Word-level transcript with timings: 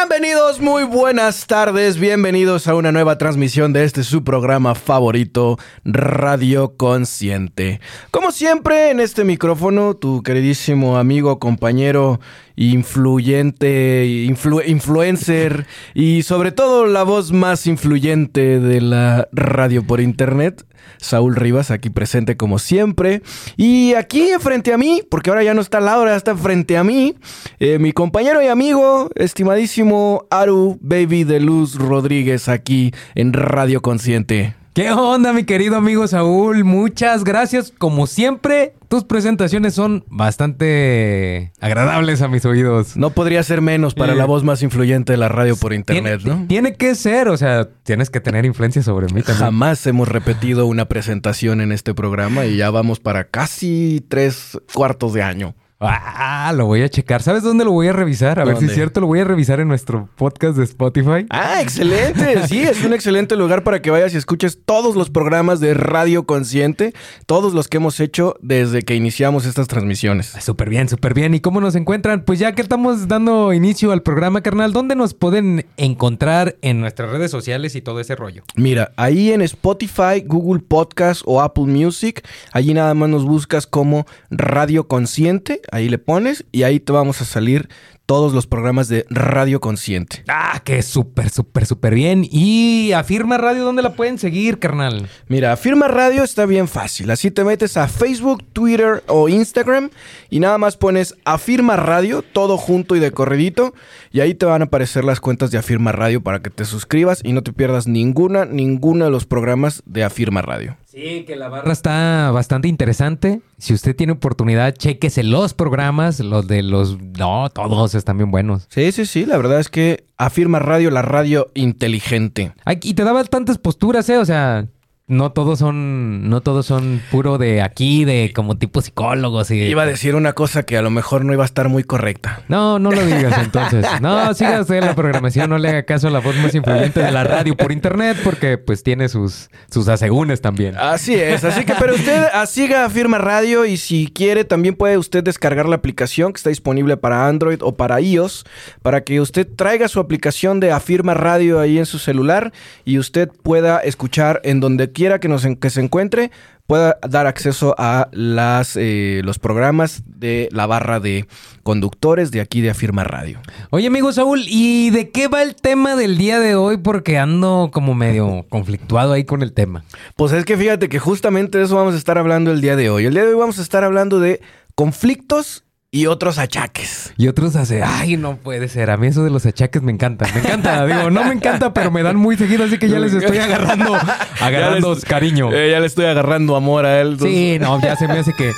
Bienvenidos, 0.00 0.60
muy 0.60 0.84
buenas 0.84 1.46
tardes, 1.46 1.98
bienvenidos 2.00 2.66
a 2.68 2.74
una 2.74 2.90
nueva 2.90 3.18
transmisión 3.18 3.74
de 3.74 3.84
este 3.84 4.02
su 4.02 4.24
programa 4.24 4.74
favorito, 4.74 5.58
Radio 5.84 6.74
Consciente. 6.78 7.82
Como 8.10 8.32
siempre, 8.32 8.90
en 8.90 9.00
este 9.00 9.24
micrófono, 9.24 9.94
tu 9.94 10.22
queridísimo 10.22 10.96
amigo, 10.96 11.38
compañero, 11.38 12.18
influyente, 12.56 14.26
influencer 14.66 15.66
y 15.94 16.22
sobre 16.22 16.52
todo 16.52 16.86
la 16.86 17.02
voz 17.02 17.32
más 17.32 17.66
influyente 17.66 18.60
de 18.60 18.80
la 18.80 19.28
radio 19.32 19.86
por 19.86 20.00
internet, 20.00 20.64
Saúl 20.98 21.36
Rivas, 21.36 21.70
aquí 21.70 21.90
presente 21.90 22.36
como 22.36 22.58
siempre. 22.58 23.22
Y 23.56 23.94
aquí 23.94 24.28
frente 24.38 24.72
a 24.72 24.78
mí, 24.78 25.02
porque 25.10 25.30
ahora 25.30 25.42
ya 25.42 25.54
no 25.54 25.60
está 25.60 25.80
Laura, 25.80 26.16
está 26.16 26.36
frente 26.36 26.76
a 26.76 26.84
mí, 26.84 27.14
eh, 27.58 27.78
mi 27.78 27.92
compañero 27.92 28.42
y 28.42 28.48
amigo, 28.48 29.10
estimadísimo 29.14 30.26
Aru 30.30 30.78
Baby 30.80 31.24
de 31.24 31.40
Luz 31.40 31.76
Rodríguez, 31.76 32.48
aquí 32.48 32.92
en 33.14 33.32
Radio 33.32 33.80
Consciente. 33.80 34.59
¿Qué 34.80 34.90
onda, 34.92 35.34
mi 35.34 35.44
querido 35.44 35.76
amigo 35.76 36.08
Saúl? 36.08 36.64
Muchas 36.64 37.22
gracias. 37.22 37.70
Como 37.76 38.06
siempre, 38.06 38.72
tus 38.88 39.04
presentaciones 39.04 39.74
son 39.74 40.06
bastante 40.08 41.52
agradables 41.60 42.22
a 42.22 42.28
mis 42.28 42.46
oídos. 42.46 42.96
No 42.96 43.10
podría 43.10 43.42
ser 43.42 43.60
menos 43.60 43.92
para 43.92 44.14
la 44.14 44.24
voz 44.24 44.42
más 44.42 44.62
influyente 44.62 45.12
de 45.12 45.18
la 45.18 45.28
radio 45.28 45.54
por 45.56 45.74
internet, 45.74 46.22
¿no? 46.24 46.46
Tiene 46.48 46.76
que 46.76 46.94
ser, 46.94 47.28
o 47.28 47.36
sea, 47.36 47.68
tienes 47.82 48.08
que 48.08 48.22
tener 48.22 48.46
influencia 48.46 48.82
sobre 48.82 49.12
mí 49.12 49.20
también. 49.20 49.44
Jamás 49.44 49.86
hemos 49.86 50.08
repetido 50.08 50.64
una 50.64 50.86
presentación 50.86 51.60
en 51.60 51.72
este 51.72 51.92
programa 51.92 52.46
y 52.46 52.56
ya 52.56 52.70
vamos 52.70 53.00
para 53.00 53.24
casi 53.24 54.02
tres 54.08 54.58
cuartos 54.72 55.12
de 55.12 55.22
año. 55.22 55.54
Ah, 55.82 56.52
lo 56.54 56.66
voy 56.66 56.82
a 56.82 56.90
checar. 56.90 57.22
¿Sabes 57.22 57.42
dónde 57.42 57.64
lo 57.64 57.72
voy 57.72 57.88
a 57.88 57.94
revisar? 57.94 58.38
A 58.38 58.44
ver 58.44 58.58
si 58.58 58.66
es 58.66 58.74
cierto, 58.74 59.00
lo 59.00 59.06
voy 59.06 59.20
a 59.20 59.24
revisar 59.24 59.60
en 59.60 59.68
nuestro 59.68 60.10
podcast 60.16 60.58
de 60.58 60.64
Spotify. 60.64 61.24
Ah, 61.30 61.62
excelente. 61.62 62.46
Sí, 62.48 62.60
es 62.60 62.84
un 62.84 62.92
excelente 62.92 63.34
lugar 63.34 63.64
para 63.64 63.80
que 63.80 63.90
vayas 63.90 64.12
y 64.12 64.18
escuches 64.18 64.58
todos 64.62 64.94
los 64.94 65.08
programas 65.08 65.58
de 65.58 65.72
Radio 65.72 66.24
Consciente, 66.24 66.92
todos 67.24 67.54
los 67.54 67.68
que 67.68 67.78
hemos 67.78 67.98
hecho 67.98 68.36
desde 68.42 68.82
que 68.82 68.94
iniciamos 68.94 69.46
estas 69.46 69.68
transmisiones. 69.68 70.36
Ah, 70.36 70.42
súper 70.42 70.68
bien, 70.68 70.86
súper 70.88 71.14
bien. 71.14 71.32
¿Y 71.32 71.40
cómo 71.40 71.62
nos 71.62 71.74
encuentran? 71.74 72.24
Pues 72.26 72.38
ya 72.38 72.52
que 72.54 72.60
estamos 72.60 73.08
dando 73.08 73.54
inicio 73.54 73.92
al 73.92 74.02
programa, 74.02 74.42
carnal, 74.42 74.74
¿dónde 74.74 74.96
nos 74.96 75.14
pueden 75.14 75.64
encontrar 75.78 76.56
en 76.60 76.80
nuestras 76.80 77.10
redes 77.10 77.30
sociales 77.30 77.74
y 77.74 77.80
todo 77.80 78.00
ese 78.00 78.16
rollo? 78.16 78.42
Mira, 78.54 78.92
ahí 78.96 79.32
en 79.32 79.40
Spotify, 79.40 80.22
Google 80.26 80.60
Podcast 80.60 81.22
o 81.24 81.40
Apple 81.40 81.64
Music, 81.64 82.22
allí 82.52 82.74
nada 82.74 82.92
más 82.92 83.08
nos 83.08 83.24
buscas 83.24 83.66
como 83.66 84.04
Radio 84.30 84.86
Consciente 84.86 85.62
ahí 85.72 85.88
le 85.88 85.98
pones 85.98 86.44
y 86.52 86.62
ahí 86.62 86.80
te 86.80 86.92
vamos 86.92 87.20
a 87.20 87.24
salir 87.24 87.68
todos 88.10 88.32
los 88.32 88.48
programas 88.48 88.88
de 88.88 89.06
Radio 89.08 89.60
Consciente. 89.60 90.24
Ah, 90.26 90.60
que 90.64 90.82
súper, 90.82 91.30
súper, 91.30 91.64
súper 91.64 91.94
bien. 91.94 92.26
¿Y 92.28 92.90
Afirma 92.90 93.38
Radio 93.38 93.62
dónde 93.62 93.82
la 93.82 93.94
pueden 93.94 94.18
seguir, 94.18 94.58
carnal? 94.58 95.08
Mira, 95.28 95.52
Afirma 95.52 95.86
Radio 95.86 96.24
está 96.24 96.44
bien 96.44 96.66
fácil. 96.66 97.08
Así 97.12 97.30
te 97.30 97.44
metes 97.44 97.76
a 97.76 97.86
Facebook, 97.86 98.42
Twitter 98.52 99.04
o 99.06 99.28
Instagram 99.28 99.90
y 100.28 100.40
nada 100.40 100.58
más 100.58 100.76
pones 100.76 101.14
Afirma 101.24 101.76
Radio, 101.76 102.22
todo 102.22 102.56
junto 102.56 102.96
y 102.96 102.98
de 102.98 103.12
corredito. 103.12 103.74
Y 104.10 104.18
ahí 104.18 104.34
te 104.34 104.44
van 104.44 104.62
a 104.62 104.64
aparecer 104.64 105.04
las 105.04 105.20
cuentas 105.20 105.52
de 105.52 105.58
Afirma 105.58 105.92
Radio 105.92 106.20
para 106.20 106.42
que 106.42 106.50
te 106.50 106.64
suscribas 106.64 107.20
y 107.22 107.32
no 107.32 107.44
te 107.44 107.52
pierdas 107.52 107.86
ninguna, 107.86 108.44
ninguno 108.44 109.04
de 109.04 109.12
los 109.12 109.24
programas 109.24 109.84
de 109.86 110.02
Afirma 110.02 110.42
Radio. 110.42 110.76
Sí, 110.90 111.22
que 111.24 111.36
la 111.36 111.48
barra 111.48 111.70
está 111.70 112.32
bastante 112.32 112.66
interesante. 112.66 113.42
Si 113.58 113.72
usted 113.72 113.94
tiene 113.94 114.14
oportunidad, 114.14 114.74
chéquese 114.74 115.22
los 115.22 115.54
programas, 115.54 116.18
los 116.18 116.48
de 116.48 116.64
los... 116.64 117.00
No, 117.00 117.48
todos 117.50 117.94
están 117.94 118.16
bien 118.16 118.32
buenos. 118.32 118.66
Sí, 118.70 118.90
sí, 118.90 119.06
sí, 119.06 119.24
la 119.24 119.36
verdad 119.36 119.60
es 119.60 119.68
que 119.68 120.02
afirma 120.16 120.58
radio, 120.58 120.90
la 120.90 121.02
radio 121.02 121.46
inteligente. 121.54 122.54
Y 122.82 122.94
te 122.94 123.04
da 123.04 123.12
bastantes 123.12 123.58
posturas, 123.58 124.08
¿eh? 124.08 124.18
O 124.18 124.24
sea, 124.24 124.66
no 125.10 125.32
todos 125.32 125.58
son, 125.58 126.30
no 126.30 126.40
todos 126.40 126.66
son 126.66 127.02
puro 127.10 127.36
de 127.36 127.62
aquí, 127.62 128.04
de 128.04 128.32
como 128.34 128.56
tipo 128.56 128.80
psicólogos. 128.80 129.50
Y 129.50 129.62
Iba 129.64 129.82
a 129.82 129.86
decir 129.86 130.14
una 130.14 130.34
cosa 130.34 130.62
que 130.62 130.76
a 130.76 130.82
lo 130.82 130.90
mejor 130.90 131.24
no 131.24 131.32
iba 131.32 131.42
a 131.42 131.46
estar 131.46 131.68
muy 131.68 131.82
correcta. 131.82 132.42
No, 132.48 132.78
no 132.78 132.92
lo 132.92 133.04
digas 133.04 133.36
entonces. 133.38 133.84
No, 134.00 134.32
siga 134.34 134.60
usted 134.60 134.82
la 134.82 134.94
programación, 134.94 135.50
no 135.50 135.58
le 135.58 135.68
haga 135.68 135.82
caso 135.82 136.08
a 136.08 136.10
la 136.10 136.20
voz 136.20 136.36
más 136.36 136.54
influyente 136.54 137.00
de 137.00 137.10
la 137.10 137.24
radio 137.24 137.56
por 137.56 137.72
internet, 137.72 138.16
porque 138.22 138.56
pues 138.56 138.82
tiene 138.82 139.08
sus, 139.08 139.50
sus 139.70 139.88
asegúnes 139.88 140.40
también. 140.40 140.76
Así 140.78 141.14
es, 141.14 141.44
así 141.44 141.64
que 141.64 141.74
pero 141.74 141.94
usted 141.94 142.28
siga 142.46 142.88
Firma 142.88 143.18
Radio 143.18 143.66
y 143.66 143.76
si 143.76 144.06
quiere 144.06 144.44
también 144.44 144.76
puede 144.76 144.96
usted 144.96 145.24
descargar 145.24 145.68
la 145.68 145.76
aplicación 145.76 146.32
que 146.32 146.38
está 146.38 146.50
disponible 146.50 146.96
para 146.96 147.26
Android 147.26 147.58
o 147.62 147.76
para 147.76 148.00
iOS, 148.00 148.44
para 148.80 149.02
que 149.02 149.20
usted 149.20 149.46
traiga 149.56 149.88
su 149.88 149.98
aplicación 150.00 150.60
de 150.60 150.72
Afirma 150.72 151.14
Radio 151.14 151.58
ahí 151.58 151.78
en 151.78 151.86
su 151.86 151.98
celular 151.98 152.52
y 152.84 152.98
usted 152.98 153.28
pueda 153.42 153.80
escuchar 153.80 154.40
en 154.44 154.60
donde 154.60 154.92
quiera 154.92 154.99
quiera 155.00 155.18
que, 155.18 155.28
nos, 155.28 155.46
que 155.58 155.70
se 155.70 155.80
encuentre 155.80 156.30
pueda 156.66 156.98
dar 157.08 157.26
acceso 157.26 157.74
a 157.78 158.10
las, 158.12 158.76
eh, 158.76 159.22
los 159.24 159.38
programas 159.38 160.02
de 160.04 160.50
la 160.52 160.66
barra 160.66 161.00
de 161.00 161.26
conductores 161.62 162.30
de 162.32 162.42
aquí 162.42 162.60
de 162.60 162.68
Afirma 162.68 163.02
Radio. 163.02 163.40
Oye, 163.70 163.86
amigo 163.86 164.12
Saúl, 164.12 164.42
¿y 164.46 164.90
de 164.90 165.08
qué 165.08 165.26
va 165.28 165.42
el 165.42 165.54
tema 165.54 165.96
del 165.96 166.18
día 166.18 166.38
de 166.38 166.54
hoy? 166.54 166.76
Porque 166.76 167.16
ando 167.16 167.70
como 167.72 167.94
medio 167.94 168.44
conflictuado 168.50 169.14
ahí 169.14 169.24
con 169.24 169.40
el 169.40 169.54
tema. 169.54 169.84
Pues 170.16 170.32
es 170.32 170.44
que 170.44 170.58
fíjate 170.58 170.90
que 170.90 170.98
justamente 170.98 171.56
de 171.56 171.64
eso 171.64 171.76
vamos 171.76 171.94
a 171.94 171.96
estar 171.96 172.18
hablando 172.18 172.52
el 172.52 172.60
día 172.60 172.76
de 172.76 172.90
hoy. 172.90 173.06
El 173.06 173.14
día 173.14 173.22
de 173.22 173.30
hoy 173.30 173.40
vamos 173.40 173.58
a 173.58 173.62
estar 173.62 173.84
hablando 173.84 174.20
de 174.20 174.42
conflictos 174.74 175.64
y 175.92 176.06
otros 176.06 176.38
achaques. 176.38 177.12
Y 177.16 177.26
otros 177.26 177.56
hace, 177.56 177.82
ay, 177.82 178.16
no 178.16 178.36
puede 178.36 178.68
ser. 178.68 178.90
A 178.90 178.96
mí 178.96 179.08
eso 179.08 179.24
de 179.24 179.30
los 179.30 179.44
achaques 179.44 179.82
me 179.82 179.90
encanta. 179.90 180.26
Me 180.32 180.40
encanta, 180.40 180.86
digo, 180.86 181.10
no 181.10 181.24
me 181.24 181.32
encanta, 181.32 181.74
pero 181.74 181.90
me 181.90 182.02
dan 182.02 182.16
muy 182.16 182.36
seguido, 182.36 182.64
así 182.64 182.78
que 182.78 182.88
ya 182.88 183.00
les 183.00 183.12
estoy 183.12 183.38
agarrando, 183.38 183.96
agarrando 184.40 184.96
cariño. 185.06 185.52
Eh, 185.52 185.72
ya 185.72 185.80
le 185.80 185.86
estoy 185.86 186.06
agarrando 186.06 186.54
amor 186.54 186.86
a 186.86 187.00
él. 187.00 187.18
Sí, 187.20 187.58
no, 187.60 187.80
ya 187.80 187.96
se 187.96 188.06
me 188.06 188.18
hace 188.18 188.32
que 188.34 188.52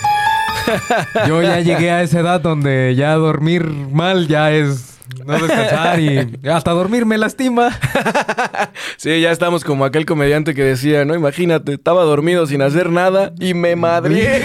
yo 1.26 1.42
ya 1.42 1.60
llegué 1.60 1.90
a 1.90 2.02
esa 2.02 2.20
edad 2.20 2.40
donde 2.40 2.94
ya 2.94 3.14
dormir 3.14 3.64
mal 3.64 4.28
ya 4.28 4.52
es 4.52 4.91
no 5.24 5.32
descansar 5.34 6.00
y 6.00 6.38
hasta 6.48 6.70
dormir 6.72 7.06
me 7.06 7.18
lastima. 7.18 7.70
sí, 8.96 9.20
ya 9.20 9.30
estamos 9.30 9.64
como 9.64 9.84
aquel 9.84 10.06
comediante 10.06 10.54
que 10.54 10.64
decía, 10.64 11.04
no, 11.04 11.14
imagínate, 11.14 11.74
estaba 11.74 12.02
dormido 12.04 12.46
sin 12.46 12.62
hacer 12.62 12.90
nada 12.90 13.32
y 13.38 13.54
me 13.54 13.76
madrié. 13.76 14.42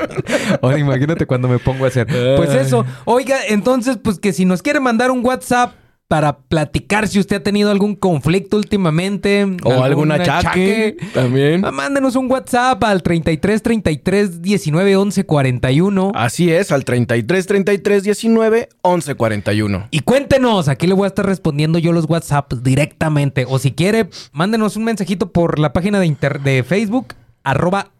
Ahora 0.62 0.78
imagínate 0.78 1.26
cuando 1.26 1.48
me 1.48 1.58
pongo 1.58 1.84
a 1.84 1.88
hacer. 1.88 2.06
Pues 2.36 2.54
eso, 2.54 2.84
oiga, 3.04 3.38
entonces, 3.48 3.98
pues 4.02 4.18
que 4.18 4.32
si 4.32 4.44
nos 4.44 4.62
quiere 4.62 4.80
mandar 4.80 5.10
un 5.10 5.24
WhatsApp 5.24 5.79
para 6.10 6.38
platicar 6.38 7.06
si 7.06 7.20
usted 7.20 7.36
ha 7.36 7.42
tenido 7.44 7.70
algún 7.70 7.94
conflicto 7.94 8.56
últimamente. 8.56 9.46
O 9.62 9.84
algún 9.84 10.10
achaque, 10.10 10.96
también. 11.14 11.64
Ah, 11.64 11.70
mándenos 11.70 12.16
un 12.16 12.28
WhatsApp 12.28 12.82
al 12.82 13.04
33 13.04 13.62
33 13.62 14.42
19 14.42 14.96
11 14.96 15.24
41. 15.24 16.10
Así 16.16 16.50
es, 16.50 16.72
al 16.72 16.84
33 16.84 17.46
33 17.46 18.02
19 18.02 18.68
11 18.82 19.14
41. 19.14 19.86
Y 19.92 20.00
cuéntenos, 20.00 20.66
aquí 20.66 20.88
le 20.88 20.94
voy 20.94 21.04
a 21.04 21.06
estar 21.06 21.24
respondiendo 21.24 21.78
yo 21.78 21.92
los 21.92 22.10
WhatsApp 22.10 22.54
directamente. 22.54 23.46
O 23.48 23.60
si 23.60 23.70
quiere, 23.70 24.08
mándenos 24.32 24.76
un 24.76 24.82
mensajito 24.82 25.30
por 25.30 25.60
la 25.60 25.72
página 25.72 26.00
de, 26.00 26.16
de 26.42 26.64
Facebook, 26.64 27.14
arroba, 27.44 27.92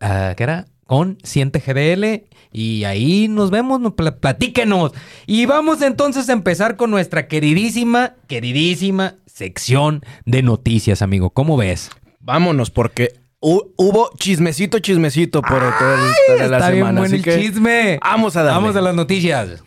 uh, 0.00 0.34
¿qué 0.34 0.42
era? 0.42 0.66
Consciente 0.92 1.58
GDL 1.58 2.28
y 2.52 2.84
ahí 2.84 3.26
nos 3.26 3.50
vemos, 3.50 3.80
platíquenos. 4.20 4.92
Y 5.26 5.46
vamos 5.46 5.80
entonces 5.80 6.28
a 6.28 6.34
empezar 6.34 6.76
con 6.76 6.90
nuestra 6.90 7.28
queridísima, 7.28 8.16
queridísima 8.26 9.14
sección 9.24 10.04
de 10.26 10.42
noticias, 10.42 11.00
amigo. 11.00 11.30
¿Cómo 11.30 11.56
ves? 11.56 11.88
Vámonos, 12.20 12.70
porque 12.70 13.14
hubo 13.40 14.10
chismecito, 14.18 14.80
chismecito 14.80 15.40
por 15.40 15.60
toda, 15.78 16.46
la 16.46 16.66
semana. 16.66 17.00
Bien 17.00 17.14
el 17.14 17.40
chisme. 17.40 17.98
Vamos 18.02 18.36
a 18.36 18.42
darle. 18.42 18.60
Vamos 18.60 18.76
a 18.76 18.82
las 18.82 18.94
noticias. 18.94 19.64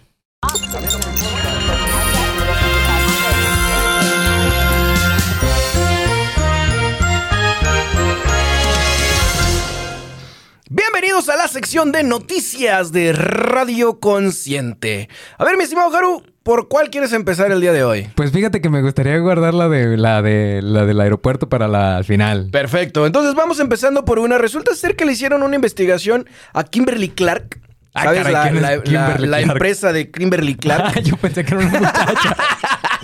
A 11.05 11.35
la 11.37 11.47
sección 11.47 11.91
de 11.91 12.03
noticias 12.03 12.91
de 12.91 13.13
Radio 13.13 13.99
Consciente. 13.99 15.07
A 15.37 15.45
ver, 15.45 15.55
mi 15.55 15.63
estimado 15.63 15.95
Haru, 15.95 16.23
¿Por 16.41 16.67
cuál 16.67 16.89
quieres 16.89 17.13
empezar 17.13 17.51
el 17.51 17.61
día 17.61 17.71
de 17.73 17.83
hoy? 17.83 18.09
Pues 18.15 18.31
fíjate 18.31 18.59
que 18.59 18.69
me 18.69 18.81
gustaría 18.81 19.17
guardar 19.19 19.53
la 19.53 19.69
de 19.69 19.97
la 19.97 20.21
de 20.21 20.61
la 20.63 20.85
del 20.85 20.99
aeropuerto 20.99 21.47
para 21.47 21.67
la 21.67 21.97
al 21.97 22.05
final. 22.05 22.49
Perfecto. 22.51 23.05
Entonces 23.05 23.33
vamos 23.33 23.59
empezando 23.59 24.03
por 24.03 24.19
una. 24.19 24.37
Resulta 24.37 24.75
ser 24.75 24.95
que 24.95 25.05
le 25.05 25.13
hicieron 25.13 25.41
una 25.41 25.55
investigación 25.55 26.27
a 26.53 26.63
Kimberly 26.63 27.09
Clark. 27.09 27.59
Ah, 27.95 28.03
¿Sabes? 28.03 28.23
caray, 28.23 28.33
la, 28.33 28.81
¿quién 28.81 29.01
es 29.01 29.21
la- 29.21 29.41
empresa 29.41 29.93
de 29.93 30.11
Kimberly 30.11 30.55
Clark. 30.55 30.93
Ah, 30.97 30.99
yo 31.03 31.17
pensé 31.17 31.45
que 31.45 31.55
era 31.55 31.65
una 31.65 31.79
muchacha. 31.79 32.35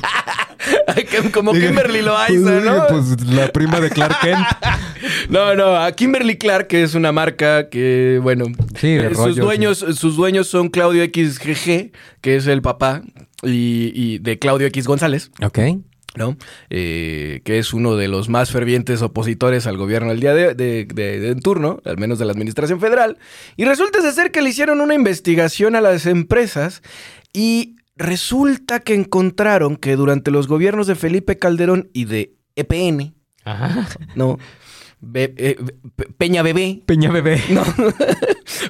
Como 1.34 1.54
Kimberly 1.54 2.02
Loaiza, 2.02 2.60
¿no? 2.62 2.88
Pues 2.88 3.22
la 3.26 3.48
prima 3.52 3.80
de 3.80 3.90
Clark 3.90 4.20
Kent. 4.22 4.38
No, 5.30 5.56
no, 5.56 5.76
a 5.78 5.92
Kimberly 5.94 6.38
Clark, 6.38 6.68
que 6.68 6.84
es 6.84 6.94
una 6.94 7.12
marca 7.12 7.70
que, 7.70 8.20
bueno, 8.22 8.46
Sí, 8.78 8.90
eh, 8.90 9.10
sus, 9.16 9.36
dueños, 9.36 9.80
sus 9.80 10.16
dueños 10.16 10.48
son 10.48 10.70
Claudio 10.70 11.04
XGG, 11.06 11.92
que 12.22 12.36
es 12.36 12.46
el 12.48 12.62
papá, 12.62 13.02
y, 13.42 13.92
y 13.96 14.20
de 14.20 14.38
Claudio 14.38 14.68
X 14.68 14.86
González, 14.88 15.32
Ok. 15.42 15.58
¿no? 16.16 16.38
Eh, 16.70 17.42
que 17.46 17.58
es 17.58 17.74
uno 17.74 17.96
de 17.96 18.10
los 18.10 18.30
más 18.30 18.52
fervientes 18.52 19.02
opositores 19.02 19.66
al 19.66 19.78
gobierno 19.78 20.10
del 20.10 20.20
día 20.20 20.34
de, 20.36 20.54
de- 20.54 20.86
de- 20.86 21.36
turno, 21.36 21.82
al 21.86 21.98
menos 21.98 22.20
de 22.20 22.26
la 22.26 22.34
administración 22.34 22.80
federal. 22.80 23.18
Y 23.58 23.66
resulta 23.66 24.00
ser 24.12 24.32
que 24.32 24.42
le 24.42 24.50
hicieron 24.50 24.82
una 24.82 24.94
investigación 24.94 25.76
a 25.76 25.82
las 25.82 26.06
empresas 26.06 26.84
y 27.34 27.78
resulta 28.02 28.80
que 28.80 28.94
encontraron 28.94 29.76
que 29.78 29.96
durante 29.96 30.32
los 30.32 30.48
gobiernos 30.48 30.88
de 30.88 30.96
Felipe 30.96 31.38
Calderón 31.38 31.90
y 31.94 32.06
de 32.06 32.36
EPN, 32.56 33.14
Ajá. 33.46 33.88
no, 34.16 34.38
Be- 35.04 35.34
eh, 35.38 35.56
Pe- 35.96 36.10
Peña 36.18 36.44
Bebé, 36.44 36.84
Peña 36.86 37.10
bebé. 37.12 37.42
no, 37.50 37.64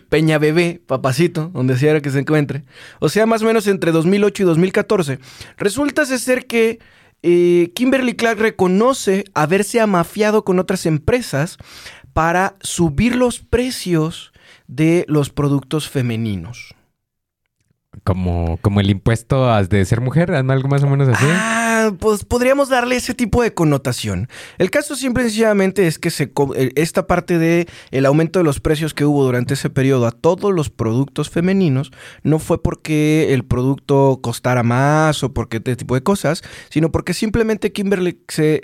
Peña 0.10 0.38
Bebé, 0.38 0.81
papacito, 0.86 1.50
donde 1.54 1.78
sea 1.78 2.00
que 2.01 2.10
se 2.10 2.19
encuentre. 2.19 2.63
O 3.00 3.10
sea, 3.10 3.25
más 3.25 3.42
o 3.42 3.45
menos 3.45 3.68
entre 3.68 3.92
2008 3.92 4.44
y 4.44 4.45
2014. 4.45 5.19
Resulta 5.57 6.06
ser 6.06 6.45
que 6.48 6.80
eh, 7.22 7.72
Kimberly 7.75 8.13
Clark 8.16 8.39
reconoce 8.39 9.25
haberse 9.34 9.81
amafiado 9.81 10.45
con 10.45 10.57
otras 10.60 10.86
empresas 10.86 11.57
para 12.13 12.56
subir 12.62 13.16
los 13.16 13.39
precios 13.39 14.31
de 14.68 15.04
los 15.10 15.30
productos 15.31 15.89
femeninos. 15.89 16.75
Como, 18.03 18.57
como 18.61 18.79
el 18.79 18.89
impuesto 18.89 19.51
a- 19.51 19.63
de 19.63 19.83
ser 19.85 19.99
mujer, 19.99 20.31
algo 20.33 20.69
más 20.69 20.81
o 20.83 20.88
menos 20.88 21.09
así. 21.09 21.25
Ah, 21.27 21.91
pues 21.99 22.23
podríamos 22.23 22.69
darle 22.69 22.95
ese 22.95 23.13
tipo 23.13 23.43
de 23.43 23.53
connotación. 23.53 24.29
El 24.57 24.71
caso 24.71 24.95
simple 24.95 25.23
y 25.23 25.25
sencillamente 25.27 25.85
es 25.88 25.99
que 25.99 26.09
se 26.09 26.31
eh, 26.55 26.71
esta 26.75 27.05
parte 27.05 27.38
de 27.38 27.67
aumento 28.05 28.39
de 28.39 28.45
los 28.45 28.61
precios 28.61 28.93
que 28.93 29.03
hubo 29.03 29.25
durante 29.25 29.55
ese 29.55 29.69
periodo 29.69 30.07
a 30.07 30.11
todos 30.11 30.53
los 30.53 30.69
productos 30.69 31.29
femeninos 31.29 31.91
no 32.23 32.39
fue 32.39 32.63
porque 32.63 33.33
el 33.33 33.43
producto 33.43 34.19
costara 34.23 34.63
más 34.63 35.21
o 35.23 35.33
porque 35.33 35.57
este 35.57 35.75
tipo 35.75 35.93
de 35.95 36.01
cosas, 36.03 36.43
sino 36.69 36.91
porque 36.93 37.13
simplemente 37.13 37.71
Kimberly, 37.73 38.19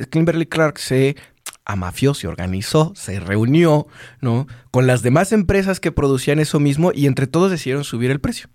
Kimberly 0.10 0.46
Clark 0.46 0.80
se 0.80 1.18
amafió, 1.66 2.14
se 2.14 2.28
organizó, 2.30 2.94
se 2.96 3.20
reunió, 3.20 3.88
¿no? 4.22 4.48
Con 4.72 4.88
las 4.88 5.02
demás 5.02 5.34
empresas 5.34 5.82
que 5.82 5.92
producían 5.92 6.40
eso 6.40 6.60
mismo 6.62 6.92
y 6.96 7.08
entre 7.08 7.28
todos 7.28 7.52
decidieron 7.52 7.84
subir 7.84 8.10
el 8.10 8.22
precio. 8.22 8.48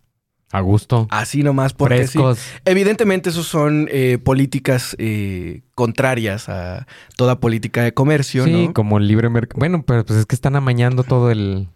A 0.52 0.60
gusto. 0.60 1.06
Así 1.10 1.43
nomás 1.43 1.72
porque 1.72 2.06
sí. 2.06 2.19
Frescos. 2.19 2.38
Evidentemente, 2.66 3.31
esos 3.31 3.46
son 3.49 3.88
eh, 3.90 4.19
políticas 4.22 4.94
eh, 4.99 5.62
contrarias 5.75 6.49
a 6.49 6.87
toda 7.16 7.40
política 7.40 7.82
de 7.82 7.94
comercio, 7.94 8.44
Sí, 8.44 8.66
¿no? 8.69 8.75
como 8.75 8.99
el 8.99 9.08
libre 9.08 9.28
mercado. 9.31 9.58
Bueno, 9.58 9.82
pero 9.87 10.04
pues 10.04 10.19
es 10.20 10.26
que 10.26 10.34
están 10.34 10.54
amañando 10.54 11.02
todo 11.04 11.31
el. 11.31 11.69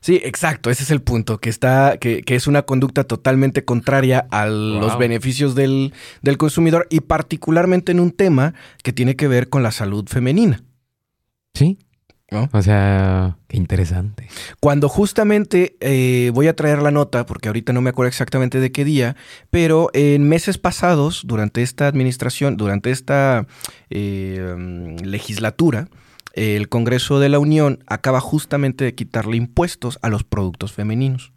Sí, 0.00 0.20
exacto. 0.24 0.70
Ese 0.70 0.84
es 0.84 0.90
el 0.90 1.02
punto, 1.02 1.38
que 1.38 1.50
está, 1.50 1.96
que, 1.98 2.22
que 2.22 2.34
es 2.34 2.46
una 2.46 2.62
conducta 2.62 3.04
totalmente 3.04 3.64
contraria 3.64 4.26
a 4.30 4.46
los 4.46 4.92
Wow. 4.92 4.98
beneficios 4.98 5.54
del, 5.54 5.92
del 6.22 6.38
consumidor 6.38 6.86
y 6.90 7.00
particularmente 7.00 7.92
en 7.92 8.00
un 8.00 8.10
tema 8.10 8.54
que 8.82 8.92
tiene 8.92 9.16
que 9.16 9.28
ver 9.28 9.48
con 9.50 9.62
la 9.62 9.70
salud 9.70 10.06
femenina. 10.08 10.62
Sí. 11.54 11.78
¿No? 12.32 12.48
O 12.52 12.62
sea, 12.62 13.36
qué 13.46 13.58
interesante. 13.58 14.26
Cuando 14.58 14.88
justamente 14.88 15.76
eh, 15.80 16.30
voy 16.32 16.48
a 16.48 16.56
traer 16.56 16.80
la 16.80 16.90
nota, 16.90 17.26
porque 17.26 17.48
ahorita 17.48 17.74
no 17.74 17.82
me 17.82 17.90
acuerdo 17.90 18.08
exactamente 18.08 18.58
de 18.58 18.72
qué 18.72 18.84
día, 18.84 19.16
pero 19.50 19.90
en 19.92 20.26
meses 20.28 20.56
pasados, 20.56 21.22
durante 21.26 21.62
esta 21.62 21.86
administración, 21.86 22.56
durante 22.56 22.90
esta 22.90 23.46
eh, 23.90 24.96
legislatura, 25.04 25.88
el 26.32 26.70
Congreso 26.70 27.20
de 27.20 27.28
la 27.28 27.38
Unión 27.38 27.84
acaba 27.86 28.20
justamente 28.20 28.84
de 28.84 28.94
quitarle 28.94 29.36
impuestos 29.36 29.98
a 30.00 30.08
los 30.08 30.24
productos 30.24 30.72
femeninos, 30.72 31.32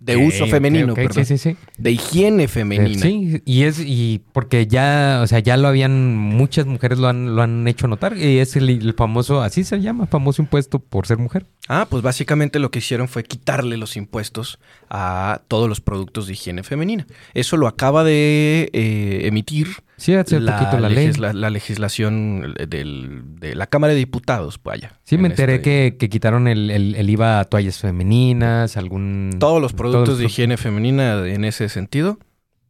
De 0.00 0.18
uso 0.18 0.46
femenino, 0.46 0.92
ok, 0.92 0.96
perdón. 0.96 1.24
Sí, 1.24 1.38
sí, 1.38 1.50
sí. 1.50 1.56
de 1.78 1.92
higiene 1.92 2.46
femenina. 2.46 3.00
Sí, 3.00 3.40
y 3.46 3.62
es, 3.62 3.80
y 3.80 4.22
porque 4.32 4.66
ya, 4.66 5.20
o 5.22 5.26
sea, 5.26 5.38
ya 5.38 5.56
lo 5.56 5.66
habían, 5.66 6.14
muchas 6.16 6.66
mujeres 6.66 6.98
lo 6.98 7.08
han, 7.08 7.34
lo 7.34 7.42
han 7.42 7.66
hecho 7.66 7.88
notar. 7.88 8.16
Y 8.16 8.38
es 8.38 8.54
el, 8.56 8.68
el 8.68 8.92
famoso, 8.92 9.40
así 9.40 9.64
se 9.64 9.80
llama, 9.80 10.06
famoso 10.06 10.42
impuesto 10.42 10.78
por 10.78 11.06
ser 11.06 11.16
mujer. 11.16 11.46
Ah, 11.68 11.86
pues 11.88 12.02
básicamente 12.02 12.58
lo 12.58 12.70
que 12.70 12.80
hicieron 12.80 13.08
fue 13.08 13.24
quitarle 13.24 13.78
los 13.78 13.96
impuestos 13.96 14.58
a 14.90 15.40
todos 15.48 15.68
los 15.70 15.80
productos 15.80 16.26
de 16.26 16.34
higiene 16.34 16.62
femenina. 16.62 17.06
Eso 17.32 17.56
lo 17.56 17.66
acaba 17.66 18.04
de 18.04 18.68
eh, 18.74 19.20
emitir 19.24 19.68
Sí, 20.02 20.14
hace 20.14 20.40
la, 20.40 20.58
poquito 20.58 20.78
la 20.80 20.88
ley. 20.88 21.06
legisla- 21.06 21.32
la 21.32 21.50
legislación 21.50 22.54
del- 22.68 23.22
de 23.38 23.54
la 23.54 23.66
Cámara 23.66 23.92
de 23.92 23.98
Diputados, 23.98 24.60
vaya. 24.62 24.98
Sí, 25.04 25.16
me 25.16 25.26
En 25.26 25.32
enteré 25.32 25.54
este- 25.56 25.62
que, 25.92 25.96
que 25.98 26.08
quitaron 26.08 26.48
el, 26.48 26.70
el, 26.70 26.94
el 26.94 27.10
IVA 27.10 27.40
a 27.40 27.44
toallas 27.44 27.78
femeninas, 27.78 28.76
algún... 28.76 29.30
Todos 29.38 29.60
los 29.62 29.72
productos 29.72 30.04
todos 30.04 30.18
de 30.18 30.24
higiene 30.26 30.56
femenina 30.56 31.26
en 31.26 31.44
ese 31.44 31.68
sentido, 31.68 32.18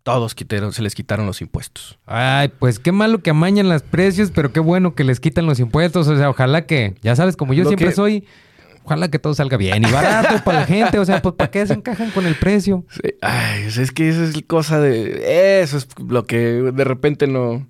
todos 0.03 0.35
quitaron, 0.35 0.73
se 0.73 0.83
les 0.83 0.95
quitaron 0.95 1.27
los 1.27 1.41
impuestos. 1.41 1.99
Ay, 2.07 2.51
pues 2.59 2.79
qué 2.79 2.91
malo 2.93 3.23
que 3.23 3.31
amañan 3.31 3.69
los 3.69 3.83
precios, 3.83 4.31
pero 4.35 4.53
qué 4.53 4.61
bueno 4.61 4.95
que 4.95 5.05
les 5.05 5.21
quitan 5.21 5.47
los 5.47 5.61
impuestos. 5.61 6.09
O 6.09 6.17
sea, 6.17 6.29
ojalá 6.29 6.67
que, 6.67 6.95
ya 7.03 7.15
sabes, 7.17 7.37
como 7.37 7.55
yo 7.55 7.63
Lo 7.65 7.71
siempre 7.71 7.89
que- 7.89 7.95
soy, 7.95 8.25
ojalá 8.85 9.09
que 9.09 9.19
todo 9.19 9.35
salga 9.35 9.57
bien 9.57 9.85
y 9.87 9.91
barato 9.91 10.43
para 10.45 10.61
la 10.61 10.67
gente. 10.67 10.99
O 10.99 11.05
sea, 11.05 11.23
pues 11.23 11.35
¿para 11.35 11.51
qué 11.51 11.67
se 11.67 11.75
encajan 11.75 12.11
con 12.11 12.27
el 12.27 12.35
precio? 12.35 12.85
Sí, 12.91 13.15
Ay, 13.21 13.65
es 13.65 13.93
que 13.93 14.09
eso 14.09 14.25
es 14.25 14.35
cosa 14.47 14.81
de... 14.81 15.61
Eso 15.63 15.77
es 15.79 15.89
lo 16.07 16.25
que 16.25 16.39
de 16.39 16.85
repente 16.85 17.27
no... 17.27 17.67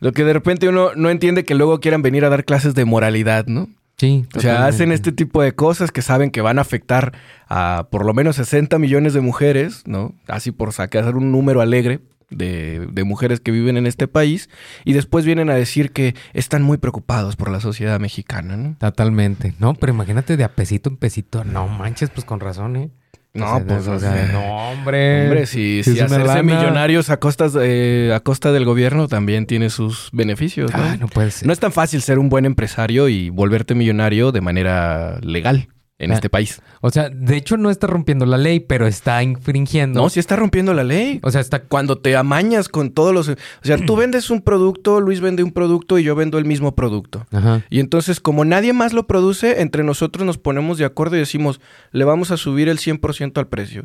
Lo 0.00 0.12
que 0.12 0.24
de 0.24 0.32
repente 0.32 0.68
uno 0.68 0.90
no 0.94 1.10
entiende 1.10 1.44
que 1.44 1.54
luego 1.54 1.80
quieran 1.80 2.02
venir 2.02 2.24
a 2.24 2.28
dar 2.28 2.44
clases 2.44 2.74
de 2.74 2.84
moralidad, 2.84 3.46
¿no? 3.46 3.68
Sí. 3.96 4.26
O 4.34 4.40
sea, 4.40 4.66
hacen 4.66 4.92
este 4.92 5.10
tipo 5.10 5.40
de 5.40 5.54
cosas 5.54 5.90
que 5.90 6.02
saben 6.02 6.30
que 6.30 6.42
van 6.42 6.58
a 6.58 6.62
afectar 6.62 7.14
a 7.48 7.86
por 7.90 8.04
lo 8.04 8.12
menos 8.12 8.36
60 8.36 8.78
millones 8.78 9.14
de 9.14 9.22
mujeres, 9.22 9.84
¿no? 9.86 10.12
Así 10.28 10.52
por 10.52 10.74
sacar 10.74 11.16
un 11.16 11.32
número 11.32 11.62
alegre 11.62 12.00
de, 12.30 12.86
de 12.90 13.04
mujeres 13.04 13.40
que 13.40 13.50
viven 13.50 13.76
en 13.76 13.86
este 13.86 14.08
país. 14.08 14.48
Y 14.84 14.92
después 14.92 15.24
vienen 15.24 15.50
a 15.50 15.54
decir 15.54 15.92
que 15.92 16.14
están 16.32 16.62
muy 16.62 16.78
preocupados 16.78 17.36
por 17.36 17.50
la 17.50 17.60
sociedad 17.60 18.00
mexicana, 18.00 18.56
¿no? 18.56 18.76
Totalmente. 18.78 19.54
No, 19.58 19.74
pero 19.74 19.92
imagínate 19.92 20.36
de 20.36 20.44
a 20.44 20.54
pesito 20.54 20.90
en 20.90 20.96
pesito. 20.96 21.44
No 21.44 21.68
manches, 21.68 22.10
pues 22.10 22.24
con 22.24 22.40
razón, 22.40 22.76
¿eh? 22.76 22.90
No, 23.34 23.44
O 23.44 23.56
sea, 23.56 23.66
pues, 23.66 23.86
o 23.86 23.98
sea, 23.98 24.30
no, 24.32 24.70
hombre. 24.70 25.24
Hombre, 25.24 25.46
si, 25.46 25.82
si 25.82 26.00
hacerse 26.00 26.42
millonarios 26.42 27.10
a, 27.10 27.18
costas, 27.18 27.52
eh, 27.60 28.10
a 28.14 28.20
costa 28.20 28.50
del 28.50 28.64
gobierno 28.64 29.08
también 29.08 29.44
tiene 29.44 29.68
sus 29.68 30.08
beneficios, 30.12 30.72
¿no? 30.72 30.82
Ah, 30.82 30.96
no 30.98 31.06
puede 31.08 31.30
ser. 31.30 31.46
No 31.46 31.52
es 31.52 31.60
tan 31.60 31.70
fácil 31.70 32.00
ser 32.00 32.18
un 32.18 32.30
buen 32.30 32.46
empresario 32.46 33.08
y 33.10 33.28
volverte 33.28 33.74
millonario 33.74 34.32
de 34.32 34.40
manera 34.40 35.18
legal 35.20 35.68
en 35.98 36.10
Ah. 36.10 36.14
este 36.14 36.28
país. 36.28 36.60
O 36.82 36.90
sea, 36.90 37.08
de 37.08 37.36
hecho 37.36 37.56
no 37.56 37.70
está 37.70 37.86
rompiendo 37.86 38.26
la 38.26 38.36
ley, 38.36 38.60
pero 38.60 38.86
está 38.86 39.22
infringiendo. 39.22 40.02
No, 40.02 40.10
si 40.10 40.20
está 40.20 40.36
rompiendo 40.36 40.74
la 40.74 40.84
ley. 40.84 41.20
O 41.22 41.30
sea, 41.30 41.40
está... 41.40 41.62
Cuando 41.64 41.96
te 41.98 42.14
amañas 42.16 42.68
con 42.68 42.90
todos 42.90 43.14
los... 43.14 43.28
O 43.30 43.36
sea, 43.62 43.78
tú 43.78 43.96
vendes 43.96 44.28
un 44.30 44.42
producto, 44.42 45.00
Luis 45.00 45.20
vende 45.20 45.42
un 45.42 45.52
producto 45.52 45.98
y 45.98 46.02
yo 46.04 46.14
vendo 46.14 46.36
el 46.38 46.44
mismo 46.44 46.74
producto. 46.74 47.26
Ajá. 47.32 47.62
Y 47.70 47.80
entonces, 47.80 48.20
como 48.20 48.44
nadie 48.44 48.72
más 48.74 48.92
lo 48.92 49.06
produce, 49.06 49.62
entre 49.62 49.84
nosotros 49.84 50.26
nos 50.26 50.36
ponemos 50.38 50.76
de 50.78 50.84
acuerdo 50.84 51.16
y 51.16 51.20
decimos, 51.20 51.60
le 51.92 52.04
vamos 52.04 52.30
a 52.30 52.36
subir 52.36 52.68
el 52.68 52.78
100% 52.78 53.38
al 53.38 53.48
precio. 53.48 53.84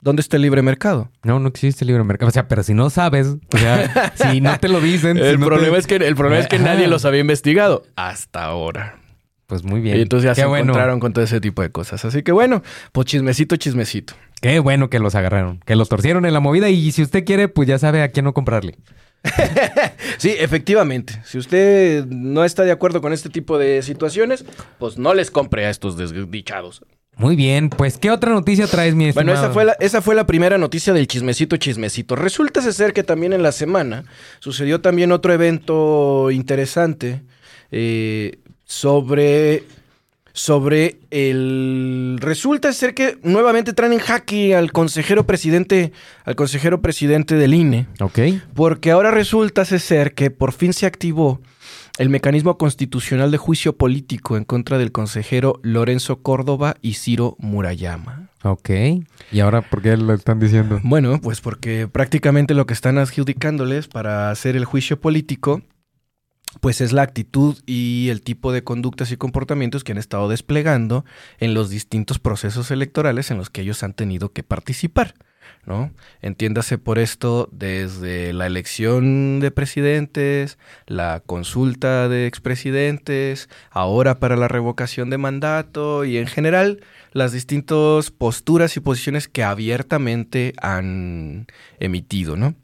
¿Dónde 0.00 0.20
está 0.22 0.36
el 0.36 0.42
libre 0.42 0.62
mercado? 0.62 1.10
No, 1.24 1.40
no 1.40 1.48
existe 1.48 1.84
libre 1.84 2.04
mercado. 2.04 2.28
O 2.28 2.32
sea, 2.32 2.46
pero 2.46 2.62
si 2.62 2.72
no 2.72 2.88
sabes, 2.88 3.36
o 3.52 3.58
sea, 3.58 4.12
si 4.14 4.40
no 4.40 4.56
te 4.58 4.68
lo 4.68 4.80
dicen... 4.80 5.16
si 5.16 5.22
El 5.24 5.40
no 5.40 5.46
problema, 5.46 5.72
te- 5.72 5.78
es 5.80 5.86
que, 5.88 5.96
el 5.96 6.14
problema 6.14 6.40
es 6.40 6.46
que 6.48 6.58
nadie 6.60 6.86
los 6.86 7.04
había 7.04 7.20
investigado 7.20 7.82
hasta 7.96 8.44
ahora. 8.44 8.97
Pues 9.48 9.64
muy 9.64 9.80
bien. 9.80 9.96
Y 9.96 10.02
entonces 10.02 10.26
ya 10.28 10.34
Qué 10.34 10.42
se 10.42 10.46
bueno. 10.46 10.64
encontraron 10.64 11.00
con 11.00 11.14
todo 11.14 11.24
ese 11.24 11.40
tipo 11.40 11.62
de 11.62 11.70
cosas. 11.70 12.04
Así 12.04 12.22
que 12.22 12.32
bueno, 12.32 12.62
pues 12.92 13.06
chismecito, 13.06 13.56
chismecito. 13.56 14.12
Qué 14.42 14.58
bueno 14.58 14.90
que 14.90 14.98
los 14.98 15.14
agarraron, 15.14 15.60
que 15.64 15.74
los 15.74 15.88
torcieron 15.88 16.26
en 16.26 16.34
la 16.34 16.40
movida 16.40 16.68
y 16.68 16.92
si 16.92 17.02
usted 17.02 17.24
quiere, 17.24 17.48
pues 17.48 17.66
ya 17.66 17.78
sabe 17.78 18.02
a 18.02 18.08
quién 18.10 18.24
no 18.24 18.34
comprarle. 18.34 18.76
Sí, 20.18 20.34
efectivamente. 20.38 21.20
Si 21.24 21.38
usted 21.38 22.04
no 22.06 22.44
está 22.44 22.64
de 22.64 22.72
acuerdo 22.72 23.00
con 23.00 23.12
este 23.12 23.30
tipo 23.30 23.56
de 23.56 23.82
situaciones, 23.82 24.44
pues 24.78 24.98
no 24.98 25.14
les 25.14 25.30
compre 25.30 25.64
a 25.66 25.70
estos 25.70 25.96
desdichados. 25.96 26.82
Muy 27.16 27.36
bien, 27.36 27.70
pues 27.70 27.98
¿qué 27.98 28.10
otra 28.10 28.32
noticia 28.32 28.66
traes, 28.66 28.94
mi 28.94 29.10
Bueno, 29.12 29.32
estimado? 29.32 29.44
esa 29.46 29.52
fue, 29.52 29.64
la, 29.64 29.72
esa 29.80 30.02
fue 30.02 30.14
la 30.14 30.26
primera 30.26 30.58
noticia 30.58 30.92
del 30.92 31.06
chismecito 31.06 31.56
chismecito. 31.56 32.16
Resulta 32.16 32.60
ser 32.72 32.92
que 32.92 33.02
también 33.04 33.32
en 33.32 33.42
la 33.42 33.52
semana 33.52 34.04
sucedió 34.40 34.80
también 34.80 35.10
otro 35.12 35.32
evento 35.32 36.30
interesante 36.32 37.22
eh, 37.70 38.38
sobre, 38.68 39.64
sobre 40.32 41.00
el... 41.10 42.18
Resulta 42.20 42.72
ser 42.72 42.94
que 42.94 43.18
nuevamente 43.22 43.72
traen 43.72 43.94
en 43.94 43.98
jaque 43.98 44.54
al 44.54 44.70
consejero 44.70 45.26
presidente, 45.26 45.92
al 46.24 46.36
consejero 46.36 46.80
presidente 46.80 47.34
del 47.34 47.54
INE. 47.54 47.86
Ok. 47.98 48.18
Porque 48.54 48.92
ahora 48.92 49.10
resulta 49.10 49.64
ser 49.64 50.14
que 50.14 50.30
por 50.30 50.52
fin 50.52 50.72
se 50.72 50.86
activó 50.86 51.40
el 51.98 52.10
mecanismo 52.10 52.58
constitucional 52.58 53.30
de 53.32 53.38
juicio 53.38 53.76
político 53.76 54.36
en 54.36 54.44
contra 54.44 54.78
del 54.78 54.92
consejero 54.92 55.58
Lorenzo 55.62 56.22
Córdoba 56.22 56.76
y 56.82 56.94
Ciro 56.94 57.36
Murayama. 57.40 58.28
Ok. 58.44 58.70
¿Y 59.32 59.40
ahora 59.40 59.62
por 59.62 59.82
qué 59.82 59.96
lo 59.96 60.12
están 60.14 60.38
diciendo? 60.38 60.78
Bueno, 60.84 61.20
pues 61.20 61.40
porque 61.40 61.88
prácticamente 61.88 62.54
lo 62.54 62.66
que 62.66 62.74
están 62.74 62.98
adjudicándoles 62.98 63.88
para 63.88 64.30
hacer 64.30 64.56
el 64.56 64.66
juicio 64.66 65.00
político, 65.00 65.62
pues 66.60 66.80
es 66.80 66.92
la 66.92 67.02
actitud 67.02 67.56
y 67.66 68.08
el 68.10 68.22
tipo 68.22 68.52
de 68.52 68.64
conductas 68.64 69.12
y 69.12 69.16
comportamientos 69.16 69.84
que 69.84 69.92
han 69.92 69.98
estado 69.98 70.28
desplegando 70.28 71.04
en 71.38 71.54
los 71.54 71.70
distintos 71.70 72.18
procesos 72.18 72.70
electorales 72.70 73.30
en 73.30 73.38
los 73.38 73.50
que 73.50 73.62
ellos 73.62 73.82
han 73.82 73.94
tenido 73.94 74.32
que 74.32 74.42
participar. 74.42 75.14
¿no? 75.66 75.92
Entiéndase 76.22 76.78
por 76.78 76.98
esto 76.98 77.48
desde 77.52 78.32
la 78.32 78.46
elección 78.46 79.38
de 79.40 79.50
presidentes, 79.50 80.58
la 80.86 81.22
consulta 81.24 82.08
de 82.08 82.26
expresidentes, 82.26 83.48
ahora 83.70 84.18
para 84.18 84.36
la 84.36 84.48
revocación 84.48 85.10
de 85.10 85.18
mandato 85.18 86.04
y 86.04 86.16
en 86.16 86.26
general 86.26 86.80
las 87.12 87.32
distintas 87.32 88.10
posturas 88.10 88.76
y 88.76 88.80
posiciones 88.80 89.28
que 89.28 89.44
abiertamente 89.44 90.54
han 90.60 91.46
emitido, 91.78 92.36
¿no? 92.36 92.54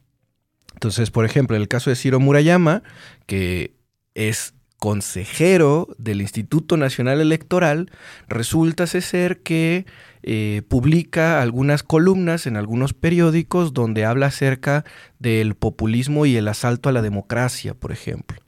Entonces, 0.73 1.11
por 1.11 1.25
ejemplo, 1.25 1.57
el 1.57 1.69
caso 1.69 1.91
de 1.91 1.97
Ciro 1.97 2.21
Murayama, 2.21 2.83
que 3.27 3.74
es 4.15 4.55
consejero 4.79 5.89
del 5.97 6.21
Instituto 6.21 6.77
Nacional 6.77 7.21
Electoral, 7.21 7.91
resulta 8.29 8.87
ser 8.87 9.41
que 9.41 9.87
eh, 10.23 10.63
publica 10.69 11.41
algunas 11.41 11.83
columnas 11.83 12.47
en 12.47 12.57
algunos 12.57 12.93
periódicos 12.93 13.73
donde 13.73 14.05
habla 14.05 14.27
acerca 14.27 14.85
del 15.19 15.55
populismo 15.55 16.27
y 16.27 16.37
el 16.37 16.49
asalto 16.49 16.89
a 16.89 16.93
la 16.93 17.03
democracia, 17.03 17.75
por 17.75 17.93
ejemplo. 17.93 18.39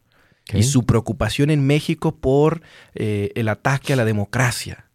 Y 0.52 0.62
su 0.62 0.86
preocupación 0.86 1.50
en 1.50 1.66
México 1.66 2.16
por 2.16 2.62
eh, 2.94 3.32
el 3.34 3.48
ataque 3.48 3.94
a 3.94 3.96
la 3.96 4.04
democracia. 4.04 4.90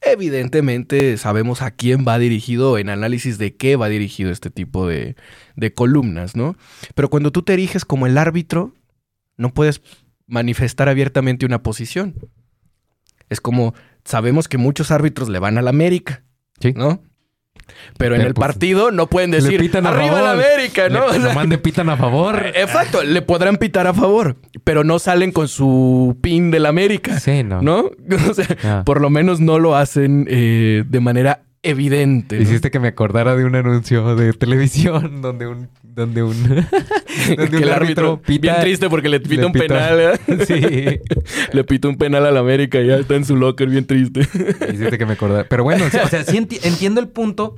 Evidentemente 0.00 1.16
sabemos 1.16 1.62
a 1.62 1.70
quién 1.70 2.04
va 2.06 2.18
dirigido, 2.18 2.76
en 2.78 2.88
análisis 2.88 3.38
de 3.38 3.54
qué 3.54 3.76
va 3.76 3.88
dirigido 3.88 4.30
este 4.30 4.50
tipo 4.50 4.88
de, 4.88 5.14
de 5.56 5.72
columnas, 5.72 6.36
¿no? 6.36 6.56
Pero 6.94 7.08
cuando 7.08 7.30
tú 7.32 7.42
te 7.42 7.52
eriges 7.52 7.84
como 7.84 8.06
el 8.06 8.18
árbitro, 8.18 8.74
no 9.36 9.52
puedes 9.52 9.82
manifestar 10.26 10.88
abiertamente 10.88 11.44
una 11.46 11.62
posición. 11.62 12.14
Es 13.30 13.40
como, 13.40 13.74
sabemos 14.04 14.48
que 14.48 14.58
muchos 14.58 14.90
árbitros 14.90 15.28
le 15.28 15.38
van 15.38 15.58
a 15.58 15.62
la 15.62 15.70
América, 15.70 16.22
Sí. 16.60 16.72
¿no? 16.74 17.02
Pero 17.96 18.14
en 18.14 18.20
el 18.20 18.34
pues, 18.34 18.46
partido 18.46 18.90
no 18.90 19.06
pueden 19.08 19.30
le 19.30 19.38
decir 19.40 19.58
pitan 19.58 19.86
a 19.86 19.90
arriba 19.90 20.20
la 20.20 20.30
favor". 20.32 20.44
América, 20.44 20.88
¿no? 20.90 21.00
Le, 21.00 21.06
O 21.06 21.12
sea, 21.12 21.18
nomás 21.20 21.48
le 21.48 21.56
pitan 21.58 21.88
a 21.88 21.96
favor. 21.96 22.46
Exacto, 22.54 23.02
le 23.02 23.22
podrán 23.22 23.56
pitar 23.56 23.86
a 23.86 23.94
favor, 23.94 24.36
pero 24.64 24.84
no 24.84 24.98
salen 24.98 25.32
con 25.32 25.48
su 25.48 26.18
pin 26.20 26.50
de 26.50 26.60
la 26.60 26.68
América, 26.68 27.18
Sí, 27.20 27.42
no. 27.42 27.62
¿no? 27.62 27.90
O 28.30 28.34
sea, 28.34 28.46
Ah. 28.64 28.82
por 28.84 29.00
lo 29.00 29.08
menos 29.08 29.40
no 29.40 29.58
lo 29.58 29.76
hacen 29.76 30.26
eh, 30.28 30.84
de 30.86 31.00
manera 31.00 31.42
evidente. 31.62 32.36
¿no? 32.36 32.42
Hiciste 32.42 32.70
que 32.70 32.78
me 32.80 32.88
acordara 32.88 33.34
de 33.34 33.46
un 33.46 33.54
anuncio 33.56 34.14
de 34.14 34.32
televisión 34.34 35.22
donde 35.22 35.46
un 35.46 35.68
donde 35.94 36.22
un 36.22 36.34
donde 37.36 37.50
que 37.50 37.56
un 37.56 37.62
el 37.62 37.72
árbitro 37.72 38.20
pita- 38.20 38.40
bien 38.40 38.54
triste 38.60 38.88
porque 38.90 39.08
le 39.08 39.20
pita 39.20 39.42
le 39.42 39.46
un 39.46 39.52
pita- 39.52 39.66
penal. 39.66 40.00
¿eh? 40.00 40.44
Sí. 40.46 41.00
le 41.52 41.64
pita 41.64 41.88
un 41.88 41.96
penal 41.96 42.26
a 42.26 42.30
la 42.30 42.40
América 42.40 42.80
y 42.80 42.88
ya 42.88 42.96
está 42.96 43.14
en 43.14 43.24
su 43.24 43.36
locker 43.36 43.68
bien 43.68 43.86
triste. 43.86 44.20
Hiciste 44.20 44.98
que 44.98 45.06
me 45.06 45.12
acordara. 45.14 45.46
Pero 45.48 45.62
bueno, 45.64 45.84
o 45.86 45.90
sea, 45.90 46.04
o 46.04 46.08
sea, 46.08 46.24
sí 46.24 46.36
enti- 46.36 46.60
entiendo 46.64 47.00
el 47.00 47.08
punto. 47.08 47.56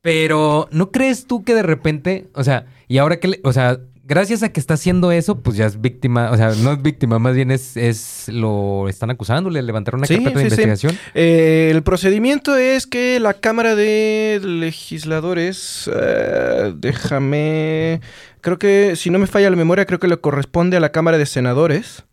Pero 0.00 0.68
¿no 0.72 0.90
crees 0.90 1.26
tú 1.26 1.44
que 1.44 1.54
de 1.54 1.62
repente, 1.62 2.26
o 2.34 2.42
sea, 2.42 2.66
y 2.88 2.98
ahora 2.98 3.18
que, 3.20 3.28
le- 3.28 3.40
o 3.44 3.52
sea, 3.52 3.78
gracias 4.04 4.42
a 4.42 4.50
que 4.52 4.60
está 4.60 4.74
haciendo 4.74 5.12
eso, 5.12 5.40
pues 5.40 5.56
ya 5.56 5.66
es 5.66 5.80
víctima, 5.80 6.30
o 6.30 6.36
sea, 6.36 6.52
no 6.62 6.72
es 6.72 6.82
víctima, 6.82 7.18
más 7.18 7.34
bien 7.34 7.50
es, 7.50 7.76
es 7.76 8.28
lo 8.28 8.88
están 8.88 9.10
acusando, 9.10 9.50
le 9.50 9.62
levantaron 9.62 10.00
una 10.00 10.06
Sí, 10.06 10.14
carpeta 10.16 10.38
de 10.38 10.44
sí, 10.50 10.56
sí. 10.56 10.62
investigación. 10.62 10.98
Eh, 11.14 11.70
el 11.72 11.82
procedimiento 11.82 12.56
es 12.56 12.86
que 12.86 13.20
la 13.20 13.34
Cámara 13.34 13.74
de 13.74 14.40
Legisladores, 14.42 15.90
eh, 15.94 16.72
déjame, 16.76 18.00
creo 18.40 18.58
que 18.58 18.96
si 18.96 19.10
no 19.10 19.18
me 19.18 19.26
falla 19.26 19.50
la 19.50 19.56
memoria, 19.56 19.86
creo 19.86 19.98
que 20.00 20.08
le 20.08 20.16
corresponde 20.18 20.76
a 20.76 20.80
la 20.80 20.92
Cámara 20.92 21.18
de 21.18 21.26
Senadores 21.26 22.04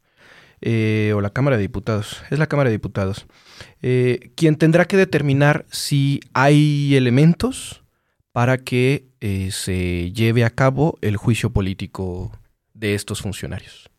eh, 0.61 1.13
o 1.15 1.21
la 1.21 1.29
Cámara 1.31 1.57
de 1.57 1.61
Diputados, 1.63 2.21
es 2.29 2.39
la 2.39 2.47
Cámara 2.47 2.69
de 2.69 2.75
Diputados, 2.75 3.25
eh, 3.81 4.31
quien 4.35 4.55
tendrá 4.57 4.85
que 4.85 4.97
determinar 4.97 5.65
si 5.71 6.19
hay 6.33 6.95
elementos 6.95 7.83
para 8.31 8.57
que 8.59 9.07
eh, 9.21 9.49
se 9.51 10.11
lleve 10.11 10.45
a 10.45 10.49
cabo 10.49 10.97
el 11.01 11.17
juicio 11.17 11.49
político 11.51 12.31
de 12.73 12.93
estos 12.95 13.21
funcionarios. 13.21 13.89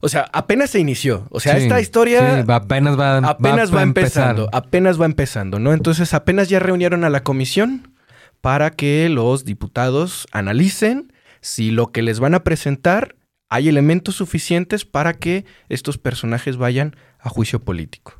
O 0.00 0.08
sea, 0.08 0.28
apenas 0.32 0.70
se 0.70 0.78
inició. 0.78 1.26
O 1.30 1.40
sea, 1.40 1.56
Sí, 1.56 1.62
esta 1.64 1.80
historia 1.80 2.40
sí, 2.42 2.46
va- 2.46 2.56
apenas 2.56 2.98
va, 2.98 3.16
apenas 3.18 3.74
va, 3.74 3.80
a 3.80 3.82
empezando, 3.82 4.44
empezar. 4.44 4.64
apenas 4.64 5.00
va 5.00 5.06
empezando, 5.06 5.58
¿no? 5.58 5.72
Entonces 5.72 6.12
apenas 6.14 6.48
ya 6.48 6.58
reunieron 6.58 7.04
a 7.04 7.10
la 7.10 7.22
comisión 7.22 7.94
para 8.40 8.70
que 8.70 9.08
los 9.08 9.44
diputados 9.44 10.26
analicen 10.32 11.12
si 11.40 11.70
lo 11.70 11.92
que 11.92 12.02
les 12.02 12.20
van 12.20 12.34
a 12.34 12.44
presentar 12.44 13.16
hay 13.48 13.68
elementos 13.68 14.16
suficientes 14.16 14.84
para 14.84 15.14
que 15.14 15.44
estos 15.68 15.98
personajes 15.98 16.56
vayan 16.56 16.96
a 17.18 17.28
juicio 17.30 17.64
político. 17.64 18.14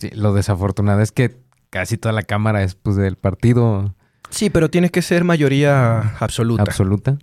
Sí, 0.00 0.10
lo 0.12 0.34
desafortunado 0.34 1.00
es 1.00 1.12
que 1.12 1.36
casi 1.72 1.96
toda 1.98 2.12
la 2.12 2.22
cámara 2.22 2.62
es 2.62 2.74
pues 2.76 2.94
del 2.96 3.16
partido 3.16 3.96
Sí, 4.30 4.48
pero 4.50 4.70
tiene 4.70 4.90
que 4.90 5.02
ser 5.02 5.24
mayoría 5.24 6.14
absoluta. 6.20 6.62
absoluta. 6.62 7.18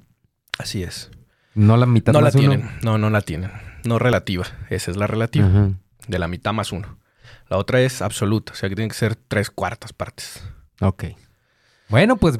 Así 0.57 0.83
es. 0.83 1.09
No 1.55 1.75
la 1.77 1.85
mitad 1.85 2.11
No 2.13 2.19
la 2.19 2.25
más 2.25 2.35
uno. 2.35 2.41
tienen. 2.49 2.69
No, 2.83 2.97
no 2.99 3.09
la 3.09 3.21
tienen. 3.21 3.51
No 3.85 3.97
relativa. 3.97 4.45
Esa 4.69 4.91
es 4.91 4.97
la 4.97 5.07
relativa. 5.07 5.47
Ajá. 5.47 5.69
De 6.07 6.19
la 6.19 6.27
mitad 6.27 6.53
más 6.53 6.71
uno. 6.71 6.99
La 7.49 7.57
otra 7.57 7.81
es 7.81 8.01
absoluta. 8.03 8.53
O 8.53 8.55
sea 8.55 8.69
que 8.69 8.75
tienen 8.75 8.89
que 8.89 8.95
ser 8.95 9.15
tres 9.15 9.49
cuartas 9.49 9.91
partes. 9.93 10.43
Ok. 10.81 11.05
Bueno, 11.89 12.17
pues 12.17 12.37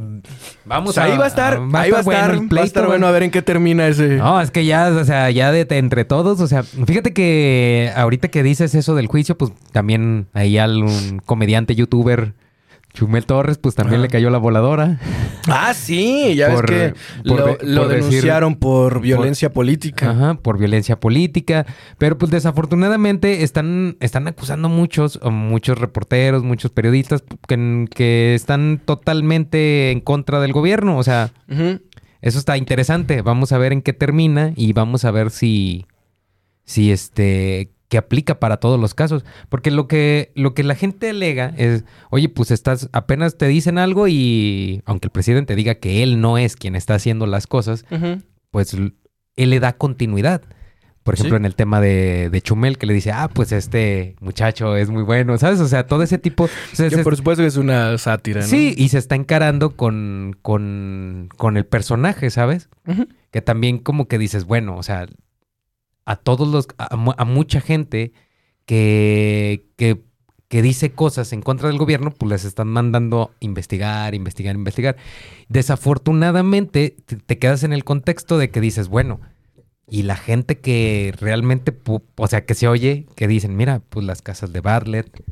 vamos 0.65 0.91
O 0.91 0.93
sea, 0.93 1.05
ahí 1.05 1.17
va 1.17 1.25
a 1.25 1.27
estar, 1.27 1.59
ahí 1.73 1.89
va 1.89 1.97
a 1.97 2.01
estar, 2.01 2.03
bueno 2.03 2.33
el 2.33 2.57
va 2.57 2.61
a 2.61 2.65
estar 2.65 2.85
bueno 2.85 3.07
a 3.07 3.11
ver 3.11 3.23
en 3.23 3.31
qué 3.31 3.41
termina 3.41 3.87
ese. 3.87 4.17
No, 4.17 4.39
es 4.39 4.51
que 4.51 4.63
ya, 4.63 4.89
o 4.89 5.03
sea, 5.03 5.31
ya 5.31 5.51
de, 5.51 5.65
entre 5.71 6.05
todos, 6.05 6.39
o 6.39 6.47
sea, 6.47 6.61
fíjate 6.63 7.13
que 7.13 7.91
ahorita 7.95 8.27
que 8.27 8.43
dices 8.43 8.75
eso 8.75 8.93
del 8.93 9.07
juicio, 9.07 9.37
pues 9.37 9.51
también 9.71 10.27
ahí 10.33 10.59
al 10.59 10.83
un 10.83 11.19
comediante 11.25 11.73
youtuber, 11.73 12.33
Chumel 12.93 13.25
Torres, 13.25 13.57
pues 13.59 13.75
también 13.75 14.01
le 14.01 14.07
cayó 14.07 14.29
la 14.29 14.39
voladora. 14.39 14.99
Ah, 15.47 15.73
sí, 15.73 16.35
ya 16.35 16.49
Por- 16.53 16.69
ves 16.69 16.93
que 16.93 17.29
por 17.29 17.39
lo, 17.39 17.45
lo 17.61 17.87
decir- 17.87 18.03
denunciaron 18.09 18.55
por 18.55 18.99
violencia 19.01 19.53
política. 19.53 20.09
Ajá, 20.11 20.33
por 20.35 20.57
violencia 20.57 20.99
política. 20.99 21.65
Pero 21.97 22.17
pues 22.17 22.31
desafortunadamente 22.31 23.43
están, 23.43 23.95
están 23.99 24.27
acusando 24.27 24.69
muchos, 24.69 25.19
muchos 25.23 25.77
reporteros, 25.77 26.43
muchos 26.43 26.71
periodistas 26.71 27.23
que, 27.47 27.87
que 27.93 28.33
están 28.35 28.81
totalmente 28.83 29.91
en 29.91 30.01
contra 30.01 30.39
del 30.39 30.51
gobierno. 30.53 30.97
O 30.97 31.03
sea. 31.03 31.31
Eso 32.21 32.37
está 32.37 32.57
interesante. 32.57 33.21
Vamos 33.21 33.53
a 33.53 33.57
ver 33.57 33.71
en 33.71 33.81
qué 33.81 33.93
termina 33.93 34.51
y 34.57 34.73
vamos 34.73 35.05
a 35.05 35.11
ver 35.11 35.31
si, 35.31 35.85
si 36.65 36.91
este, 36.91 37.71
que 37.89 37.97
aplica 37.97 38.39
para 38.39 38.57
todos 38.57 38.79
los 38.79 38.93
casos. 38.93 39.25
Porque 39.49 39.71
lo 39.71 39.87
que, 39.87 40.31
lo 40.35 40.53
que 40.53 40.63
la 40.63 40.75
gente 40.75 41.09
alega 41.09 41.53
es, 41.57 41.83
oye, 42.11 42.29
pues 42.29 42.51
estás, 42.51 42.87
apenas 42.93 43.37
te 43.37 43.47
dicen 43.47 43.77
algo 43.77 44.07
y 44.07 44.81
aunque 44.85 45.07
el 45.07 45.11
presidente 45.11 45.55
diga 45.55 45.75
que 45.75 46.03
él 46.03 46.21
no 46.21 46.37
es 46.37 46.55
quien 46.55 46.75
está 46.75 46.93
haciendo 46.95 47.25
las 47.25 47.47
cosas, 47.47 47.85
pues 48.51 48.73
él 48.73 48.93
le 49.35 49.59
da 49.59 49.73
continuidad. 49.73 50.41
Por 51.03 51.15
ejemplo, 51.15 51.37
Sí. 51.37 51.41
en 51.41 51.45
el 51.45 51.55
tema 51.55 51.81
de, 51.81 52.29
de 52.29 52.41
Chumel, 52.41 52.77
que 52.77 52.85
le 52.85 52.93
dice, 52.93 53.11
ah, 53.11 53.29
pues 53.33 53.51
este 53.51 54.15
muchacho 54.19 54.75
es 54.75 54.89
muy 54.91 55.01
bueno, 55.01 55.35
¿sabes? 55.39 55.59
O 55.59 55.67
sea, 55.67 55.87
todo 55.87 56.03
ese 56.03 56.19
tipo... 56.19 56.43
o 56.43 56.49
sea, 56.75 56.89
Que 56.89 56.97
se- 56.97 57.03
por 57.03 57.15
supuesto 57.15 57.41
que 57.41 57.47
es 57.47 57.57
una 57.57 57.97
sátira, 57.97 58.41
¿no? 58.41 58.47
Sí, 58.47 58.75
y 58.77 58.89
se 58.89 58.99
está 58.99 59.15
encarando 59.15 59.71
con, 59.75 60.35
con, 60.43 61.29
con 61.37 61.57
el 61.57 61.65
personaje, 61.65 62.29
¿sabes? 62.29 62.69
Que 63.31 63.41
también 63.41 63.79
como 63.79 64.07
que 64.07 64.19
dices, 64.19 64.45
bueno, 64.45 64.75
o 64.77 64.83
sea, 64.83 65.07
a 66.05 66.15
todos 66.15 66.47
los, 66.47 66.67
a, 66.77 66.95
mu- 66.95 67.13
a 67.17 67.25
mucha 67.25 67.61
gente 67.61 68.13
que, 68.65 69.65
que, 69.75 70.01
que 70.47 70.61
dice 70.61 70.91
cosas 70.91 71.33
en 71.33 71.41
contra 71.41 71.67
del 71.69 71.77
gobierno, 71.77 72.11
pues 72.11 72.29
les 72.31 72.45
están 72.45 72.67
mandando 72.67 73.31
investigar, 73.39 74.13
investigar, 74.15 74.55
investigar. 74.55 74.95
Desafortunadamente, 75.47 76.95
te, 77.05 77.15
te 77.17 77.37
quedas 77.37 77.63
en 77.63 77.73
el 77.73 77.83
contexto 77.83 78.37
de 78.37 78.49
que 78.49 78.61
dices, 78.61 78.87
bueno, 78.87 79.19
y 79.87 80.03
la 80.03 80.15
gente 80.15 80.59
que 80.59 81.13
realmente, 81.19 81.75
o 82.15 82.27
sea, 82.27 82.45
que 82.45 82.53
se 82.53 82.67
oye, 82.67 83.05
que 83.15 83.27
dicen, 83.27 83.55
mira, 83.55 83.81
pues 83.89 84.05
las 84.05 84.21
casas 84.21 84.53
de 84.53 84.61
Bartlett, 84.61 85.23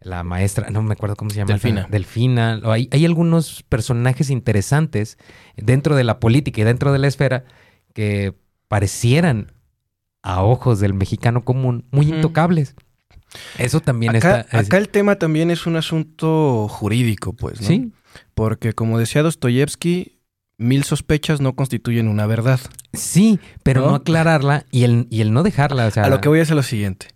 la 0.00 0.22
maestra, 0.22 0.68
no 0.70 0.82
me 0.82 0.92
acuerdo 0.92 1.16
cómo 1.16 1.30
se 1.30 1.36
llama. 1.36 1.48
Delfina. 1.52 1.86
Delfina. 1.90 2.60
Hay, 2.64 2.88
hay 2.90 3.04
algunos 3.06 3.62
personajes 3.68 4.30
interesantes 4.30 5.16
dentro 5.56 5.94
de 5.96 6.04
la 6.04 6.18
política 6.20 6.60
y 6.60 6.64
dentro 6.64 6.92
de 6.92 6.98
la 6.98 7.06
esfera 7.08 7.44
que 7.94 8.34
parecieran 8.68 9.52
a 10.22 10.42
ojos 10.42 10.80
del 10.80 10.94
mexicano 10.94 11.44
común 11.44 11.84
muy 11.90 12.06
intocables. 12.08 12.74
Eso 13.58 13.80
también 13.80 14.14
Acá, 14.16 14.40
está. 14.40 14.58
es- 14.60 14.66
acá 14.66 14.76
el 14.78 14.88
tema 14.88 15.16
también 15.16 15.50
es 15.50 15.66
un 15.66 15.76
asunto 15.76 16.68
jurídico, 16.68 17.32
pues, 17.32 17.60
¿no? 17.60 17.66
Sí, 17.66 17.92
Porque 18.34 18.72
como 18.74 18.98
decía 18.98 19.22
Dostoyevsky, 19.22 20.18
mil 20.58 20.84
sospechas 20.84 21.40
no 21.40 21.54
constituyen 21.56 22.08
una 22.08 22.26
verdad. 22.26 22.60
sí, 22.92 23.40
pero 23.62 23.80
¿No? 23.82 23.88
no, 23.90 23.94
aclararla 23.96 24.66
y 24.70 24.84
el, 24.84 25.06
y 25.10 25.22
el 25.22 25.32
no 25.32 25.42
dejarla. 25.42 25.86
O 25.86 25.90
sea, 25.90 26.04
A 26.04 26.08
lo 26.08 26.20
que 26.20 26.28
voy 26.28 26.40
a 26.40 26.42
hacer 26.42 26.56
lo 26.56 26.62
siguiente. 26.62 27.08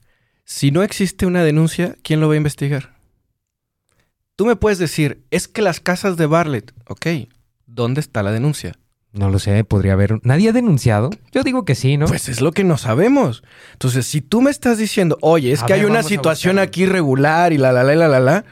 Si 0.45 0.71
no 0.71 0.83
existe 0.83 1.27
una 1.27 1.43
denuncia, 1.45 1.97
¿quién 2.03 2.21
lo 2.21 2.29
va 2.29 2.35
a 2.35 2.39
investigar? 2.39 2.97
Tú 4.37 4.47
me 4.47 4.57
puedes 4.57 4.79
decir, 4.79 5.25
es 5.31 5.49
que 5.49 5.63
las 5.63 5.81
casas 5.81 6.17
de 6.17 6.27
Bartlett, 6.27 6.73
ok, 6.89 7.07
¿dónde 7.67 8.01
está 8.01 8.23
la 8.23 8.33
denuncia? 8.33 8.75
No 9.17 9.31
lo 9.31 9.39
sé, 9.39 9.65
podría 9.65 9.95
haber. 9.95 10.19
¿Nadie 10.27 10.51
ha 10.51 10.53
denunciado? 10.53 11.11
Yo 11.33 11.43
digo 11.43 11.65
que 11.65 11.75
sí, 11.75 11.97
¿no? 11.97 12.07
Pues 12.07 12.29
es 12.29 12.41
lo 12.43 12.53
que 12.53 12.65
no 12.65 12.77
sabemos. 12.77 13.43
Entonces, 13.73 14.07
si 14.07 14.21
tú 14.21 14.43
me 14.43 14.51
estás 14.51 14.77
diciendo, 14.79 15.17
oye, 15.23 15.53
es 15.53 15.63
A 15.63 15.67
que 15.67 15.73
ver, 15.73 15.81
hay 15.83 15.87
una 15.91 16.03
situación 16.03 16.59
aquí 16.59 16.83
irregular 16.83 17.53
y 17.53 17.59
la, 17.59 17.73
la, 17.73 17.83
la, 17.83 17.95
la, 17.95 18.09
la, 18.09 18.21
la, 18.21 18.45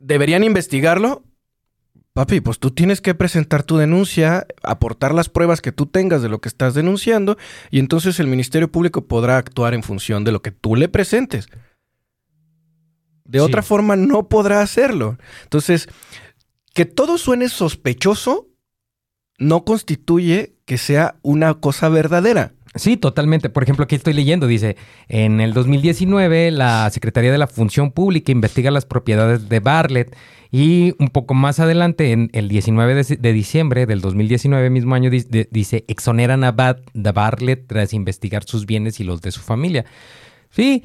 ¿deberían 0.00 0.42
investigarlo? 0.42 1.22
Papi, 2.12 2.40
pues 2.40 2.58
tú 2.58 2.70
tienes 2.70 3.00
que 3.00 3.14
presentar 3.14 3.62
tu 3.64 3.76
denuncia, 3.76 4.46
aportar 4.62 5.14
las 5.14 5.28
pruebas 5.28 5.60
que 5.60 5.72
tú 5.72 5.86
tengas 5.86 6.22
de 6.22 6.28
lo 6.28 6.40
que 6.40 6.48
estás 6.48 6.74
denunciando 6.74 7.36
y 7.70 7.78
entonces 7.80 8.20
el 8.20 8.26
Ministerio 8.28 8.70
Público 8.70 9.06
podrá 9.06 9.36
actuar 9.36 9.74
en 9.74 9.82
función 9.82 10.22
de 10.24 10.30
lo 10.32 10.40
que 10.40 10.52
tú 10.52 10.76
le 10.76 10.88
presentes. 10.88 11.48
De 13.24 13.38
Sí. 13.38 13.44
otra 13.44 13.62
forma 13.62 13.96
no 13.96 14.28
podrá 14.28 14.60
hacerlo. 14.60 15.18
Entonces, 15.44 15.88
que 16.72 16.84
todo 16.84 17.18
suene 17.18 17.48
sospechoso 17.48 18.46
no 19.38 19.64
constituye 19.64 20.54
que 20.64 20.78
sea 20.78 21.16
una 21.22 21.54
cosa 21.54 21.88
verdadera. 21.88 22.52
Sí, 22.76 22.96
totalmente. 22.96 23.50
Por 23.50 23.62
ejemplo, 23.62 23.84
aquí 23.84 23.94
estoy 23.94 24.14
leyendo, 24.14 24.48
dice, 24.48 24.76
en 25.08 25.40
el 25.40 25.52
2019 25.52 26.50
la 26.50 26.90
Secretaría 26.90 27.30
de 27.30 27.38
la 27.38 27.46
Función 27.46 27.92
Pública 27.92 28.32
investiga 28.32 28.72
las 28.72 28.84
propiedades 28.84 29.48
de 29.48 29.60
Bartlett 29.60 30.16
y 30.50 30.94
un 30.98 31.08
poco 31.08 31.34
más 31.34 31.60
adelante, 31.60 32.10
en 32.12 32.30
el 32.32 32.48
19 32.48 33.02
de, 33.04 33.32
diciembre 33.32 33.86
del 33.86 34.00
2019, 34.00 34.70
mismo 34.70 34.94
año, 34.94 35.10
dice, 35.10 35.84
exoneran 35.88 36.42
a 36.44 36.52
Bat- 36.52 36.82
de 36.94 37.12
Bartlett 37.12 37.66
tras 37.68 37.92
investigar 37.92 38.44
sus 38.44 38.66
bienes 38.66 38.98
y 38.98 39.04
los 39.04 39.20
de 39.20 39.30
su 39.32 39.40
familia. 39.40 39.84
Sí, 40.50 40.84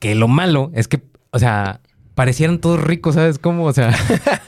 que 0.00 0.14
lo 0.14 0.28
malo 0.28 0.70
es 0.74 0.86
que, 0.88 1.02
o 1.32 1.38
sea, 1.38 1.80
parecieran 2.18 2.58
todos 2.58 2.82
ricos, 2.82 3.14
¿sabes 3.14 3.38
cómo? 3.38 3.62
O 3.64 3.72
sea, 3.72 3.94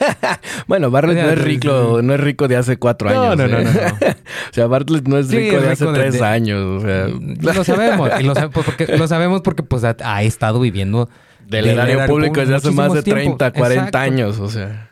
Bueno, 0.67 0.91
Bartlett 0.91 1.19
O 1.19 1.21
no 1.23 1.29
es 1.31 1.41
rico, 1.41 1.99
no 2.03 2.13
es 2.15 2.19
rico 2.19 2.49
de 2.49 2.57
hace 2.57 2.75
cuatro 2.75 3.09
No, 3.09 3.31
años. 3.31 3.37
no, 3.37 3.47
no, 3.47 3.59
¿eh? 3.59 3.63
no, 3.63 3.71
no. 3.71 3.87
o 4.51 4.53
sea, 4.53 4.67
Bartlett 4.67 5.07
no 5.07 5.17
es 5.17 5.27
Sí, 5.29 5.37
rico 5.37 5.55
es 5.55 5.63
de 5.63 5.71
hace 5.71 5.85
de- 5.85 5.93
tres 5.93 6.13
de- 6.15 6.25
años. 6.25 6.83
O 6.83 6.85
sea, 6.85 7.07
lo 7.53 7.63
sabemos, 7.63 8.09
y 8.19 8.23
lo, 8.23 8.35
sab- 8.35 8.51
porque, 8.51 8.97
lo 8.97 9.07
sabemos 9.07 9.39
porque 9.41 9.63
pues 9.63 9.85
ha, 9.85 9.95
ha 10.03 10.21
estado 10.23 10.59
viviendo 10.59 11.07
del 11.47 11.63
del 11.63 11.73
erario 11.75 11.93
erario 11.95 12.13
público 12.13 12.41
desde 12.41 12.55
hace 12.55 12.71
más 12.71 12.91
de 12.91 13.03
tiempo. 13.03 13.37
30, 13.37 13.51
40 13.53 13.73
Exacto. 13.85 13.97
años. 13.99 14.39
O 14.39 14.49
sea. 14.49 14.90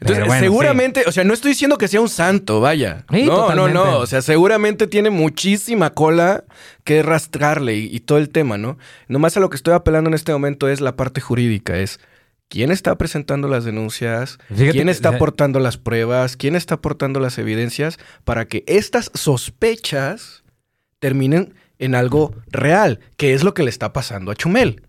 Entonces, 0.00 0.26
bueno, 0.26 0.40
seguramente, 0.40 1.04
o 1.06 1.12
sea, 1.12 1.24
no 1.24 1.34
estoy 1.34 1.52
diciendo 1.52 1.78
que 1.78 1.88
sea 1.88 2.00
un 2.00 2.08
santo, 2.08 2.60
vaya. 2.60 3.04
Sí, 3.10 3.24
no, 3.24 3.36
totalmente. 3.36 3.74
no, 3.74 3.84
no. 3.84 3.98
O 3.98 4.06
sea, 4.06 4.22
seguramente 4.22 4.86
tiene 4.86 5.10
muchísima 5.10 5.90
cola 5.90 6.44
que 6.84 7.02
rastrarle 7.02 7.76
y, 7.76 7.94
y 7.94 8.00
todo 8.00 8.18
el 8.18 8.28
tema, 8.28 8.58
¿no? 8.58 8.78
Nomás 9.08 9.36
a 9.36 9.40
lo 9.40 9.50
que 9.50 9.56
estoy 9.56 9.74
apelando 9.74 10.08
en 10.08 10.14
este 10.14 10.32
momento 10.32 10.68
es 10.68 10.80
la 10.80 10.96
parte 10.96 11.20
jurídica, 11.20 11.78
es 11.78 12.00
quién 12.48 12.70
está 12.70 12.96
presentando 12.96 13.48
las 13.48 13.64
denuncias, 13.64 14.38
Fíjate 14.48 14.72
quién 14.72 14.88
está 14.88 15.10
aportando 15.10 15.60
las 15.60 15.76
pruebas, 15.76 16.36
quién 16.36 16.56
está 16.56 16.76
aportando 16.76 17.20
las 17.20 17.38
evidencias 17.38 17.98
para 18.24 18.46
que 18.46 18.64
estas 18.66 19.10
sospechas 19.14 20.44
terminen 20.98 21.54
en 21.78 21.94
algo 21.94 22.34
real, 22.48 23.00
que 23.16 23.34
es 23.34 23.44
lo 23.44 23.54
que 23.54 23.62
le 23.62 23.70
está 23.70 23.92
pasando 23.92 24.30
a 24.30 24.34
Chumel. 24.34 24.82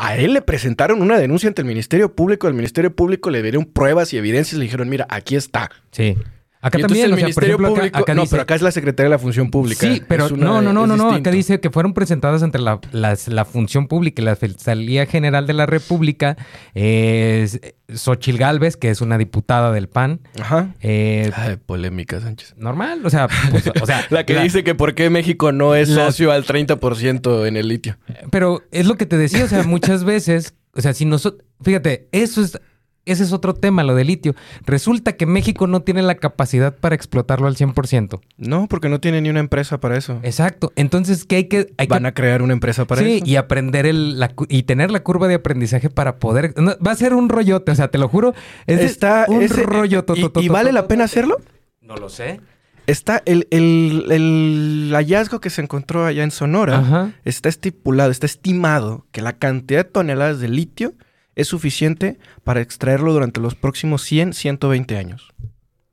A 0.00 0.16
él 0.16 0.32
le 0.32 0.42
presentaron 0.42 1.02
una 1.02 1.18
denuncia 1.18 1.48
ante 1.48 1.60
el 1.62 1.66
Ministerio 1.66 2.14
Público, 2.14 2.46
el 2.46 2.54
Ministerio 2.54 2.94
Público 2.94 3.30
le 3.30 3.42
dieron 3.42 3.64
pruebas 3.64 4.12
y 4.12 4.16
evidencias 4.16 4.56
le 4.56 4.64
dijeron, 4.64 4.88
mira, 4.88 5.08
aquí 5.10 5.34
está. 5.34 5.72
Sí. 5.90 6.16
Acá 6.60 6.78
también, 6.78 7.06
el 7.06 7.12
o 7.12 7.16
sea, 7.16 7.28
por 7.28 7.44
ejemplo, 7.44 7.68
acá- 7.68 7.76
Público... 7.76 7.98
acá 7.98 8.14
no, 8.14 8.22
dice- 8.22 8.30
pero 8.32 8.42
acá 8.42 8.54
es 8.56 8.62
la 8.62 8.70
Secretaría 8.72 9.04
de 9.06 9.10
la 9.10 9.18
Función 9.18 9.50
Pública. 9.50 9.80
Sí, 9.86 10.02
pero 10.08 10.28
no, 10.30 10.60
no, 10.60 10.72
no, 10.72 10.86
no, 10.86 10.96
no. 10.96 11.12
Acá 11.12 11.30
dice 11.30 11.60
que 11.60 11.70
fueron 11.70 11.94
presentadas 11.94 12.42
ante 12.42 12.58
la, 12.58 12.80
la 12.92 13.44
Función 13.44 13.86
Pública 13.86 14.20
y 14.22 14.24
la 14.24 14.34
Fiscalía 14.36 15.06
General 15.06 15.46
de 15.46 15.52
la 15.52 15.66
República. 15.66 16.36
Es 16.74 17.60
Xochil 17.94 18.38
Gálvez, 18.38 18.76
que 18.76 18.90
es 18.90 19.00
una 19.00 19.18
diputada 19.18 19.72
del 19.72 19.88
PAN. 19.88 20.20
Ajá. 20.40 20.74
eh, 20.80 21.30
Ay, 21.34 21.56
polémica, 21.64 22.20
Sánchez. 22.20 22.54
normal, 22.56 23.00
o 23.04 23.10
sea, 23.10 23.28
pues, 23.50 23.64
o 23.80 23.86
sea, 23.86 24.04
La 24.10 24.24
que 24.26 24.38
dice 24.40 24.64
que 24.64 24.74
por 24.74 24.94
qué 24.94 25.10
México 25.10 25.52
no 25.52 25.74
es 25.74 25.88
socio 25.88 26.32
al 26.32 26.44
30% 26.44 27.46
en 27.46 27.56
el 27.56 27.68
litio. 27.68 27.98
Pero 28.30 28.62
es 28.72 28.86
lo 28.86 28.96
que 28.96 29.06
te 29.06 29.16
decía, 29.16 29.44
o 29.44 29.48
sea, 29.48 29.62
muchas 29.62 30.04
veces, 30.04 30.54
o 30.74 30.80
sea, 30.80 30.92
si 30.92 31.04
nosotros, 31.04 31.44
fíjate, 31.62 32.08
eso 32.12 32.42
es, 32.42 32.58
ese 33.12 33.24
es 33.24 33.32
otro 33.32 33.54
tema, 33.54 33.82
lo 33.84 33.94
del 33.94 34.06
litio. 34.08 34.34
Resulta 34.66 35.12
que 35.16 35.26
México 35.26 35.66
no 35.66 35.80
tiene 35.82 36.02
la 36.02 36.14
capacidad 36.16 36.74
para 36.76 36.94
explotarlo 36.94 37.46
al 37.46 37.56
100%. 37.56 38.20
No, 38.36 38.66
porque 38.68 38.88
no 38.88 39.00
tiene 39.00 39.20
ni 39.20 39.28
una 39.30 39.40
empresa 39.40 39.78
para 39.80 39.96
eso. 39.96 40.20
Exacto. 40.22 40.72
Entonces, 40.76 41.24
¿qué 41.24 41.36
hay 41.36 41.44
que...? 41.44 41.72
Hay 41.78 41.86
Van 41.86 42.02
que 42.02 42.08
a 42.08 42.14
crear 42.14 42.42
una 42.42 42.52
empresa 42.52 42.84
para 42.84 43.02
sí, 43.02 43.16
eso. 43.16 43.26
y 43.26 43.36
aprender 43.36 43.86
el, 43.86 44.18
la 44.18 44.32
y 44.48 44.64
tener 44.64 44.90
la 44.90 45.00
curva 45.02 45.28
de 45.28 45.34
aprendizaje 45.34 45.90
para 45.90 46.16
poder... 46.18 46.54
no, 46.56 46.74
va 46.84 46.92
a 46.92 46.96
ser 46.96 47.14
un 47.14 47.28
rollote, 47.28 47.72
o 47.72 47.74
sea, 47.74 47.88
te 47.88 47.98
lo 47.98 48.08
juro. 48.08 48.34
Es 48.66 48.78
de- 48.78 48.84
Está 48.86 49.26
un 49.28 49.42
ese- 49.42 49.62
rollo. 49.62 50.04
¿Y, 50.14 50.44
y 50.44 50.48
vale 50.48 50.72
la 50.72 50.86
pena 50.88 51.04
hacerlo? 51.04 51.38
No 51.80 51.96
lo 51.96 52.08
sé. 52.08 52.40
Está 52.86 53.22
el, 53.26 53.46
el- 53.50 54.06
el 54.10 54.90
hallazgo 54.94 55.40
que 55.40 55.50
se 55.50 55.60
encontró 55.60 56.06
allá 56.06 56.24
en 56.24 56.30
Sonora. 56.30 56.78
Ajá. 56.78 57.12
Está 57.24 57.48
estipulado, 57.48 58.10
está 58.10 58.24
estimado 58.26 59.06
que 59.12 59.20
la 59.20 59.34
cantidad 59.34 59.84
de 59.84 59.90
toneladas 59.90 60.40
de 60.40 60.48
litio 60.48 60.94
es 61.38 61.48
suficiente 61.48 62.18
para 62.44 62.60
extraerlo 62.60 63.12
durante 63.12 63.40
los 63.40 63.54
próximos 63.54 64.02
100, 64.02 64.34
120 64.34 64.96
años. 64.98 65.28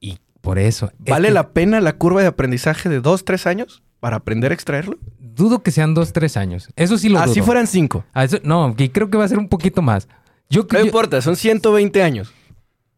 Y 0.01 0.17
por 0.41 0.59
eso... 0.59 0.87
es 1.05 1.11
¿Vale 1.11 1.29
que 1.29 1.33
la 1.33 1.49
pena 1.49 1.79
la 1.81 1.93
curva 1.97 2.21
de 2.21 2.27
aprendizaje 2.27 2.89
de 2.89 2.99
2, 2.99 3.23
3 3.23 3.47
años 3.47 3.83
para 3.99 4.17
aprender 4.17 4.51
a 4.51 4.55
extraerlo? 4.55 4.97
Dudo 5.19 5.63
que 5.63 5.71
sean 5.71 5.93
dos, 5.93 6.13
tres 6.13 6.37
años. 6.37 6.69
Eso 6.77 6.97
sí 6.97 7.09
lo 7.09 7.19
Así 7.19 7.35
dudo. 7.35 7.45
fueran 7.45 7.67
5. 7.67 8.05
Ah, 8.13 8.23
eso- 8.23 8.39
no, 8.43 8.73
creo 8.75 9.09
que 9.09 9.17
va 9.17 9.25
a 9.25 9.27
ser 9.27 9.37
un 9.37 9.49
poquito 9.49 9.81
más. 9.81 10.07
Yo, 10.49 10.65
No 10.71 10.79
yo- 10.79 10.85
importa, 10.85 11.21
son 11.21 11.35
120 11.35 12.01
años. 12.03 12.31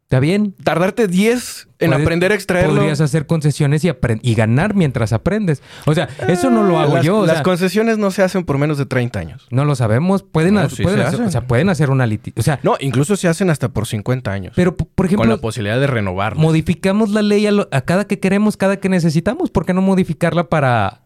¿Está 0.08 0.22
bien? 0.22 0.54
Tardarte 0.64 1.10
10 1.10 1.68
en 1.80 1.90
Puedes- 1.90 2.02
aprender 2.02 2.32
a 2.32 2.36
extraerlo. 2.36 2.76
Podrías 2.76 3.02
hacer 3.02 3.26
concesiones 3.28 3.84
y, 3.84 3.92
y 4.22 4.36
ganar 4.36 4.74
mientras 4.74 5.12
aprendes. 5.12 5.62
O 5.86 5.94
sea, 5.94 6.08
eso 6.30 6.50
no 6.50 6.64
lo 6.64 6.80
hago 6.80 6.96
las, 6.96 7.04
yo. 7.06 7.18
o 7.20 7.26
Las 7.26 7.36
sea, 7.36 7.44
concesiones 7.44 7.98
no 7.98 8.10
se 8.12 8.24
hacen 8.24 8.46
por 8.46 8.58
menos 8.58 8.78
de 8.78 8.86
30 8.86 9.20
años. 9.20 9.46
no 9.52 9.66
lo 9.66 9.76
sabemos. 9.76 10.24
Pueden, 10.24 10.54
No, 10.54 10.62
ha- 10.62 10.70
sí 10.70 10.82
pueden 10.82 11.00
se 11.00 11.06
hacer, 11.06 11.22
o 11.24 11.30
sea, 11.30 11.42
pueden 11.46 11.68
hacer 11.68 11.90
una 11.90 12.08
liti- 12.08 12.32
O 12.38 12.42
sea, 12.42 12.58
No, 12.64 12.78
incluso 12.80 13.18
se 13.18 13.28
hacen 13.28 13.50
hasta 13.50 13.68
por 13.68 13.86
50 13.86 14.32
años. 14.32 14.54
pero 14.56 14.78
por 14.78 14.88
con 14.96 15.06
la 15.08 15.12
ejemplo, 15.26 15.42
posibilidad 15.42 15.78
de 15.78 15.88
renovarlo. 15.88 16.42
modificamos 16.42 17.10
la 17.10 17.22
ley 17.22 17.46
a, 17.46 17.52
lo- 17.52 17.68
a 17.74 17.82
cada 17.82 18.06
que 18.08 18.18
queremos, 18.22 18.56
cada 18.56 18.78
que 18.78 18.88
necesitamos. 18.88 19.52
¿Por 19.52 19.66
qué 19.66 19.74
no 19.74 19.82
modificarla 19.82 20.46
para 20.46 21.02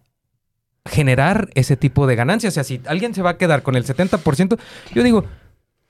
generar 0.85 1.49
ese 1.55 1.75
tipo 1.75 2.05
de 2.05 2.15
ganancias? 2.15 2.53
O 2.53 2.55
sea, 2.55 2.63
si 2.63 2.81
alguien 2.85 3.15
se 3.15 3.23
va 3.23 3.31
a 3.31 3.37
quedar 3.39 3.63
con 3.63 3.75
el 3.75 3.83
70%, 3.83 4.59
yo 4.93 5.01
digo, 5.03 5.25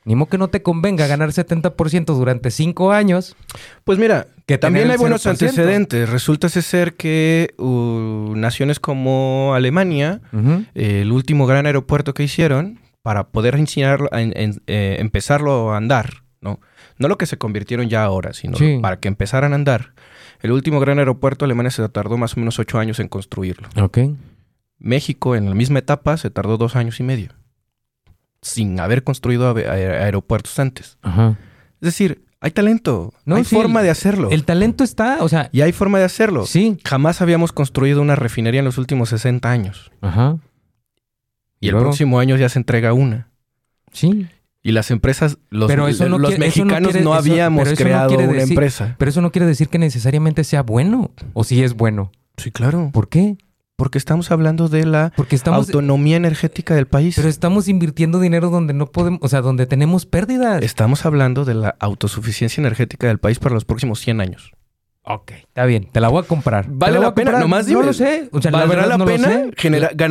ni 0.05 0.15
modo 0.15 0.29
que 0.29 0.37
no 0.37 0.49
te 0.49 0.61
convenga 0.63 1.05
ganar 1.07 1.29
70% 1.29 2.05
durante 2.15 2.49
cinco 2.51 2.91
años. 2.91 3.35
Pues 3.83 3.99
mira, 3.99 4.27
Que 4.47 4.57
también 4.57 4.89
hay 4.91 4.97
buenos 4.97 5.25
0%. 5.25 5.29
antecedentes. 5.31 6.09
Resulta 6.09 6.49
ser 6.49 6.95
que 6.95 7.53
uh, 7.57 8.33
naciones 8.35 8.79
como 8.79 9.53
Alemania, 9.55 10.21
eh, 10.75 11.01
el 11.03 11.11
último 11.11 11.45
gran 11.47 11.65
aeropuerto 11.67 12.13
que 12.13 12.23
hicieron, 12.23 12.79
para 13.03 13.29
poder 13.29 13.55
enseñarlo, 13.55 14.09
en- 14.11 14.33
en- 14.35 14.61
eh, 14.67 14.97
empezarlo 14.99 15.71
a 15.73 15.77
andar, 15.77 16.23
¿no? 16.41 16.59
No 16.97 17.07
lo 17.07 17.17
que 17.17 17.25
se 17.25 17.37
convirtieron 17.37 17.87
ya 17.89 18.03
ahora, 18.03 18.33
sino 18.33 18.57
Sí. 18.57 18.77
para 18.81 18.99
que 18.99 19.07
empezaran 19.07 19.53
a 19.53 19.55
andar. 19.55 19.93
El 20.41 20.51
último 20.51 20.79
gran 20.79 20.99
aeropuerto 20.99 21.45
Alemania 21.45 21.71
se 21.71 21.87
tardó 21.89 22.17
más 22.17 22.35
o 22.35 22.39
menos 22.39 22.57
ocho 22.59 22.77
años 22.79 22.99
en 22.99 23.07
construirlo. 23.07 23.69
México, 24.79 25.35
en 25.35 25.45
la 25.47 25.53
misma 25.55 25.79
etapa, 25.79 26.17
se 26.17 26.29
tardó 26.31 26.57
dos 26.57 26.75
años 26.75 26.99
y 26.99 27.03
medio. 27.03 27.29
Sin 28.41 28.79
haber 28.79 29.03
construido 29.03 29.53
aer- 29.55 30.01
aeropuertos 30.01 30.57
antes. 30.59 30.97
Ajá. 31.01 31.37
Es 31.75 31.85
decir, 31.85 32.23
hay 32.39 32.51
talento. 32.51 33.13
No, 33.25 33.35
hay 33.35 33.43
sí, 33.43 33.55
forma 33.55 33.83
de 33.83 33.89
hacerlo. 33.91 34.29
El 34.31 34.45
talento 34.45 34.83
está, 34.83 35.17
o 35.21 35.29
sea, 35.29 35.49
Y 35.51 35.61
hay 35.61 35.71
forma 35.71 35.99
de 35.99 36.05
hacerlo. 36.05 36.45
sí. 36.45 36.77
Jamás 36.83 37.21
habíamos 37.21 37.51
construido 37.51 38.01
una 38.01 38.15
refinería 38.15 38.59
en 38.59 38.65
los 38.65 38.77
últimos 38.77 39.09
60 39.09 39.49
años. 39.51 39.91
Ajá. 40.01 40.37
Y, 41.59 41.67
el 41.67 41.73
luego? 41.73 41.87
próximo 41.89 42.19
año 42.19 42.35
ya 42.37 42.49
se 42.49 42.57
entrega 42.57 42.93
una. 42.93 43.29
Sí. 43.91 44.27
Y 44.63 44.71
las 44.71 44.89
empresas, 44.91 45.37
los, 45.49 45.67
Pero 45.67 45.87
eso 45.87 46.07
no 46.09 46.17
los 46.17 46.31
quiere- 46.31 46.47
eso 46.47 46.59
no 46.65 46.65
mexicanos 46.73 47.03
no, 47.03 47.13
habíamos 47.13 47.67
eso 47.67 47.75
creado 47.83 48.15
una 48.15 48.27
decir- 48.33 48.49
empresa. 48.49 48.95
Pero 48.97 49.09
eso 49.09 49.21
no 49.21 49.31
quiere 49.31 49.45
decir 49.47 49.69
que 49.69 49.77
necesariamente 49.79 50.43
sea 50.43 50.63
bueno. 50.63 51.11
O 51.33 51.43
si 51.43 51.63
es 51.63 51.73
bueno. 51.75 52.11
Sí, 52.37 52.51
claro. 52.51 52.89
¿Por 52.93 53.09
qué? 53.09 53.37
Porque 53.81 53.97
estamos 53.97 54.29
hablando 54.29 54.67
de 54.69 54.85
la 54.85 55.11
Porque 55.15 55.35
estamos. 55.35 55.65
autonomía 55.65 56.15
energética 56.15 56.75
del 56.75 56.85
país. 56.85 57.15
Pero 57.15 57.27
estamos 57.27 57.67
invirtiendo 57.67 58.19
dinero 58.19 58.51
donde 58.51 58.75
no 58.75 58.85
podemos. 58.85 59.19
O 59.23 59.27
sea, 59.27 59.41
donde 59.41 59.65
tenemos 59.65 60.05
pérdidas. 60.05 60.61
Estamos 60.61 61.03
hablando 61.03 61.45
de 61.45 61.55
la 61.55 61.75
autosuficiencia 61.79 62.61
energética 62.61 63.07
del 63.07 63.17
país 63.17 63.39
para 63.39 63.55
los 63.55 63.65
próximos 63.65 63.99
100 63.99 64.21
años. 64.21 64.51
Ok, 65.01 65.31
está 65.31 65.65
bien, 65.65 65.89
te 65.91 65.99
la 65.99 66.09
voy 66.09 66.23
a 66.23 66.27
comprar. 66.27 66.65
¿Te 66.65 66.71
¿Vale 66.75 66.99
la 66.99 67.15
pena? 67.15 67.31
comprar? 67.31 67.41
Nomás 67.41 67.65
dime. 67.65 67.79
No 67.79 67.87
lo 67.87 67.93
sé. 67.93 68.29
O 68.31 68.39
sea, 68.39 68.51
la 68.51 68.59
¿Valdrá 68.59 68.85
la 68.85 68.99
no 68.99 69.05
pena 69.05 69.49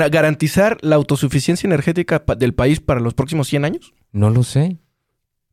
garantizar 0.08 0.78
la 0.80 0.96
autosuficiencia 0.96 1.68
energética 1.68 2.24
del 2.38 2.54
país 2.54 2.80
para 2.80 2.98
los 2.98 3.14
próximos 3.14 3.46
100 3.46 3.64
años? 3.66 3.94
No 4.10 4.30
lo 4.30 4.42
sé. 4.42 4.78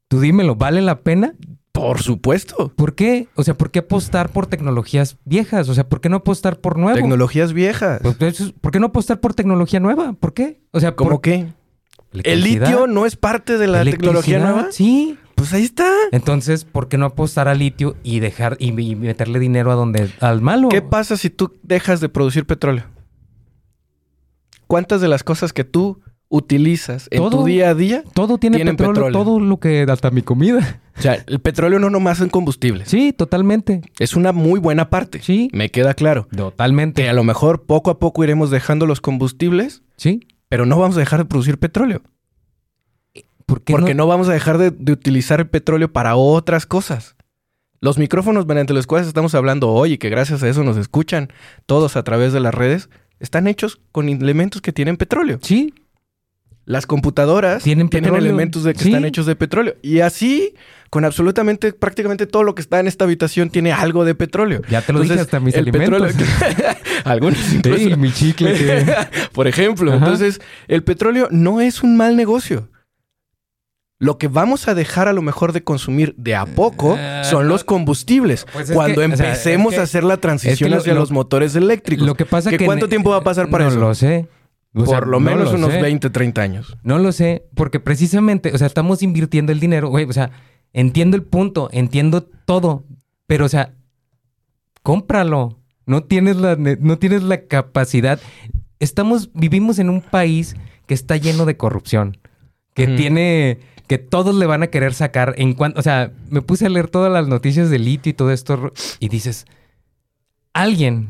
Tú 0.07 0.19
dímelo, 0.21 0.55
¿vale 0.55 0.81
la 0.81 1.01
pena? 1.01 1.35
Por 1.77 2.01
supuesto. 2.01 2.71
¿Por 2.75 2.95
qué? 2.95 3.27
O 3.35 3.43
sea, 3.43 3.55
¿por 3.55 3.69
qué 3.69 3.79
apostar 3.79 4.31
por 4.31 4.47
tecnologías 4.47 5.17
viejas? 5.25 5.69
O 5.69 5.75
sea, 5.75 5.87
¿por 5.87 6.01
qué 6.01 6.09
no 6.09 6.17
apostar 6.17 6.59
por 6.59 6.79
nuevo? 6.79 6.95
Tecnologías 6.95 7.53
viejas. 7.53 8.01
Pues, 8.01 8.51
¿Por 8.59 8.71
qué 8.71 8.79
no 8.79 8.87
apostar 8.87 9.19
por 9.19 9.35
tecnología 9.35 9.79
nueva? 9.79 10.13
¿Por 10.13 10.33
qué? 10.33 10.59
O 10.71 10.79
sea, 10.79 10.95
¿Cómo 10.95 11.11
¿por 11.11 11.21
qué? 11.21 11.53
¿El 12.23 12.41
litio 12.41 12.87
no 12.87 13.05
es 13.05 13.15
parte 13.15 13.59
de 13.59 13.67
la 13.67 13.83
tecnología 13.83 14.39
nueva? 14.39 14.71
Sí. 14.71 15.19
Pues 15.35 15.53
ahí 15.53 15.63
está. 15.63 15.87
Entonces, 16.11 16.65
¿por 16.65 16.87
qué 16.87 16.97
no 16.97 17.05
apostar 17.05 17.47
al 17.47 17.59
litio 17.59 17.95
y 18.01 18.21
dejar 18.21 18.57
y, 18.59 18.69
y 18.69 18.95
meterle 18.95 19.37
dinero 19.37 19.71
a 19.71 19.75
donde 19.75 20.09
al 20.19 20.41
malo? 20.41 20.69
¿Qué 20.69 20.81
pasa 20.81 21.15
si 21.15 21.29
tú 21.29 21.59
dejas 21.61 21.99
de 22.01 22.09
producir 22.09 22.47
petróleo? 22.47 22.85
¿Cuántas 24.65 24.99
de 24.99 25.09
las 25.09 25.23
cosas 25.23 25.53
que 25.53 25.63
tú 25.63 26.01
utilizas 26.29 27.07
en 27.11 27.19
Todo. 27.19 27.39
tu 27.39 27.45
día 27.45 27.69
a 27.69 27.73
día? 27.75 28.03
Todo 28.13 28.37
tiene 28.37 28.57
petróleo, 28.59 28.93
petróleo. 28.93 29.11
todo 29.23 29.39
lo 29.39 29.57
que 29.59 29.85
hasta 29.89 30.11
mi 30.11 30.21
comida. 30.21 30.81
O 30.97 31.01
sea, 31.01 31.23
el 31.27 31.39
petróleo 31.39 31.79
no 31.79 31.89
nomás 31.89 32.21
en 32.21 32.29
combustibles. 32.29 32.89
Sí, 32.89 33.13
totalmente. 33.13 33.81
Es 33.99 34.15
una 34.15 34.31
muy 34.31 34.59
buena 34.59 34.89
parte. 34.89 35.21
Sí. 35.21 35.49
Me 35.53 35.69
queda 35.69 35.93
claro. 35.93 36.27
Totalmente. 36.35 37.03
Que 37.03 37.09
a 37.09 37.13
lo 37.13 37.23
mejor 37.23 37.63
poco 37.63 37.91
a 37.91 37.99
poco 37.99 38.23
iremos 38.23 38.49
dejando 38.49 38.85
los 38.87 38.99
combustibles, 38.99 39.83
Sí. 39.95 40.27
pero 40.49 40.65
no 40.65 40.77
vamos 40.79 40.97
a 40.97 40.99
dejar 40.99 41.19
de 41.19 41.25
producir 41.25 41.59
petróleo. 41.59 42.01
¿Por 43.45 43.61
qué 43.61 43.71
Porque 43.73 43.93
no? 43.93 44.03
no 44.03 44.07
vamos 44.07 44.27
a 44.27 44.33
dejar 44.33 44.57
de, 44.57 44.71
de 44.71 44.91
utilizar 44.91 45.39
el 45.39 45.47
petróleo 45.47 45.91
para 45.93 46.15
otras 46.15 46.65
cosas. 46.65 47.15
Los 47.79 47.97
micrófonos 47.97 48.45
mediante 48.47 48.73
los 48.73 48.87
cuales 48.87 49.07
estamos 49.07 49.35
hablando 49.35 49.69
hoy 49.69 49.93
y 49.93 49.97
que 49.99 50.09
gracias 50.09 50.43
a 50.43 50.49
eso 50.49 50.63
nos 50.63 50.77
escuchan 50.77 51.29
todos 51.65 51.95
a 51.95 52.03
través 52.03 52.33
de 52.33 52.39
las 52.39 52.53
redes, 52.53 52.89
están 53.19 53.47
hechos 53.47 53.79
con 53.91 54.09
elementos 54.09 54.61
que 54.61 54.73
tienen 54.73 54.97
petróleo. 54.97 55.39
Sí. 55.41 55.73
Las 56.67 56.85
computadoras 56.85 57.63
Tienen 57.63 57.87
tienen, 57.87 58.13
elementos 58.13 58.63
de 58.65 58.73
que 58.73 58.81
Sí. 58.83 58.89
están 58.89 59.05
hechos 59.05 59.25
de 59.25 59.37
petróleo. 59.37 59.75
Y 59.81 60.01
así, 60.01 60.53
con 60.89 61.05
absolutamente, 61.05 61.71
prácticamente 61.71 62.27
todo 62.27 62.43
lo 62.43 62.55
que 62.55 62.61
está 62.61 62.81
en 62.81 62.87
esta 62.87 63.05
habitación 63.05 63.49
tiene 63.49 63.71
algo 63.71 64.03
de 64.03 64.15
petróleo. 64.15 64.61
Ya 64.69 64.81
te 64.81 64.91
lo 64.91 64.99
dije 64.99 65.13
Entonces, 65.13 65.27
hasta 65.33 65.39
mis 65.39 65.53
el 65.55 65.61
alimentos. 65.61 66.13
petróleo- 66.13 66.75
Algunos 67.05 67.53
incluso. 67.53 67.77
Sí, 67.89 67.95
mi 67.95 68.11
chicle. 68.11 68.53
que- 68.53 68.85
Por 69.31 69.47
ejemplo, 69.47 69.91
Ajá. 69.93 69.99
entonces 69.99 70.41
el 70.67 70.83
petróleo 70.83 71.29
no 71.31 71.61
es 71.61 71.83
un 71.83 71.95
mal 71.95 72.17
negocio. 72.17 72.67
Lo 73.99 74.17
que 74.17 74.27
vamos 74.27 74.67
a 74.67 74.75
dejar 74.75 75.07
a 75.07 75.13
lo 75.13 75.21
mejor 75.23 75.53
de 75.53 75.63
consumir 75.63 76.13
de 76.17 76.35
a 76.35 76.45
poco 76.45 76.97
Eh, 76.99 77.21
son 77.23 77.43
no. 77.43 77.49
los 77.53 77.63
combustibles. 77.63 78.45
Pues 78.53 78.69
es 78.69 78.75
Cuando 78.75 79.01
que, 79.01 79.07
o 79.07 79.15
sea, 79.17 79.27
empecemos 79.29 79.73
es 79.73 79.77
que- 79.77 79.79
a 79.79 79.83
hacer 79.83 80.03
la 80.03 80.17
transición 80.17 80.53
es 80.53 80.59
que 80.59 80.69
lo- 80.69 80.77
hacia 80.77 80.93
lo- 80.93 80.99
los 80.99 81.11
motores 81.11 81.55
eléctricos. 81.55 82.05
Lo 82.05 82.13
que 82.15 82.25
pasa 82.25 82.49
¿Que 82.51 82.57
que... 82.57 82.65
¿Cuánto 82.65 82.89
tiempo 82.89 83.09
va 83.11 83.17
a 83.17 83.23
pasar 83.23 83.49
para 83.49 83.63
no 83.63 83.69
eso? 83.71 83.79
lo 83.79 83.95
sé. 83.95 84.27
O 84.73 84.85
sea, 84.85 84.99
Por 84.99 85.07
lo 85.07 85.19
no 85.19 85.25
menos 85.25 85.51
lo 85.51 85.57
unos 85.57 85.71
sé. 85.71 85.81
20, 85.81 86.09
30 86.09 86.41
años. 86.41 86.77
No 86.83 86.99
lo 86.99 87.11
sé, 87.11 87.47
porque 87.55 87.79
precisamente, 87.79 88.51
o 88.53 88.57
sea, 88.57 88.67
estamos 88.67 89.01
invirtiendo 89.01 89.51
el 89.51 89.59
dinero, 89.59 89.89
güey, 89.89 90.05
o 90.05 90.13
sea, 90.13 90.31
entiendo 90.73 91.17
el 91.17 91.23
punto, 91.23 91.69
entiendo 91.71 92.23
todo, 92.23 92.85
pero, 93.25 93.45
o 93.45 93.49
sea, 93.49 93.73
cómpralo. 94.83 95.59
No 95.85 96.03
tienes 96.03 96.35
la, 96.35 96.55
no 96.57 96.97
tienes 96.97 97.23
la 97.23 97.45
capacidad. 97.45 98.19
Estamos, 98.79 99.31
vivimos 99.33 99.79
en 99.79 99.89
un 99.89 100.01
país 100.01 100.55
que 100.85 100.93
está 100.93 101.17
lleno 101.17 101.45
de 101.45 101.57
corrupción, 101.57 102.17
que 102.73 102.87
tiene, 102.87 103.59
que 103.87 103.97
todos 103.97 104.35
le 104.35 104.45
van 104.45 104.63
a 104.63 104.67
querer 104.67 104.93
sacar 104.93 105.33
en 105.37 105.53
cuanto, 105.53 105.79
o 105.79 105.83
sea, 105.83 106.11
me 106.29 106.41
puse 106.41 106.65
a 106.65 106.69
leer 106.69 106.89
todas 106.89 107.11
las 107.11 107.27
noticias 107.27 107.69
de 107.69 107.79
litio 107.79 108.09
y 108.09 108.13
todo 108.13 108.31
esto 108.31 108.73
y 108.99 109.09
dices, 109.09 109.45
alguien, 110.53 111.09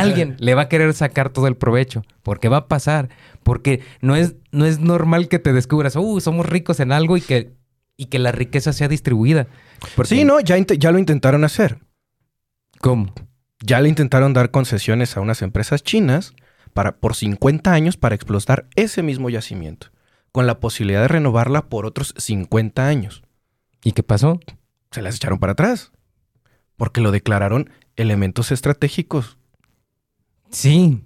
alguien 0.00 0.36
le 0.38 0.54
va 0.54 0.62
a 0.62 0.68
querer 0.68 0.92
sacar 0.94 1.30
todo 1.30 1.46
el 1.46 1.56
provecho, 1.56 2.02
porque 2.22 2.48
va 2.48 2.58
a 2.58 2.68
pasar, 2.68 3.08
porque 3.42 3.80
no 4.00 4.16
es, 4.16 4.34
no 4.52 4.64
es 4.66 4.78
normal 4.80 5.28
que 5.28 5.38
te 5.38 5.52
descubras, 5.52 5.96
uh, 5.96 6.20
somos 6.20 6.46
ricos 6.46 6.80
en 6.80 6.92
algo 6.92 7.16
y 7.16 7.20
que, 7.20 7.52
y 7.96 8.06
que 8.06 8.18
la 8.18 8.32
riqueza 8.32 8.72
sea 8.72 8.88
distribuida. 8.88 9.46
Porque- 9.96 10.08
Sí, 10.14 10.24
no, 10.24 10.40
ya, 10.40 10.56
ya 10.58 10.90
lo 10.92 10.98
intentaron 10.98 11.44
hacer. 11.44 11.78
¿Cómo? 12.80 13.12
Ya 13.60 13.80
le 13.80 13.88
intentaron 13.88 14.32
dar 14.32 14.50
concesiones 14.50 15.16
a 15.16 15.20
unas 15.20 15.40
empresas 15.42 15.82
chinas 15.82 16.34
para, 16.72 16.96
por 16.96 17.14
50 17.14 17.72
años 17.72 17.96
para 17.96 18.14
explotar 18.14 18.66
ese 18.76 19.02
mismo 19.02 19.30
yacimiento, 19.30 19.88
con 20.32 20.46
la 20.46 20.58
posibilidad 20.60 21.00
de 21.02 21.08
renovarla 21.08 21.68
por 21.68 21.86
otros 21.86 22.14
50 22.18 22.86
años. 22.86 23.22
¿Y 23.82 23.92
qué 23.92 24.02
pasó? 24.02 24.40
Se 24.90 25.02
las 25.02 25.16
echaron 25.16 25.38
para 25.38 25.52
atrás, 25.52 25.92
porque 26.76 27.00
lo 27.00 27.10
declararon 27.10 27.70
elementos 27.96 28.50
estratégicos. 28.52 29.38
Sí. 30.54 31.02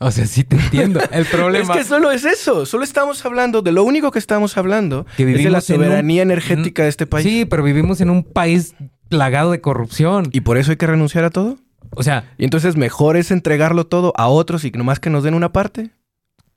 O 0.00 0.10
sea, 0.10 0.26
sí 0.26 0.42
te 0.44 0.56
entiendo. 0.56 1.00
El 1.12 1.24
problema 1.26 1.74
Es 1.74 1.78
que 1.80 1.84
solo 1.84 2.10
es 2.10 2.24
eso, 2.24 2.66
solo 2.66 2.82
estamos 2.84 3.24
hablando, 3.24 3.62
de 3.62 3.72
lo 3.72 3.84
único 3.84 4.10
que 4.10 4.18
estamos 4.18 4.56
hablando 4.56 5.06
Que 5.16 5.30
es 5.30 5.38
de 5.44 5.50
la 5.50 5.58
un- 5.58 5.62
soberanía 5.62 6.22
energética 6.22 6.82
de 6.82 6.88
este 6.88 7.06
país. 7.06 7.24
Sí, 7.26 7.44
pero 7.44 7.62
vivimos 7.62 8.00
en 8.00 8.10
un 8.10 8.22
país 8.24 8.74
plagado 9.08 9.50
de 9.52 9.60
corrupción. 9.60 10.28
¿Y 10.32 10.40
por 10.40 10.58
eso 10.58 10.70
hay 10.72 10.76
que 10.76 10.86
renunciar 10.86 11.24
a 11.24 11.30
todo? 11.30 11.58
O 11.90 12.02
sea, 12.02 12.32
Y 12.38 12.44
entonces 12.44 12.76
mejor 12.76 13.16
es 13.16 13.30
entregarlo 13.30 13.86
todo 13.86 14.12
a 14.16 14.26
otros 14.28 14.64
y 14.64 14.70
nomás 14.72 14.98
que 14.98 15.10
nos 15.10 15.22
den 15.24 15.34
una 15.34 15.52
parte. 15.52 15.90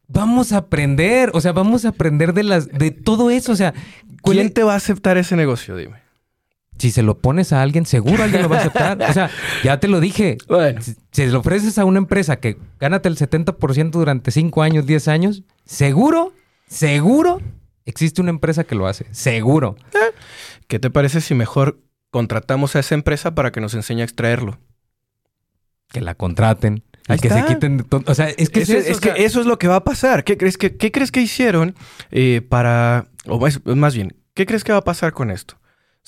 vamos 0.08 0.52
a 0.54 0.58
aprender, 0.58 1.30
o 1.36 1.42
sea, 1.42 1.52
vamos 1.52 1.86
a 1.86 1.90
aprender 1.90 2.34
de 2.34 2.42
las 2.44 2.68
de 2.70 2.90
todo 2.90 3.30
eso, 3.30 3.52
o 3.52 3.56
sea, 3.56 3.74
¿cuál 4.24 4.38
¿Quién 4.38 4.48
es- 4.48 4.54
te 4.56 4.64
va 4.64 4.74
a 4.74 4.78
aceptar 4.78 5.18
ese 5.18 5.36
negocio? 5.36 5.76
Dime. 5.76 5.98
Si 6.80 6.92
se 6.92 7.04
lo 7.04 7.20
pones 7.20 7.54
a 7.54 7.62
alguien, 7.62 7.86
seguro 7.86 8.24
alguien 8.24 8.42
lo 8.42 8.50
va 8.50 8.58
a 8.58 8.60
aceptar. 8.62 9.02
O 9.02 9.14
sea, 9.14 9.30
ya 9.64 9.80
te 9.80 9.88
lo 9.88 10.00
dije. 10.00 10.38
Bueno, 10.48 10.82
Si, 10.82 10.96
si 11.12 11.28
lo 11.28 11.40
ofreces 11.40 11.78
a 11.78 11.86
una 11.86 12.00
empresa 12.00 12.38
que 12.38 12.58
gánate 12.80 13.10
el 13.10 13.18
70% 13.18 13.92
durante 13.92 14.32
5 14.32 14.64
años, 14.64 14.86
10 14.86 15.08
años, 15.10 15.44
seguro, 15.66 16.34
seguro 16.68 17.42
existe 17.86 18.22
una 18.22 18.30
empresa 18.30 18.64
que 18.64 18.76
lo 18.76 18.88
hace. 18.88 19.06
Seguro. 19.12 19.76
¿qué 20.68 20.80
te 20.80 20.90
parece 20.90 21.20
si 21.20 21.34
mejor 21.34 21.80
contratamos 22.12 22.76
a 22.76 22.80
esa 22.80 22.96
empresa 22.96 23.36
para 23.36 23.52
que 23.52 23.60
nos 23.60 23.74
enseñe 23.74 24.02
a 24.02 24.06
extraerlo? 24.06 24.60
Que 25.90 26.02
la 26.02 26.16
contraten. 26.16 26.84
Y 27.10 27.18
que 27.18 27.30
se 27.30 27.44
quiten 27.46 27.78
de 27.78 27.84
todo. 27.84 28.04
O 28.06 28.14
sea, 28.14 28.30
es 28.30 28.52
que 28.52 28.62
es, 28.62 28.70
eso, 28.70 28.92
es 28.92 28.98
o 28.98 29.02
que 29.02 29.26
eso 29.26 29.42
es 29.42 29.48
lo 29.48 29.58
que 29.58 29.68
va 29.68 29.78
a 29.78 29.84
pasar. 29.84 30.24
¿Qué 30.24 30.38
crees 30.38 30.58
que, 30.58 30.78
qué 30.78 30.92
crees 30.92 31.12
que 31.12 31.22
hicieron 31.22 31.76
eh, 32.12 32.42
para... 32.48 33.08
O 33.26 33.40
más, 33.40 33.60
más 33.66 33.96
bien, 33.96 34.16
¿qué 34.36 34.46
crees 34.46 34.64
que 34.64 34.72
va 34.72 34.78
a 34.78 34.84
pasar 34.84 35.12
con 35.12 35.32
esto? 35.32 35.59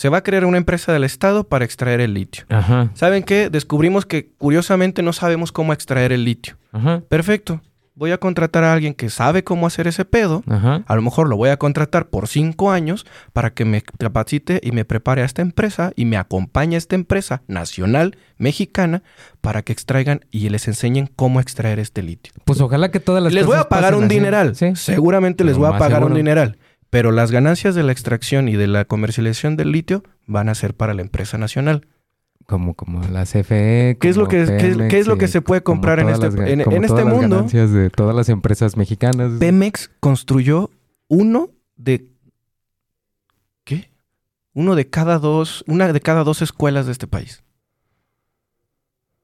Se 0.02 0.10
va 0.10 0.18
a 0.18 0.24
crear 0.24 0.46
una 0.46 0.58
empresa 0.58 0.92
del 0.92 1.04
Estado 1.04 1.44
para 1.44 1.64
extraer 1.64 2.02
el 2.02 2.16
litio. 2.16 2.46
Ajá, 2.50 2.90
¿Saben 2.96 3.22
qué? 3.22 3.52
Descubrimos 3.52 4.08
que 4.08 4.32
curiosamente 4.40 5.04
no 5.04 5.14
sabemos 5.14 5.52
cómo 5.52 5.74
extraer 5.74 6.12
el 6.12 6.26
litio. 6.26 6.58
ajá, 6.72 7.04
Perfecto. 7.08 7.62
Voy 7.94 8.10
a 8.10 8.18
contratar 8.18 8.64
a 8.64 8.74
alguien 8.74 8.96
que 8.96 9.12
sabe 9.12 9.44
cómo 9.44 9.68
hacer 9.68 9.86
ese 9.86 10.04
pedo. 10.04 10.44
ajá. 10.50 10.84
A 10.88 10.96
lo 10.96 11.04
mejor 11.04 11.30
lo 11.30 11.38
voy 11.38 11.50
a 11.50 11.58
contratar 11.58 12.08
por 12.10 12.28
cinco 12.28 12.72
años 12.72 13.06
para 13.32 13.54
que 13.54 13.64
me 13.64 13.84
capacite 13.84 14.60
y 14.64 14.72
me 14.72 14.86
prepare 14.86 15.22
a 15.22 15.26
esta 15.26 15.44
empresa 15.44 15.92
y 15.96 16.06
me 16.06 16.18
acompañe 16.18 16.78
a 16.78 16.78
esta 16.80 16.96
empresa 16.96 17.44
nacional 17.46 18.18
mexicana 18.40 19.04
para 19.40 19.62
que 19.62 19.72
extraigan 19.72 20.22
y 20.32 20.50
les 20.50 20.68
enseñen 20.68 21.12
cómo 21.16 21.40
extraer 21.40 21.78
este 21.78 22.02
litio. 22.02 22.34
Pues 22.46 22.60
ojalá 22.60 22.90
que 22.90 23.00
todas 23.00 23.22
las 23.22 23.34
les 23.34 23.46
voy 23.46 23.58
a 23.58 23.66
pagar 23.70 23.94
un 23.94 24.06
así. 24.06 24.16
dineral. 24.16 24.56
Sí. 24.56 24.76
Seguramente 24.76 25.44
les 25.44 25.58
voy 25.58 25.72
a 25.72 25.78
pagar 25.78 26.04
un 26.04 26.16
dineral. 26.16 26.58
Pero 26.92 27.12
las 27.12 27.32
ganancias 27.32 27.74
de 27.74 27.82
la 27.82 27.92
extracción 27.94 28.48
y 28.48 28.56
de 28.58 28.68
la 28.68 28.86
comercialización 28.86 29.56
del 29.58 29.72
litio 29.72 30.04
van 30.28 30.48
a 30.50 30.54
ser 30.56 30.76
para 30.76 30.94
la 30.94 31.02
empresa 31.02 31.40
nacional. 31.40 31.88
Como, 32.46 32.74
como 32.74 33.02
la 33.08 33.24
CFE. 33.26 33.98
¿Qué 34.02 34.10
es 34.10 34.18
lo 34.18 34.26
como 34.28 34.32
que- 34.32 34.46
qué 34.46 34.68
es- 34.68 34.76
Pemex 34.76 34.90
qué 34.92 35.00
es 35.00 35.08
lo 35.08 35.18
que 35.18 35.28
se 35.30 35.42
puede 35.42 35.64
como 35.64 35.78
comprar 35.80 36.00
en 36.00 36.10
este- 36.10 36.26
las 36.26 36.36
en- 36.50 36.64
como 36.64 36.76
en 36.76 36.84
este 36.84 37.04
las 37.06 37.06
mundo? 37.14 37.36
ganancias 37.38 37.72
de 37.72 37.90
todas 37.90 38.14
las 38.16 38.28
empresas 38.30 38.76
mexicanas. 38.76 39.32
Pemex 39.40 39.90
construyó 40.02 40.70
uno 41.08 41.50
de 41.78 42.08
¿qué? 43.64 43.92
Uno 44.54 44.76
de 44.76 44.90
cada 44.90 45.18
dos, 45.18 45.64
una 45.68 45.92
de 45.94 46.00
cada 46.02 46.24
dos 46.26 46.42
escuelas 46.42 46.88
de 46.88 46.92
este 46.92 47.08
país. 47.08 47.42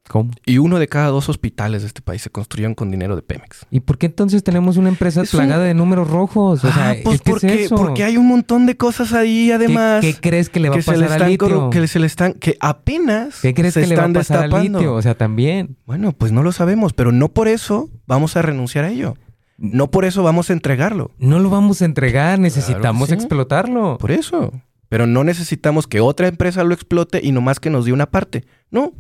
¿Cómo? 0.10 0.32
Y 0.46 0.58
uno 0.58 0.80
de 0.80 0.88
cada 0.88 1.08
dos 1.08 1.28
hospitales 1.30 1.82
de 1.82 1.88
este 1.88 2.02
país 2.02 2.22
se 2.22 2.30
construyeron 2.30 2.76
con 2.76 2.92
dinero 2.92 3.16
de 3.16 3.22
Pemex. 3.22 3.66
¿Y 3.70 3.82
por 3.82 3.98
qué 3.98 4.06
entonces 4.06 4.44
tenemos 4.44 4.78
una 4.78 4.90
empresa 4.90 5.22
Es 5.22 5.34
un- 5.34 5.40
plagada 5.40 5.64
de 5.66 5.74
números 5.74 6.10
rojos? 6.10 6.64
O 6.64 6.72
sea, 6.72 6.92
ah, 6.92 6.96
pues 7.04 7.16
es 7.16 7.22
porque, 7.22 7.64
eso. 7.66 7.76
porque 7.76 8.04
hay 8.04 8.18
un 8.18 8.28
montón 8.28 8.66
de 8.66 8.78
cosas 8.78 9.14
ahí 9.14 9.48
¿Qué- 9.48 9.54
además. 9.54 10.02
¿Qué, 10.02 10.16
crees 10.16 10.50
que 10.50 10.60
le 10.60 10.70
va 10.70 10.76
que 10.76 10.82
a 10.82 10.86
pasar 10.86 11.04
al 11.04 11.12
están 11.12 11.30
litio? 11.30 11.70
que 11.70 11.88
se 11.88 12.00
le 12.00 12.08
están 12.08 12.34
que 12.34 12.58
apenas 12.60 13.40
¿Qué 13.42 13.54
crees 13.54 13.74
se 13.74 13.82
que 13.82 13.88
le 13.88 13.96
va 13.96 14.04
a 14.04 14.06
están 14.06 14.14
pasar 14.14 14.42
destapando. 14.44 14.78
al 14.80 14.84
litio? 14.84 14.94
O 14.96 15.02
sea, 15.02 15.16
también. 15.16 15.78
Bueno, 15.86 16.12
pues 16.14 16.32
no 16.32 16.42
lo 16.44 16.52
sabemos, 16.52 16.94
pero 16.94 17.12
no 17.12 17.30
por 17.30 17.48
eso 17.48 17.90
vamos 18.06 18.36
a 18.38 18.42
renunciar 18.42 18.86
a 18.86 18.90
ello. 18.92 19.16
No 19.58 19.90
por 19.90 20.06
eso 20.06 20.22
vamos 20.24 20.50
a 20.50 20.54
entregarlo. 20.54 21.12
No 21.18 21.40
lo 21.40 21.50
vamos 21.50 21.82
a 21.82 21.86
entregar, 21.86 22.38
necesitamos 22.40 23.10
sí. 23.10 23.16
explotarlo. 23.16 23.98
Por 23.98 24.12
eso. 24.12 24.54
Pero 24.88 25.06
no 25.08 25.24
necesitamos 25.26 25.86
que 25.88 26.00
otra 26.00 26.28
empresa 26.28 26.64
lo 26.64 26.74
explote 26.74 27.20
y 27.22 27.32
nomás 27.34 27.60
que 27.60 27.70
nos 27.70 27.84
dé 27.86 27.92
una 27.92 28.06
parte. 28.06 28.46
No. 28.72 28.94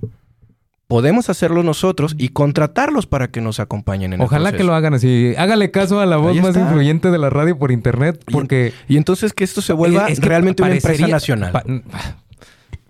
Podemos 0.87 1.29
hacerlo 1.29 1.63
nosotros 1.63 2.15
y 2.17 2.29
contratarlos 2.29 3.07
para 3.07 3.27
que 3.29 3.41
nos 3.41 3.59
acompañen 3.59 4.13
en 4.13 4.21
Ojalá 4.21 4.49
el 4.49 4.55
que 4.57 4.63
lo 4.63 4.73
hagan 4.73 4.93
así. 4.93 5.33
Hágale 5.37 5.69
caso 5.69 5.99
a 5.99 6.05
la 6.05 6.15
voz 6.15 6.35
más 6.37 6.55
influyente 6.55 7.11
de 7.11 7.17
la 7.17 7.29
radio 7.29 7.57
por 7.59 7.71
internet, 7.71 8.23
Y- 8.27 8.31
porque 8.31 8.73
Y 8.87 8.95
entonces 8.95 9.33
que 9.33 9.43
esto 9.43 9.61
se 9.61 9.73
vuelva 9.73 10.07
Es 10.07 10.19
que 10.21 10.25
realmente 10.27 10.63
una 10.63 10.73
empresa 10.75 11.07
nacional. 11.07 11.83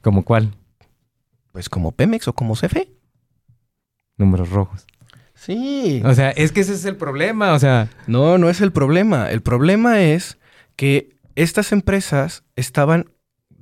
¿Como 0.01 0.23
cuál? 0.23 0.53
Pues 1.51 1.69
como 1.69 1.91
Pemex 1.91 2.27
o 2.27 2.33
como 2.33 2.55
CFE. 2.55 2.87
Números 4.17 4.51
rojos. 4.51 4.85
Sí. 5.33 6.01
O 6.05 6.13
sea, 6.13 6.29
es 6.31 6.51
que 6.51 6.61
ese 6.61 6.73
es 6.73 6.85
el 6.85 6.97
problema. 6.97 7.53
O 7.53 7.59
sea, 7.59 7.89
No, 8.05 8.37
no 8.37 8.49
es 8.49 8.61
el 8.61 8.71
problema. 8.71 9.31
El 9.31 9.41
problema 9.41 10.01
es 10.01 10.37
que 10.75 11.15
estas 11.35 11.71
empresas 11.71 12.43
estaban 12.55 13.09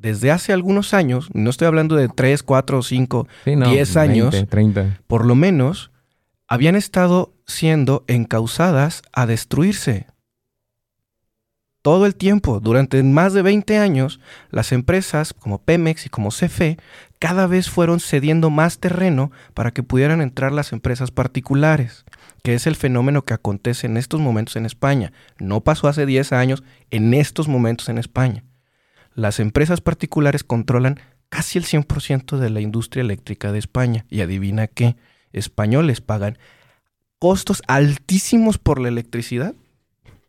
desde 0.05 0.29
hace 0.29 0.53
algunos 0.53 0.93
años, 0.93 1.29
no 1.33 1.49
estoy 1.49 1.65
hablando 1.65 1.95
de 1.95 2.09
3, 2.09 2.43
4, 2.43 2.83
5, 2.83 3.27
sí, 3.43 3.55
no, 3.55 3.71
10 3.71 3.97
años, 3.97 4.31
20, 4.33 4.49
30. 4.51 4.99
por 5.07 5.25
lo 5.25 5.33
menos, 5.33 5.89
habían 6.47 6.75
estado 6.75 7.33
siendo 7.47 8.03
encausadas 8.07 9.01
a 9.13 9.25
destruirse. 9.25 10.05
Todo 11.81 12.05
el 12.05 12.13
tiempo, 12.13 12.59
durante 12.59 13.01
más 13.01 13.33
de 13.33 13.41
20 13.41 13.79
años, 13.79 14.19
las 14.51 14.71
empresas 14.73 15.33
como 15.33 15.57
Pemex 15.57 16.05
y 16.05 16.09
como 16.09 16.29
CFE 16.29 16.77
cada 17.17 17.47
vez 17.47 17.71
fueron 17.71 17.99
cediendo 17.99 18.51
más 18.51 18.77
terreno 18.77 19.31
para 19.55 19.71
que 19.71 19.81
pudieran 19.81 20.21
entrar 20.21 20.51
las 20.51 20.71
empresas 20.71 21.09
particulares, 21.09 22.05
que 22.43 22.53
es 22.53 22.67
el 22.67 22.75
fenómeno 22.75 23.23
que 23.23 23.33
acontece 23.33 23.87
en 23.87 23.97
estos 23.97 24.21
momentos 24.21 24.55
en 24.55 24.67
España. 24.67 25.13
No 25.39 25.61
pasó 25.61 25.87
hace 25.87 26.05
10 26.05 26.31
años, 26.31 26.63
en 26.91 27.15
estos 27.15 27.47
momentos 27.47 27.89
en 27.89 27.97
España. 27.97 28.43
Las 29.15 29.39
empresas 29.39 29.81
particulares 29.81 30.43
controlan 30.43 30.99
casi 31.29 31.57
el 31.57 31.65
100% 31.65 32.37
de 32.37 32.49
la 32.49 32.61
industria 32.61 33.01
eléctrica 33.01 33.51
de 33.51 33.59
España. 33.59 34.05
Y 34.09 34.21
adivina 34.21 34.67
qué, 34.67 34.97
españoles 35.31 36.01
pagan 36.01 36.37
costos 37.17 37.63
altísimos 37.67 38.57
por 38.57 38.79
la 38.79 38.89
electricidad 38.89 39.55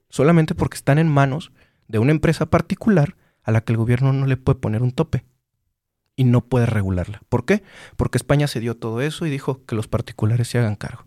solamente 0.09 0.55
porque 0.55 0.77
están 0.77 0.99
en 0.99 1.09
manos 1.09 1.53
de 1.89 1.99
una 1.99 2.13
empresa 2.13 2.47
particular 2.47 3.17
a 3.43 3.53
la 3.53 3.61
que 3.61 3.73
el 3.73 3.77
gobierno 3.77 4.13
no 4.13 4.27
le 4.27 4.37
puede 4.37 4.59
poner 4.59 4.83
un 4.83 4.93
tope 4.93 5.25
y 6.17 6.25
no 6.25 6.43
puede 6.43 6.67
regularla. 6.67 7.21
¿Por 7.29 7.45
qué? 7.45 7.63
Porque 7.97 8.19
España 8.19 8.47
se 8.47 8.61
dio 8.61 8.77
todo 8.77 9.01
eso 9.03 9.27
y 9.27 9.31
dijo 9.31 9.65
que 9.67 9.75
los 9.75 9.89
particulares 9.89 10.49
se 10.49 10.59
hagan 10.59 10.77
cargo. 10.77 11.05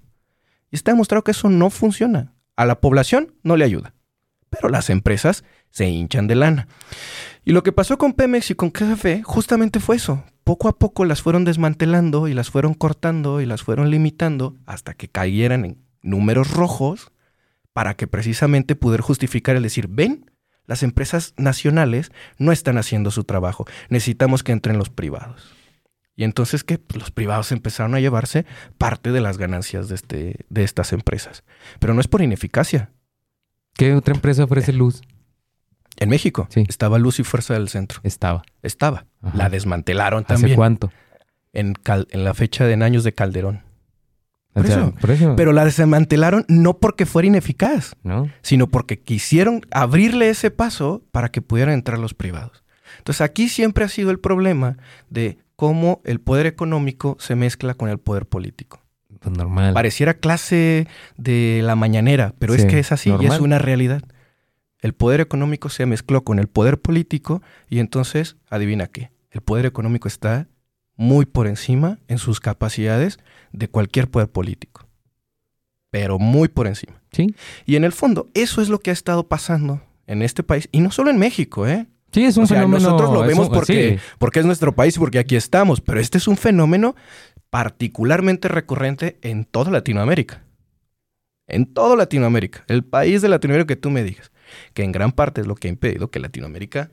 Y 0.70 0.76
está 0.76 0.92
demostrado 0.92 1.24
que 1.24 1.32
eso 1.32 1.50
no 1.50 1.70
funciona. 1.70 2.34
A 2.56 2.66
la 2.66 2.80
población 2.80 3.34
no 3.42 3.58
le 3.58 3.66
ayuda, 3.66 3.94
pero 4.50 4.70
las 4.70 4.90
empresas 4.90 5.44
se 5.72 5.90
hinchan 5.90 6.28
de 6.28 6.36
lana. 6.36 6.68
Y 7.46 7.52
lo 7.52 7.64
que 7.64 7.72
pasó 7.72 7.98
con 7.98 8.14
Pemex 8.14 8.52
y 8.52 8.56
con 8.56 8.72
CFE 8.72 9.24
justamente 9.24 9.80
fue 9.80 9.96
eso. 9.96 10.24
Poco 10.44 10.68
a 10.68 10.78
poco 10.78 11.06
las 11.06 11.22
fueron 11.22 11.46
desmantelando 11.46 12.28
y 12.28 12.34
las 12.34 12.50
fueron 12.50 12.74
cortando 12.74 13.42
y 13.42 13.46
las 13.46 13.64
fueron 13.64 13.90
limitando 13.90 14.56
hasta 14.66 14.94
que 14.94 15.10
cayeran 15.10 15.66
en 15.66 15.78
números 16.02 16.52
rojos 16.52 17.12
para 17.74 17.94
que 17.96 18.08
precisamente 18.08 18.76
poder 18.76 19.02
justificar 19.02 19.56
el 19.56 19.64
decir, 19.64 19.88
ven, 19.90 20.32
las 20.66 20.84
empresas 20.84 21.34
nacionales 21.38 22.12
no 22.38 22.52
están 22.52 22.78
haciendo 22.78 23.12
su 23.12 23.24
trabajo, 23.24 23.66
necesitamos 23.90 24.44
que 24.44 24.52
entren 24.52 24.78
los 24.78 24.90
privados. 24.90 25.54
Y 26.16 26.26
entonces 26.26 26.64
que 26.64 26.78
pues, 26.78 27.00
los 27.00 27.12
privados 27.12 27.52
empezaron 27.52 27.96
a 27.96 28.00
llevarse 28.00 28.46
parte 28.78 29.12
de 29.12 29.22
las 29.22 29.38
ganancias 29.38 29.88
de, 29.88 29.96
este, 29.96 30.46
de 30.50 30.64
estas 30.64 30.92
empresas. 30.92 31.46
Pero 31.80 31.94
no 31.94 32.02
es 32.02 32.10
por 32.10 32.22
ineficacia. 32.22 32.92
¿Qué 33.76 33.94
otra 33.94 34.14
empresa 34.14 34.44
ofrece 34.44 34.74
luz? 34.74 35.02
En 36.00 36.10
México 36.10 36.48
Sí. 36.50 36.64
estaba 36.68 36.98
Luz 36.98 37.20
y 37.20 37.24
Fuerza 37.24 37.54
del 37.54 37.70
Centro. 37.70 38.00
Estaba. 38.04 38.44
Estaba. 38.64 39.06
Ajá. 39.22 39.38
La 39.38 39.50
desmantelaron 39.50 40.24
¿Hace 40.24 40.34
también 40.34 40.56
cuánto? 40.56 40.92
en, 41.54 41.74
Cal- 41.74 42.08
en 42.12 42.24
la 42.24 42.34
fecha 42.34 42.66
de 42.66 42.74
en 42.74 42.84
años 42.84 43.04
de 43.04 43.14
Calderón. 43.14 43.64
O 44.52 44.62
Por 44.62 44.68
sea, 44.68 44.78
eso. 44.78 44.94
por 45.00 45.12
eso. 45.12 45.36
Pero 45.36 45.54
la 45.54 45.64
desmantelaron 45.66 46.46
no 46.48 46.78
porque 46.80 47.06
fuera 47.06 47.28
ineficaz, 47.28 47.96
¿No? 48.04 48.30
sino 48.42 48.68
porque 48.68 49.00
quisieron 49.00 49.62
abrirle 49.72 50.30
ese 50.30 50.50
paso 50.52 51.04
para 51.12 51.30
que 51.30 51.42
pudieran 51.42 51.76
entrar 51.76 52.00
los 52.00 52.14
privados. 52.16 52.64
Entonces 52.98 53.22
aquí 53.22 53.48
siempre 53.50 53.86
ha 53.86 53.90
sido 53.90 54.10
el 54.10 54.20
problema 54.20 54.78
de 55.10 55.38
cómo 55.56 56.02
el 56.04 56.20
poder 56.20 56.48
económico 56.48 57.16
se 57.20 57.36
mezcla 57.36 57.74
con 57.76 57.90
el 57.90 58.00
poder 58.00 58.26
político. 58.26 58.82
Pues 59.20 59.38
normal. 59.38 59.74
Pareciera 59.74 60.14
clase 60.16 60.88
de 61.18 61.62
la 61.64 61.76
mañanera, 61.76 62.34
pero 62.40 62.54
es 62.56 62.66
que 62.66 62.80
es 62.80 62.92
así 62.92 63.10
y 63.10 63.14
es 63.14 63.20
normal. 63.22 63.42
una 63.42 63.60
realidad. 63.60 64.02
El 64.82 64.94
poder 64.94 65.20
económico 65.22 65.70
se 65.70 65.86
mezcló 65.86 66.24
con 66.24 66.40
el 66.40 66.48
poder 66.48 66.80
político 66.80 67.42
y 67.70 67.80
entonces, 67.80 68.38
adivina 68.50 68.88
qué, 68.88 69.12
el 69.32 69.42
poder 69.42 69.66
económico 69.66 70.08
está 70.08 70.48
muy 70.96 71.26
por 71.26 71.48
encima 71.48 72.00
en 72.08 72.18
sus 72.18 72.40
capacidades 72.40 73.20
de 73.52 73.70
cualquier 73.70 74.10
poder 74.10 74.30
político. 74.30 74.88
Pero 75.92 76.20
muy 76.20 76.48
por 76.50 76.68
encima. 76.68 77.02
Sí. 77.12 77.34
Y 77.66 77.76
en 77.76 77.84
el 77.84 77.92
fondo, 77.92 78.30
eso 78.34 78.62
es 78.62 78.70
lo 78.70 78.80
que 78.80 78.92
ha 78.92 78.94
estado 78.94 79.28
pasando 79.28 79.82
en 80.08 80.22
este 80.22 80.44
país 80.44 80.70
y 80.72 80.82
no 80.82 80.92
solo 80.92 81.10
en 81.10 81.18
México, 81.18 81.68
¿eh? 81.68 81.88
Sí, 82.12 82.24
es 82.26 82.38
un 82.38 82.44
O 82.46 82.48
sea, 82.48 82.58
fenómeno. 82.58 82.84
nosotros 82.84 83.12
lo 83.14 83.22
vemos 83.22 83.48
un- 83.48 83.54
porque, 83.54 83.98
sí. 83.98 84.04
porque 84.18 84.40
es 84.40 84.46
nuestro 84.46 84.74
país 84.76 84.96
y 84.96 85.00
porque 85.00 85.20
aquí 85.20 85.36
estamos, 85.36 85.80
pero 85.82 86.00
este 86.00 86.18
es 86.18 86.28
un 86.28 86.38
fenómeno 86.38 86.96
particularmente 87.50 88.48
recurrente 88.48 89.18
en 89.22 89.46
toda 89.46 89.72
Latinoamérica. 89.72 90.44
En 91.48 91.66
toda 91.66 91.96
Latinoamérica. 91.96 92.64
El 92.68 92.84
país 92.84 93.22
de 93.22 93.30
Latinoamérica 93.30 93.68
que 93.76 93.80
tú 93.82 93.90
me 93.90 94.04
digas. 94.04 94.32
Que 94.74 94.84
en 94.84 94.92
gran 94.92 95.12
parte 95.12 95.42
es 95.42 95.48
lo 95.48 95.56
que 95.56 95.68
ha 95.68 95.70
impedido 95.70 96.10
que 96.10 96.20
Latinoamérica 96.20 96.92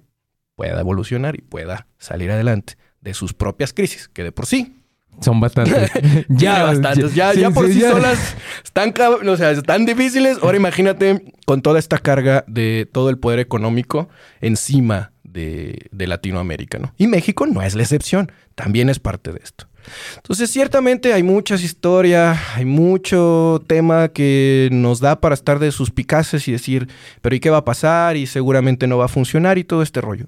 pueda 0.55 0.81
evolucionar 0.81 1.37
y 1.37 1.43
pueda 1.43 1.87
salir 1.99 2.31
adelante 2.31 2.77
de 3.01 3.15
sus 3.15 3.35
propias 3.35 3.73
crisis, 3.73 4.09
que 4.09 4.25
de 4.25 4.33
por 4.33 4.47
sí 4.47 4.83
Son 5.21 5.39
bastantes. 5.39 5.91
ya, 6.29 6.63
bastantes. 6.65 7.15
Ya, 7.15 7.33
sí, 7.33 7.41
ya 7.41 7.51
por 7.51 7.67
sí, 7.67 7.75
sí, 7.75 7.81
ya. 7.81 7.93
solas 7.93 8.37
están, 8.65 8.93
o 9.29 9.37
sea, 9.37 9.51
están 9.53 9.87
difíciles. 9.87 10.39
Ahora 10.43 10.57
imagínate 10.57 11.33
con 11.47 11.63
toda 11.63 11.79
esta 11.79 11.99
carga 11.99 12.45
de 12.49 12.89
todo 12.91 13.11
el 13.11 13.19
poder 13.19 13.39
económico 13.39 14.09
encima 14.41 15.13
de, 15.23 15.89
de 15.93 16.07
Latinoamérica, 16.07 16.79
¿no? 16.79 16.95
Y 16.97 17.07
México 17.07 17.47
no 17.47 17.63
es 17.63 17.75
la 17.75 17.83
excepción. 17.83 18.33
También 18.55 18.89
es 18.89 18.99
parte 18.99 19.33
de 19.33 19.41
esto. 19.43 19.69
Entonces, 20.17 20.51
ciertamente 20.51 21.13
hay 21.13 21.23
muchas 21.23 21.63
historias, 21.63 22.39
hay 22.55 22.65
mucho 22.65 23.63
tema 23.67 24.09
que 24.09 24.69
nos 24.73 25.01
da 25.01 25.21
para 25.21 25.35
estar 25.35 25.59
de 25.59 25.73
suspicaces 25.73 26.49
y 26.49 26.53
decir, 26.53 26.89
pero 27.23 27.37
¿y 27.37 27.41
qué 27.41 27.51
va 27.51 27.59
a 27.59 27.65
pasar? 27.65 28.17
Y 28.17 28.27
seguramente 28.27 28.87
no 28.87 28.99
va 28.99 29.07
a 29.07 29.09
funcionar 29.09 29.59
y 29.59 29.65
todo 29.65 29.83
este 29.83 30.01
rollo. 30.01 30.27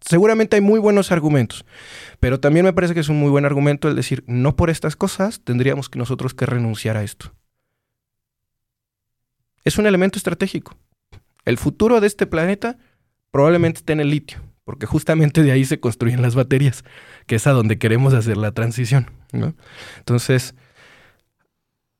Seguramente 0.00 0.56
hay 0.56 0.62
muy 0.62 0.78
buenos 0.78 1.10
argumentos, 1.10 1.64
pero 2.20 2.38
también 2.40 2.64
me 2.64 2.72
parece 2.72 2.94
que 2.94 3.00
es 3.00 3.08
un 3.08 3.18
muy 3.18 3.30
buen 3.30 3.44
argumento 3.44 3.88
el 3.88 3.96
decir, 3.96 4.22
no 4.26 4.56
por 4.56 4.70
estas 4.70 4.96
cosas 4.96 5.40
tendríamos 5.42 5.88
que 5.88 5.98
nosotros 5.98 6.34
que 6.34 6.46
renunciar 6.46 6.96
a 6.96 7.02
esto. 7.02 7.32
Es 9.64 9.76
un 9.76 9.86
elemento 9.86 10.18
estratégico. 10.18 10.76
El 11.44 11.58
futuro 11.58 12.00
de 12.00 12.06
este 12.06 12.26
planeta 12.26 12.78
probablemente 13.30 13.78
esté 13.78 13.92
en 13.92 14.00
el 14.00 14.10
litio, 14.10 14.40
porque 14.68 14.84
justamente 14.84 15.42
de 15.42 15.50
ahí 15.50 15.64
se 15.64 15.80
construyen 15.80 16.20
las 16.20 16.34
baterías, 16.34 16.84
que 17.26 17.36
es 17.36 17.46
a 17.46 17.52
donde 17.52 17.78
queremos 17.78 18.12
hacer 18.12 18.36
la 18.36 18.52
transición. 18.52 19.10
Entonces, 19.96 20.54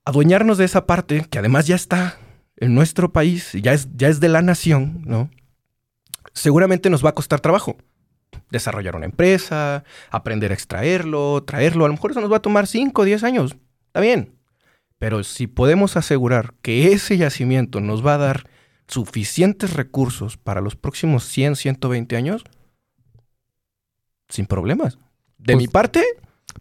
adueñarnos 0.04 0.59
de 0.59 0.66
esa 0.66 0.85
parte, 0.85 1.24
que 1.31 1.38
además 1.38 1.66
ya 1.66 1.76
está 1.76 2.18
en 2.59 2.74
nuestro 2.74 3.11
país, 3.11 3.52
ya 3.54 3.72
es, 3.72 3.88
ya 3.96 4.09
es 4.09 4.20
de 4.20 4.28
la 4.28 4.42
nación, 4.42 5.00
¿no? 5.07 5.31
seguramente 6.35 6.90
nos 6.90 7.02
va 7.02 7.09
a 7.09 7.14
costar 7.14 7.40
trabajo 7.40 7.78
desarrollar 8.50 8.96
una 8.96 9.07
empresa, 9.07 9.83
aprender 10.11 10.50
a 10.50 10.54
extraerlo, 10.54 11.42
traerlo. 11.44 11.87
A 11.87 11.88
lo 11.88 11.94
mejor 11.94 12.11
eso 12.11 12.20
nos 12.20 12.31
va 12.31 12.37
a 12.37 12.42
tomar 12.42 12.66
5 12.66 13.00
o 13.00 13.04
10 13.07 13.24
años. 13.24 13.57
Está 13.87 14.00
bien. 14.00 14.35
Pero 14.98 15.24
si 15.24 15.46
podemos 15.46 15.96
asegurar 15.96 16.52
que 16.61 16.92
ese 16.92 17.16
yacimiento 17.16 17.81
nos 17.81 18.04
va 18.07 18.16
a 18.16 18.18
dar 18.18 18.50
suficientes 18.88 19.72
recursos 19.72 20.37
para 20.37 20.61
los 20.61 20.76
próximos 20.76 21.24
100, 21.24 21.57
120 21.57 22.14
años, 22.14 22.44
sin 24.28 24.46
problemas. 24.46 24.98
De 25.38 25.54
Pues, 25.54 25.56
mi 25.56 25.68
parte, 25.68 26.02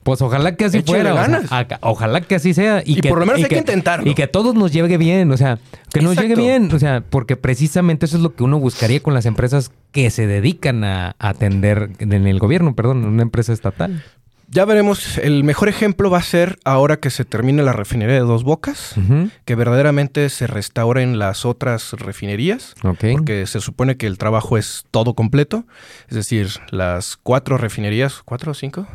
Pues 0.03 0.21
ojalá 0.21 0.56
que 0.56 0.65
así 0.65 0.82
fuera. 0.84 1.13
o 1.13 1.47
sea, 1.47 1.80
ojalá 1.82 2.21
que 2.21 2.36
así 2.36 2.53
sea. 2.53 2.82
Y, 2.86 2.97
y, 2.97 3.01
que, 3.01 3.10
por 3.10 3.19
lo 3.19 3.25
menos 3.25 3.41
hay 3.41 3.49
que, 3.49 3.58
intentarlo. 3.58 4.10
Y 4.10 4.13
que 4.13 4.23
a 4.23 4.32
todos 4.32 4.56
nos 4.56 4.71
llegue 4.71 4.97
bien, 4.97 5.32
o 5.32 5.38
sea, 5.38 5.60
que 5.91 6.01
nos 6.01 6.15
llegue 6.17 6.36
bien, 6.36 6.69
o 6.73 6.80
sea, 6.80 7.01
porque 7.10 7.36
precisamente 7.36 8.06
eso 8.06 8.17
es 8.17 8.23
lo 8.23 8.36
que 8.36 8.43
uno 8.43 8.60
buscaría 8.60 9.01
con 9.01 9.13
las 9.13 9.25
empresas 9.25 9.71
que 9.91 10.10
se 10.10 10.27
dedican 10.27 10.84
a 10.84 11.15
a 11.19 11.30
atender 11.30 11.91
en 11.99 12.13
el 12.13 12.39
gobierno, 12.39 12.75
perdón, 12.75 13.03
una 13.06 13.23
empresa 13.23 13.53
estatal. 13.53 14.03
Ya 14.49 14.63
veremos, 14.63 15.17
el 15.17 15.43
mejor 15.43 15.67
ejemplo 15.67 16.10
va 16.10 16.19
a 16.19 16.23
ser 16.23 16.57
ahora 16.63 16.97
que 16.97 17.10
se 17.10 17.25
termine 17.25 17.63
la 17.63 17.73
refinería 17.73 18.15
de 18.15 18.21
Dos 18.21 18.43
Bocas, 18.45 18.95
que 19.43 19.55
verdaderamente 19.55 20.29
se 20.29 20.47
restauren 20.47 21.19
las 21.19 21.45
otras 21.45 21.91
refinerías. 21.93 22.73
Porque 23.12 23.45
se 23.45 23.60
supone 23.60 23.97
que 23.97 24.07
el 24.07 24.17
trabajo 24.17 24.57
es 24.57 24.86
todo 24.89 25.15
completo. 25.15 25.65
Es 26.07 26.15
decir, 26.15 26.47
las 26.71 27.17
cuatro 27.17 27.57
refinerías, 27.57 28.21
¿cuatro 28.23 28.51
o 28.53 28.55
cinco? 28.55 28.88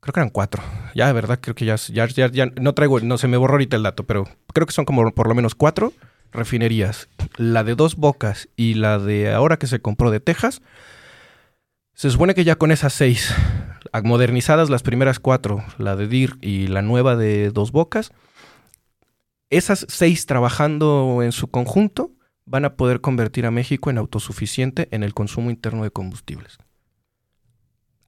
Creo 0.00 0.12
que 0.12 0.20
eran 0.20 0.30
cuatro. 0.30 0.62
Ya, 0.94 1.06
de 1.06 1.14
verdad, 1.14 1.38
creo 1.40 1.54
que 1.54 1.64
ya, 1.64 1.76
ya, 1.76 2.06
ya, 2.06 2.30
ya- 2.30 2.52
no 2.60 2.74
traigo, 2.74 3.00
no 3.00 3.16
se 3.16 3.28
me 3.28 3.38
borró 3.38 3.54
ahorita 3.54 3.76
el 3.76 3.82
dato, 3.84 4.04
pero 4.04 4.28
creo 4.52 4.66
que 4.66 4.72
son 4.74 4.84
como 4.84 5.10
por 5.12 5.28
lo 5.28 5.34
menos 5.34 5.54
cuatro 5.54 5.94
refinerías. 6.30 7.08
La 7.38 7.64
de 7.64 7.74
dos 7.74 7.96
bocas 7.96 8.48
y 8.54 8.74
la 8.74 8.98
de 8.98 9.32
ahora 9.32 9.56
que 9.56 9.66
se 9.66 9.80
compró 9.80 10.10
de 10.10 10.20
Texas. 10.20 10.60
Se 11.96 12.10
supone 12.10 12.34
que 12.34 12.44
ya 12.44 12.56
con 12.56 12.72
esas 12.72 12.92
seis, 12.92 13.34
modernizadas 14.04 14.68
las 14.68 14.82
primeras 14.82 15.18
cuatro, 15.18 15.64
la 15.78 15.96
de 15.96 16.06
DIR 16.06 16.36
y 16.42 16.66
la 16.66 16.82
nueva 16.82 17.16
de 17.16 17.50
dos 17.50 17.72
bocas, 17.72 18.12
esas 19.48 19.86
seis 19.88 20.26
trabajando 20.26 21.20
en 21.22 21.32
su 21.32 21.48
conjunto, 21.48 22.10
van 22.44 22.66
a 22.66 22.74
poder 22.76 23.00
convertir 23.00 23.46
a 23.46 23.50
México 23.50 23.88
en 23.88 23.96
autosuficiente 23.96 24.88
en 24.90 25.02
el 25.04 25.14
consumo 25.14 25.48
interno 25.50 25.84
de 25.84 25.90
combustibles. 25.90 26.58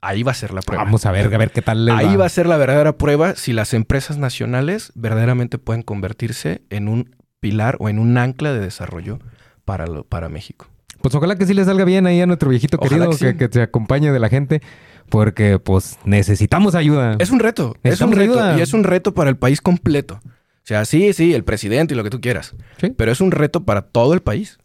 ahí 0.03 0.23
va 0.23 0.33
a 0.33 0.35
ser 0.35 0.53
la 0.53 0.61
prueba. 0.61 0.85
Vamos 0.85 1.07
a 1.07 1.11
ver, 1.13 1.35
a 1.35 1.39
ver 1.39 1.51
qué 1.51 1.63
tal 1.63 1.87
le 1.87 1.93
Ahí 1.93 2.15
va 2.17 2.27
a 2.27 2.29
ser 2.29 2.47
la 2.47 2.59
verdadera 2.59 2.99
prueba 2.99 3.37
si 3.37 3.55
las 3.55 3.73
empresas 3.73 4.19
nacionales 4.19 4.93
verdaderamente 4.97 5.57
pueden 5.59 5.83
convertirse 5.83 6.61
en 6.69 6.89
un 6.89 7.17
pilar 7.41 7.77
o 7.81 7.89
en 7.89 7.99
un 7.99 8.19
ancla 8.19 8.53
de 8.53 8.61
desarrollo 8.61 9.19
para, 9.65 9.87
lo- 9.87 10.05
para 10.05 10.29
México. 10.29 10.69
Pues 11.09 11.15
ojalá 11.15 11.37
que 11.37 11.47
sí 11.47 11.55
le 11.55 11.65
salga 11.65 11.87
bien 11.87 12.07
ahí 12.07 12.21
a 12.21 12.27
nuestro 12.27 12.51
viejito 12.51 12.77
Ojalá 12.79 13.07
querido, 13.07 13.11
que 13.19 13.31
sí. 13.33 13.37
que 13.39 13.49
se 13.51 13.63
acompañe 13.63 14.13
de 14.13 14.19
la 14.19 14.29
gente, 14.29 14.61
porque 15.09 15.59
pues 15.59 15.99
necesitamos 16.05 16.75
ayuda. 16.75 17.17
Es 17.19 17.31
un 17.31 17.39
reto, 17.39 17.75
es 17.83 18.03
un 18.03 18.13
reto 18.13 18.33
ayuda. 18.35 18.59
y 18.59 18.61
es 18.61 18.75
un 18.75 18.85
reto 18.85 19.15
para 19.15 19.31
el 19.31 19.39
país 19.39 19.63
completo. 19.63 20.21
O 20.23 20.31
sea, 20.69 20.85
sí, 20.85 21.15
sí, 21.15 21.33
el 21.33 21.45
presidente 21.45 21.95
y 21.95 21.97
lo 21.97 22.05
que 22.05 22.11
tú 22.11 22.21
quieras, 22.21 22.55
Sí. 22.79 22.93
pero 22.95 23.11
es 23.11 23.23
un 23.23 23.31
reto 23.31 23.65
para 23.65 23.81
todo 23.81 24.13
el 24.13 24.21
país. 24.21 24.59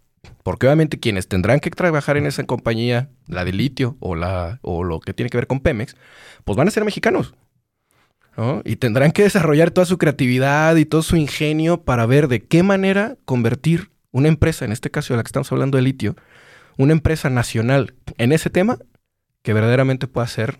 Porque 0.43 0.67
obviamente 0.67 0.99
quienes 0.99 1.29
tendrán 1.29 1.61
que 1.61 1.69
trabajar 1.69 2.17
en 2.17 2.25
esa 2.25 2.43
compañía, 2.43 3.09
la 3.27 3.45
de 3.45 3.53
litio 3.53 3.95
o, 4.01 4.15
la, 4.15 4.59
o 4.63 4.83
lo 4.83 4.99
que 4.99 5.13
tiene 5.13 5.29
que 5.29 5.37
ver 5.37 5.47
con 5.47 5.61
Pemex, 5.61 5.95
pues 6.43 6.57
van 6.57 6.67
a 6.67 6.71
ser 6.71 6.83
mexicanos. 6.83 7.33
¿no? 8.35 8.61
Y 8.65 8.75
tendrán 8.75 9.13
que 9.13 9.23
desarrollar 9.23 9.71
toda 9.71 9.85
su 9.85 9.97
creatividad 9.97 10.75
y 10.75 10.83
todo 10.85 11.03
su 11.03 11.15
ingenio 11.15 11.83
para 11.83 12.05
ver 12.05 12.27
de 12.27 12.43
qué 12.43 12.63
manera 12.63 13.15
convertir 13.23 13.91
una 14.11 14.27
empresa, 14.27 14.65
en 14.65 14.71
este 14.71 14.91
caso 14.91 15.13
de 15.13 15.17
la 15.17 15.23
que 15.23 15.27
estamos 15.29 15.51
hablando 15.51 15.77
de 15.77 15.81
litio, 15.83 16.15
una 16.77 16.93
empresa 16.93 17.29
nacional 17.29 17.95
en 18.17 18.31
ese 18.31 18.49
tema 18.49 18.77
que 19.41 19.53
verdaderamente 19.53 20.07
pueda 20.07 20.27
ser 20.27 20.59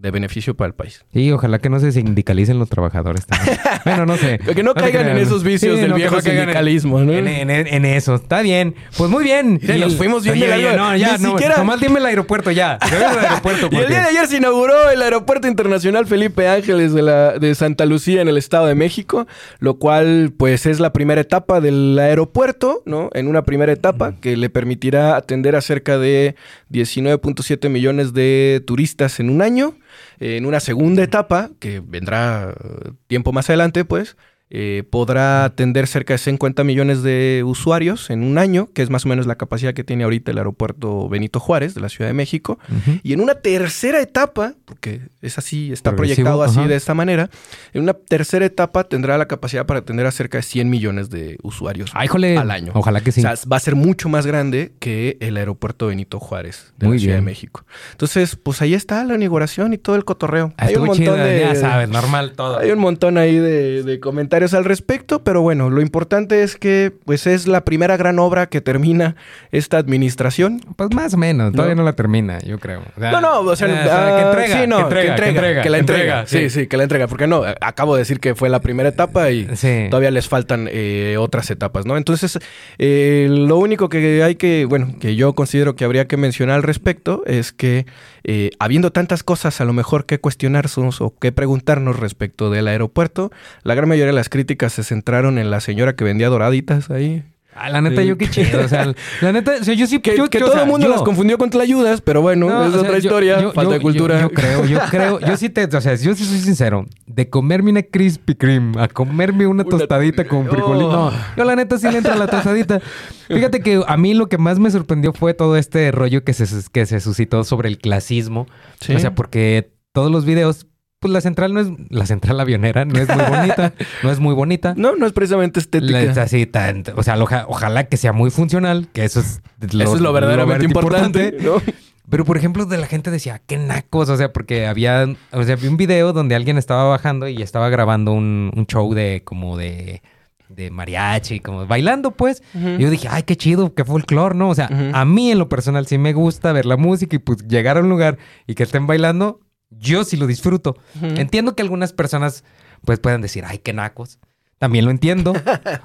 de 0.00 0.10
beneficio 0.12 0.54
para 0.56 0.68
el 0.68 0.74
país. 0.74 1.04
Sí, 1.12 1.30
ojalá 1.32 1.58
que 1.58 1.68
no 1.68 1.80
se 1.80 1.90
sindicalicen 1.92 2.58
los 2.58 2.68
trabajadores 2.68 3.26
también. 3.26 3.58
bueno, 3.84 4.06
no 4.06 4.16
sé. 4.16 4.38
Que 4.38 4.62
no 4.62 4.72
caigan 4.74 5.08
en 5.08 5.18
esos 5.18 5.42
vicios 5.42 5.74
Sí, 5.76 5.80
del 5.80 5.90
no, 5.90 5.96
viejo 5.96 6.16
en- 6.16 6.22
sindicalismo, 6.22 7.00
¿no? 7.00 7.12
En, 7.12 7.26
en- 7.26 7.50
en 7.50 7.84
eso, 7.84 8.14
está 8.14 8.42
bien. 8.42 8.74
Pues 8.96 9.10
muy 9.10 9.24
bien. 9.24 9.58
Mira, 9.60 9.76
Y 9.76 9.80
nos 9.80 9.96
fuimos 9.96 10.22
bien 10.22 10.36
Oye, 10.36 10.46
de 10.46 10.52
oye, 10.54 10.62
largo. 10.64 10.76
No, 10.84 10.96
ya, 10.96 11.16
Ni 11.18 11.24
no. 11.24 11.30
siquiera- 11.32 11.56
Nomás 11.56 11.80
dime 11.80 11.98
el 11.98 12.06
aeropuerto 12.06 12.50
ya. 12.50 12.78
El 12.92 13.18
aeropuerto. 13.18 13.68
Y 13.72 13.76
el 13.76 13.88
día 13.88 14.02
de 14.02 14.08
ayer 14.10 14.26
se 14.28 14.36
inauguró 14.36 14.90
el 14.90 15.02
Aeropuerto 15.02 15.48
Internacional 15.48 16.06
Felipe 16.06 16.48
Ángeles 16.48 16.92
de, 16.94 17.02
la, 17.02 17.38
de 17.38 17.54
Santa 17.54 17.84
Lucía 17.86 18.22
en 18.22 18.28
el 18.28 18.36
Estado 18.38 18.66
de 18.66 18.74
México, 18.74 19.26
lo 19.58 19.78
cual 19.78 20.32
pues 20.36 20.66
es 20.66 20.78
la 20.80 20.92
primera 20.92 21.20
etapa 21.20 21.60
del 21.60 21.98
aeropuerto, 21.98 22.82
¿no? 22.86 23.10
En 23.14 23.26
una 23.26 23.42
primera 23.42 23.72
etapa 23.72 24.14
que 24.20 24.36
le 24.36 24.48
permitirá 24.50 25.16
atender 25.16 25.56
a 25.56 25.60
cerca 25.60 25.98
de 25.98 26.36
19.7 26.72 27.68
millones 27.68 28.12
de 28.12 28.62
turistas 28.66 29.20
en 29.20 29.30
un 29.30 29.42
año. 29.42 29.74
En 30.20 30.46
una 30.46 30.60
segunda 30.60 31.02
etapa, 31.02 31.50
que 31.60 31.80
vendrá 31.80 32.50
eh, 32.50 32.90
tiempo 33.06 33.32
más 33.32 33.48
adelante, 33.50 33.84
pues, 33.84 34.16
eh, 34.50 34.82
podrá 34.90 35.44
atender 35.44 35.86
cerca 35.86 36.14
de 36.14 36.18
50 36.18 36.64
millones 36.64 37.02
de 37.02 37.42
usuarios 37.44 38.10
en 38.10 38.22
un 38.22 38.38
año, 38.38 38.68
que 38.72 38.82
es 38.82 38.88
más 38.90 39.04
o 39.04 39.08
menos 39.08 39.26
la 39.26 39.34
capacidad 39.36 39.74
que 39.74 39.84
tiene 39.84 40.04
ahorita 40.04 40.30
el 40.30 40.38
aeropuerto 40.38 41.08
Benito 41.08 41.38
Juárez 41.40 41.74
de 41.74 41.80
la 41.82 41.88
Ciudad 41.88 42.08
de 42.08 42.14
México. 42.14 42.58
Y 43.02 43.12
en 43.12 43.20
una 43.20 43.34
tercera 43.34 44.00
etapa, 44.00 44.54
porque 44.64 45.00
es 45.20 45.36
así, 45.38 45.72
está 45.72 45.90
Progresivo, 45.90 46.30
proyectado 46.30 46.42
así 46.62 46.66
de 46.68 46.76
esta 46.76 46.94
manera, 46.94 47.28
en 47.74 47.82
una 47.82 47.92
tercera 47.94 48.46
etapa 48.46 48.84
tendrá 48.84 49.18
la 49.18 49.26
capacidad 49.28 49.66
para 49.66 49.80
atender 49.80 50.06
a 50.06 50.10
cerca 50.12 50.38
de 50.38 50.42
100 50.42 50.70
millones 50.70 51.10
de 51.10 51.36
usuarios 51.42 51.90
Ay, 51.94 52.08
jole. 52.08 52.38
al 52.38 52.50
año. 52.50 52.72
Ojalá 52.74 53.00
que 53.02 53.12
sí. 53.12 53.20
O 53.20 53.22
sea, 53.22 53.34
va 53.50 53.56
a 53.58 53.60
ser 53.60 53.74
mucho 53.74 54.08
más 54.08 54.26
grande 54.26 54.72
que 54.78 55.18
el 55.20 55.36
aeropuerto 55.36 55.88
Benito 55.88 56.20
Juárez 56.20 56.72
de 56.78 56.86
Muy 56.86 56.96
la 56.96 57.00
Ciudad 57.00 57.14
bien. 57.16 57.24
de 57.26 57.30
México. 57.30 57.66
Entonces, 57.92 58.36
pues 58.36 58.62
ahí 58.62 58.72
está 58.74 59.04
la 59.04 59.14
inauguración 59.16 59.72
y 59.74 59.78
todo 59.78 59.96
el 59.96 60.04
cotorreo. 60.04 60.54
Ah, 60.56 60.66
Hay 60.66 60.76
un 60.76 60.86
montón 60.86 60.96
chido, 60.96 61.14
de... 61.16 61.40
ya 61.40 61.54
sabes, 61.54 61.88
normal 61.90 62.32
todo. 62.34 62.58
Hay 62.60 62.70
un 62.70 62.78
montón 62.78 63.18
ahí 63.18 63.36
de, 63.36 63.82
de 63.82 64.00
comentarios 64.00 64.37
al 64.54 64.64
respecto, 64.64 65.22
pero 65.24 65.42
bueno, 65.42 65.68
lo 65.70 65.80
importante 65.80 66.42
es 66.42 66.56
que 66.56 66.92
pues 67.04 67.26
es 67.26 67.46
la 67.46 67.64
primera 67.64 67.96
gran 67.96 68.18
obra 68.18 68.46
que 68.46 68.60
termina 68.60 69.16
esta 69.52 69.78
administración. 69.78 70.60
Pues 70.76 70.94
más 70.94 71.14
o 71.14 71.16
menos, 71.16 71.52
todavía 71.52 71.74
no, 71.74 71.82
la 71.82 71.94
termina, 71.94 72.38
yo 72.40 72.58
creo. 72.58 72.80
O 72.96 73.00
sea, 73.00 73.10
No, 73.10 73.20
no, 73.20 73.40
o 73.40 73.56
sea, 73.56 73.68
eh, 73.68 73.72
que 73.84 73.90
ah, 73.90 74.22
entrega, 74.28 74.60
sí, 74.60 74.66
no, 74.66 74.76
que 74.88 75.06
entrega, 75.06 75.62
que, 75.62 75.70
la 75.70 75.76
que 75.76 75.80
entrega. 75.80 76.26
Sí, 76.26 76.50
sí, 76.50 76.66
que 76.66 76.76
la 76.76 76.84
entrega, 76.84 77.06
porque 77.08 77.26
no, 77.26 77.42
acabo 77.60 77.94
de 77.94 78.00
decir 78.02 78.20
que 78.20 78.34
fue 78.34 78.48
la 78.48 78.60
primera 78.60 78.88
etapa 78.88 79.30
y 79.30 79.48
Sí. 79.56 79.86
todavía 79.90 80.10
les 80.10 80.28
faltan 80.28 80.68
eh, 80.70 81.16
otras 81.18 81.50
etapas, 81.50 81.84
¿no? 81.86 81.96
Entonces, 81.96 82.38
eh, 82.78 83.26
lo 83.30 83.56
único 83.58 83.88
que 83.88 84.22
hay 84.22 84.36
que, 84.36 84.64
bueno, 84.64 84.94
que 85.00 85.16
yo 85.16 85.34
considero 85.34 85.74
que 85.76 85.84
habría 85.84 86.06
que 86.06 86.16
mencionar 86.16 86.56
al 86.56 86.62
respecto 86.62 87.22
es 87.26 87.52
que 87.52 87.86
eh, 88.30 88.50
habiendo 88.58 88.92
tantas 88.92 89.22
cosas 89.22 89.58
a 89.62 89.64
lo 89.64 89.72
mejor 89.72 90.04
que 90.04 90.20
cuestionarnos 90.20 91.00
o 91.00 91.18
que 91.18 91.32
preguntarnos 91.32 91.98
respecto 91.98 92.50
del 92.50 92.68
aeropuerto, 92.68 93.32
la 93.62 93.74
gran 93.74 93.88
mayoría 93.88 94.08
de 94.08 94.12
las 94.12 94.28
críticas 94.28 94.74
se 94.74 94.84
centraron 94.84 95.38
en 95.38 95.50
la 95.50 95.60
señora 95.60 95.96
que 95.96 96.04
vendía 96.04 96.28
doraditas 96.28 96.90
ahí. 96.90 97.24
Ah, 97.60 97.68
la 97.70 97.80
neta, 97.80 98.02
Sí. 98.02 98.06
yo 98.08 98.16
qué 98.18 98.28
chido. 98.30 98.60
O 98.64 98.68
sea, 98.68 98.92
la 99.20 99.32
neta, 99.32 99.54
o 99.60 99.64
sea, 99.64 99.74
yo 99.74 99.86
sí. 99.86 100.00
Que, 100.00 100.16
yo- 100.16 100.28
que 100.30 100.38
yo, 100.38 100.46
o 100.46 100.48
todo 100.48 100.56
sea, 100.56 100.64
el 100.64 100.70
mundo 100.70 100.86
yo- 100.86 100.92
las 100.92 101.02
confundió 101.02 101.38
con 101.38 101.50
tlayudas, 101.50 102.00
pero 102.00 102.22
bueno, 102.22 102.48
No, 102.48 102.62
es 102.64 102.68
o 102.68 102.72
sea, 102.72 102.80
otra 102.82 102.98
historia, 102.98 103.50
falta 103.52 103.74
de 103.74 103.80
cultura. 103.80 104.20
Yo, 104.20 104.30
creo, 104.30 104.64
yo 104.64 104.78
creo, 104.90 105.20
yo 105.20 105.36
sí 105.36 105.48
te, 105.50 105.64
o 105.64 105.80
sea, 105.80 105.94
yo 105.96 106.14
sí 106.14 106.24
soy 106.24 106.38
sincero, 106.38 106.86
de 107.06 107.28
comerme 107.28 107.70
una 107.70 107.82
Krispy 107.82 108.34
Kreme 108.36 108.80
a 108.80 108.86
comerme 108.88 109.46
una, 109.46 109.64
Una- 109.64 109.70
tostadita 109.70 110.24
con 110.26 110.46
frijolito. 110.48 110.88
Oh. 110.88 111.10
No, 111.10 111.16
yo 111.36 111.44
la 111.44 111.56
neta 111.56 111.78
sí 111.78 111.90
le 111.90 111.98
entro 111.98 112.12
a 112.12 112.16
la 112.16 112.28
tostadita. 112.28 112.80
Fíjate 113.28 113.60
que 113.60 113.82
a 113.86 113.96
mí 113.96 114.14
lo 114.14 114.28
que 114.28 114.38
más 114.38 114.58
me 114.58 114.70
sorprendió 114.70 115.12
fue 115.12 115.34
todo 115.34 115.56
este 115.56 115.90
rollo 115.90 116.22
que 116.24 116.32
se, 116.34 116.46
que 116.70 116.86
se 116.86 117.00
suscitó 117.00 117.42
sobre 117.44 117.68
el 117.68 117.78
clasismo. 117.78 118.46
Sí. 118.80 118.94
O 118.94 118.98
sea, 119.00 119.14
porque 119.14 119.72
todos 119.92 120.12
los 120.12 120.24
videos, 120.24 120.67
pues 121.00 121.12
la 121.12 121.20
central 121.20 121.54
no 121.54 121.60
es, 121.60 121.68
la 121.90 122.06
central 122.06 122.40
avionera 122.40 122.84
no 122.84 122.98
es 122.98 123.08
muy 123.08 123.24
bonita, 123.24 123.72
no 124.02 124.10
es 124.10 124.18
muy 124.20 124.34
bonita. 124.34 124.74
No, 124.76 124.96
no 124.96 125.06
es 125.06 125.12
precisamente 125.12 125.60
estética. 125.60 126.00
Es 126.10 126.18
así 126.18 126.46
tan- 126.46 126.84
o 126.96 127.02
sea, 127.02 127.16
oja- 127.22 127.44
ojalá 127.48 127.84
que 127.84 127.96
sea 127.96 128.12
muy 128.12 128.30
funcional, 128.30 128.88
que 128.92 129.04
eso 129.04 129.20
es 129.20 129.40
Eso 129.62 129.94
es 129.96 130.00
lo 130.00 130.12
verdaderamente 130.12 130.64
importante, 130.64 131.36
¿no? 131.40 131.62
pero, 132.10 132.24
por 132.24 132.36
ejemplo, 132.38 132.64
de 132.64 132.78
la 132.78 132.86
gente 132.86 133.10
decía, 133.10 133.40
qué 133.46 133.58
nacos. 133.58 134.08
O 134.08 134.16
sea, 134.16 134.32
porque 134.32 134.66
había, 134.66 135.06
o 135.32 135.42
sea, 135.44 135.56
vi 135.56 135.68
un 135.68 135.76
video 135.76 136.12
donde 136.12 136.34
alguien 136.34 136.56
estaba 136.58 136.84
bajando 136.84 137.28
y 137.28 137.42
estaba 137.42 137.68
grabando 137.68 138.12
un, 138.12 138.50
un 138.56 138.66
show 138.66 138.94
de 138.94 139.20
como 139.24 139.56
de, 139.58 140.00
de 140.48 140.70
mariachi, 140.70 141.40
como 141.40 141.66
bailando, 141.66 142.12
pues. 142.12 142.42
Y 142.54 142.78
yo 142.82 142.88
dije, 142.90 143.08
ay, 143.10 143.24
qué 143.24 143.36
chido, 143.36 143.74
qué 143.74 143.84
folclor, 143.84 144.34
¿no? 144.34 144.48
O 144.48 144.54
sea, 144.54 144.68
a 144.94 145.04
mí 145.04 145.30
en 145.30 145.38
lo 145.38 145.48
personal 145.50 145.86
sí 145.86 145.98
me 145.98 146.14
gusta 146.14 146.50
ver 146.52 146.64
la 146.66 146.76
música 146.78 147.14
y 147.14 147.18
pues 147.18 147.46
llegar 147.46 147.76
a 147.76 147.80
un 147.80 147.88
lugar 147.90 148.16
y 148.46 148.54
que 148.54 148.62
estén 148.62 148.86
bailando, 148.86 149.40
yo 149.78 150.04
sí 150.04 150.16
lo 150.16 150.26
disfruto. 150.26 150.76
Entiendo 151.02 151.54
que 151.56 151.62
algunas 151.62 151.92
personas 151.92 152.44
pues 152.84 152.98
puedan 153.00 153.20
decir, 153.20 153.44
ay, 153.46 153.58
qué 153.58 153.72
nacos. 153.72 154.18
También 154.58 154.84
lo 154.84 154.90
entiendo. 154.90 155.32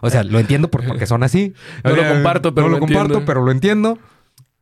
O 0.02 0.10
sea, 0.10 0.24
lo 0.24 0.40
entiendo 0.40 0.70
por- 0.72 0.86
porque 0.86 1.06
son 1.06 1.24
así. 1.24 1.54
No 1.84 1.92
O 1.92 1.96
lo 1.96 2.08
comparto, 2.08 2.54
pero 2.56 2.68
no 2.68 2.72
lo 2.74 2.78
lo 2.78 2.80
comparto, 2.82 3.02
entiendo. 3.04 3.26
pero 3.26 3.44
lo 3.44 3.52
entiendo. 3.52 4.00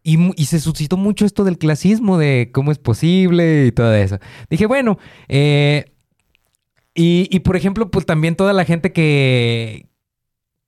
Y, 0.04 0.17
y 0.41 0.46
se 0.46 0.60
suscitó 0.60 0.98
mucho 0.98 1.26
esto 1.26 1.44
del 1.44 1.58
clasismo, 1.58 2.17
de 2.17 2.50
cómo 2.54 2.72
es 2.72 2.78
posible 2.80 3.67
y 3.67 3.72
todo 3.72 3.94
eso. 3.94 4.17
Dije, 4.50 4.65
bueno, 4.65 4.98
eh, 5.30 5.94
y, 6.94 7.28
y, 7.32 7.39
por 7.41 7.56
ejemplo, 7.56 7.89
pues 7.91 8.06
también 8.06 8.36
toda 8.36 8.52
la 8.54 8.65
gente 8.65 8.91
que, 8.91 9.88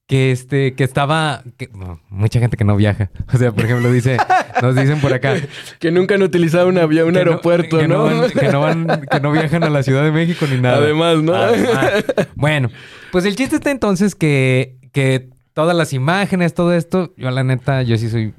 que, 0.06 0.32
este, 0.32 0.74
que 0.74 0.84
estaba, 0.84 1.42
que- 1.56 1.70
mucha 2.10 2.38
gente 2.40 2.56
que 2.56 2.64
no 2.64 2.76
viaja. 2.76 3.10
O 3.32 3.38
sea, 3.38 3.52
por 3.52 3.64
ejemplo, 3.64 3.90
dice, 3.90 4.16
nos 4.62 4.74
dicen 4.76 5.00
por 5.00 5.12
acá. 5.12 5.34
Que 5.80 5.90
nunca 5.90 6.14
han 6.14 6.22
utilizado 6.22 6.68
un 6.68 6.78
avión, 6.78 7.08
un 7.08 7.14
que 7.14 7.24
no- 7.24 7.30
aeropuerto, 7.30 7.78
que 7.78 7.88
¿no? 7.88 8.04
van- 8.04 8.30
que, 8.30 8.48
no 8.48 8.60
van, 8.60 8.86
que 9.10 9.20
no 9.20 9.32
viajan 9.32 9.64
a 9.64 9.70
la 9.70 9.82
Ciudad 9.82 10.04
de 10.04 10.12
México 10.12 10.46
ni 10.50 10.60
nada. 10.60 10.76
Además, 10.76 11.22
¿no? 11.22 11.34
Además. 11.34 12.04
Bueno, 12.34 12.70
pues 13.12 13.24
el 13.24 13.34
chiste 13.36 13.56
está 13.56 13.70
entonces 13.70 14.14
que, 14.14 14.76
que 14.92 15.30
todas 15.54 15.76
las 15.76 15.92
imágenes, 15.92 16.52
todo 16.54 16.74
esto, 16.74 17.14
yo 17.16 17.30
la 17.30 17.42
neta, 17.44 17.82
yo 17.82 17.96
sí 17.96 18.10
soy 18.10 18.34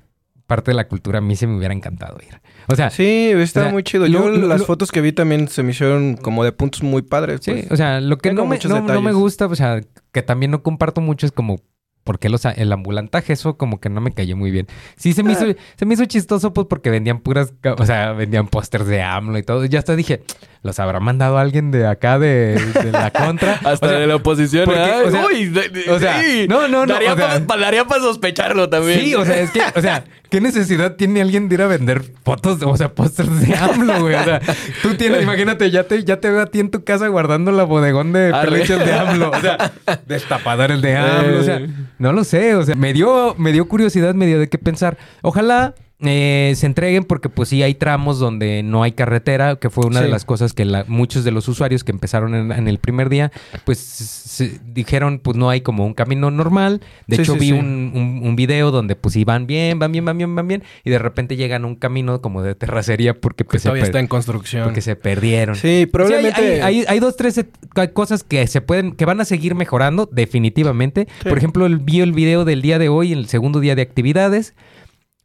parte 0.47 0.71
de 0.71 0.75
la 0.75 0.88
cultura, 0.88 1.19
a 1.19 1.21
mí 1.21 1.36
se 1.36 1.47
me 1.47 1.58
hubiera 1.58 1.73
encantado 1.73 2.17
ir. 2.27 2.39
O 2.67 2.75
sea, 2.75 2.89
sí, 2.89 3.29
Sí, 3.34 3.41
está 3.41 3.62
O 3.62 3.63
sea, 3.63 3.71
muy 3.71 3.84
chido. 3.84 4.05
Yo 4.08 4.29
lo- 4.29 4.47
las 4.47 4.60
lo- 4.62 4.65
fotos 4.65 4.91
que 4.91 5.01
vi 5.01 5.12
también 5.12 5.47
se 5.47 5.63
me 5.63 5.71
hicieron 5.71 6.15
como 6.17 6.43
de 6.43 6.51
puntos 6.51 6.84
muy 6.84 7.01
padres. 7.01 7.41
pues. 7.45 7.71
o 7.71 7.75
sea, 7.75 7.99
lo 8.01 8.17
que 8.17 8.34
no 8.34 8.45
me, 8.45 8.58
no, 8.60 8.81
no 8.81 9.01
me 9.01 9.13
gusta, 9.13 9.45
o 9.47 9.55
sea, 9.55 9.81
que 10.12 10.21
también 10.21 10.51
no 10.51 10.62
comparto 10.63 11.01
mucho 11.01 11.25
es 11.25 11.31
como... 11.31 11.58
¿Por 12.03 12.19
qué 12.19 12.29
los, 12.29 12.45
el 12.45 12.71
ambulantaje? 12.71 13.34
Eso 13.34 13.58
como 13.58 13.79
que 13.79 13.89
no 13.89 13.99
me 13.99 14.12
cayó 14.12 14.38
muy 14.38 14.51
bien. 14.51 14.67
Sí, 14.95 15.13
se 15.13 15.23
me 15.23 15.31
hizo, 15.31 15.45
se 15.75 15.86
me 15.88 15.95
hizo 15.95 16.05
chistoso 16.05 16.53
pues 16.53 16.67
porque 16.69 16.91
vendían 16.91 17.19
puras... 17.19 17.51
O 17.79 17.84
sea, 17.88 18.12
vendían 18.12 18.47
pósters 18.47 18.86
de 18.86 19.01
AMLO 19.01 19.39
y 19.39 19.41
todo. 19.41 19.65
Ya 19.65 19.79
hasta 19.79 19.95
dije, 19.95 20.21
¿los 20.65 20.80
habrá 20.80 20.99
mandado 20.99 21.38
alguien 21.38 21.69
de 21.69 21.86
acá 21.86 22.17
de, 22.17 22.56
de 22.84 22.91
la 22.91 23.12
contra? 23.12 23.54
Hasta 23.63 23.86
O 23.86 23.89
sea, 23.89 23.99
de 23.99 24.08
la 24.08 24.15
oposición. 24.15 24.65
porque, 24.65 24.82
o 25.06 25.12
sea, 25.12 25.25
uy, 25.28 25.45
de- 25.45 25.69
de- 25.69 25.91
o 25.91 25.99
sea, 25.99 26.21
sí. 26.23 26.47
no, 26.49 26.67
no, 26.67 26.86
no, 26.88 26.93
Daría 26.93 27.13
o 27.13 27.15
sea- 27.15 27.45
para 27.45 27.84
pa 27.86 27.99
sospecharlo 27.99 28.67
también. 28.67 28.99
Sí, 29.01 29.13
o 29.13 29.23
sea, 29.23 29.39
es 29.39 29.51
que, 29.51 29.62
o 29.75 29.82
sea, 29.82 30.04
¿qué 30.32 30.41
necesidad 30.41 30.95
tiene 30.95 31.21
alguien 31.21 31.47
de 31.49 31.55
ir 31.55 31.61
a 31.61 31.68
vender 31.68 32.03
fotos, 32.24 32.57
o 32.63 32.76
sea, 32.78 32.89
pósters 32.93 33.41
de 33.47 33.55
AMLO, 33.55 34.01
güey? 34.01 34.16
O 34.16 34.24
sea, 34.24 34.41
tú 34.82 34.95
tienes, 34.95 35.22
imagínate, 35.22 35.70
ya 35.70 35.84
te, 35.84 36.03
ya 36.03 36.20
te 36.20 36.32
veo 36.32 36.41
a 36.41 36.47
ti 36.47 36.59
en 36.59 36.72
tu 36.72 36.84
casa 36.84 37.07
guardando 37.09 37.51
la 37.51 37.63
bodegón 37.63 38.11
de 38.11 38.34
peluches 38.43 38.80
de 38.84 38.93
AMLO. 38.93 39.30
O 39.30 39.39
sea, 39.41 39.72
destapadores 40.07 40.82
de 40.82 40.97
AMLO. 40.97 41.39
O 41.39 41.43
sea, 41.43 41.57
Eh. 41.57 41.70
no 41.99 42.11
lo 42.11 42.24
sé. 42.24 42.55
O 42.55 42.63
sea, 42.63 42.76
me 42.76 42.91
dio, 42.93 43.36
me 43.38 43.51
dio 43.51 43.68
curiosidad, 43.68 44.16
me 44.16 44.26
dio 44.26 44.39
de 44.39 44.49
qué 44.49 44.57
pensar. 44.57 44.97
Ojalá 45.22 45.76
eh, 46.08 46.53
se 46.56 46.66
entreguen 46.66 47.03
porque 47.03 47.30
pues 47.30 47.49
sí 47.49 47.64
hay 47.64 47.76
tramos 47.76 48.20
donde 48.20 48.64
no 48.64 48.84
hay 48.84 48.91
carretera, 48.93 49.56
que 49.58 49.70
fue 49.70 49.86
una 49.86 49.99
de 50.01 50.08
Sí. 50.08 50.12
las 50.12 50.26
cosas 50.26 50.53
que 50.53 50.66
la- 50.66 50.86
muchos 50.88 51.24
de 51.24 51.32
los 51.32 51.47
usuarios 51.47 51.84
que 51.84 51.91
empezaron 51.91 52.34
en, 52.36 52.51
en 52.51 52.68
el 52.68 52.80
primer 52.80 53.10
día, 53.10 53.32
pues 53.66 53.78
se- 53.80 54.60
dijeron 54.66 55.20
pues 55.20 55.38
no 55.38 55.49
hay 55.49 55.62
como 55.62 55.86
un 55.86 55.93
camino 55.93 56.32
normal. 56.32 56.82
De 57.08 57.16
Sí, 57.18 57.22
hecho 57.24 57.34
sí, 57.34 57.39
vi 57.39 57.45
sí. 57.47 57.51
Un, 57.53 57.91
un- 57.95 58.22
un 58.24 58.36
video 58.36 58.72
donde 58.72 58.95
pues 58.95 59.16
iban 59.16 59.47
bien, 59.47 59.80
van 59.80 59.91
bien, 59.91 60.06
van 60.06 60.18
bien, 60.18 60.36
van 60.36 60.47
bien, 60.47 60.64
y 60.84 60.89
de 60.89 60.99
repente 60.99 61.36
llegan 61.36 61.64
a 61.64 61.68
un 61.68 61.76
camino 61.76 62.22
como 62.22 62.41
de 62.41 62.56
terracería 62.56 63.14
porque 63.20 63.43
Que 63.43 63.49
pues 63.51 63.62
se, 63.62 63.68
todavía 63.70 63.84
per- 63.84 63.89
está 63.89 63.99
en 63.99 64.08
construcción. 64.08 64.64
porque 64.66 64.82
se 64.82 64.95
perdieron. 64.95 65.56
Sí, 65.56 65.86
probablemente. 65.91 66.39
Sí, 66.41 66.45
hay, 66.47 66.60
hay- 66.62 66.62
hay- 66.80 66.86
hay 66.88 66.99
dos, 66.99 67.16
tres 67.18 67.43
ca- 67.74 67.91
cosas 67.91 68.24
que 68.24 68.45
se 68.47 68.62
pueden, 68.62 68.93
que 68.93 69.06
van 69.06 69.22
a 69.22 69.26
seguir 69.26 69.56
mejorando, 69.56 70.10
definitivamente. 70.12 71.08
Sí. 71.24 71.30
Por 71.30 71.38
ejemplo, 71.38 71.66
el, 71.66 71.80
vi 71.80 72.01
el 72.01 72.12
video 72.14 72.45
del 72.45 72.62
día 72.62 72.80
de 72.80 72.89
hoy, 72.89 73.12
el 73.14 73.28
segundo 73.28 73.60
día 73.60 73.76
de 73.76 73.82
actividades, 73.82 74.53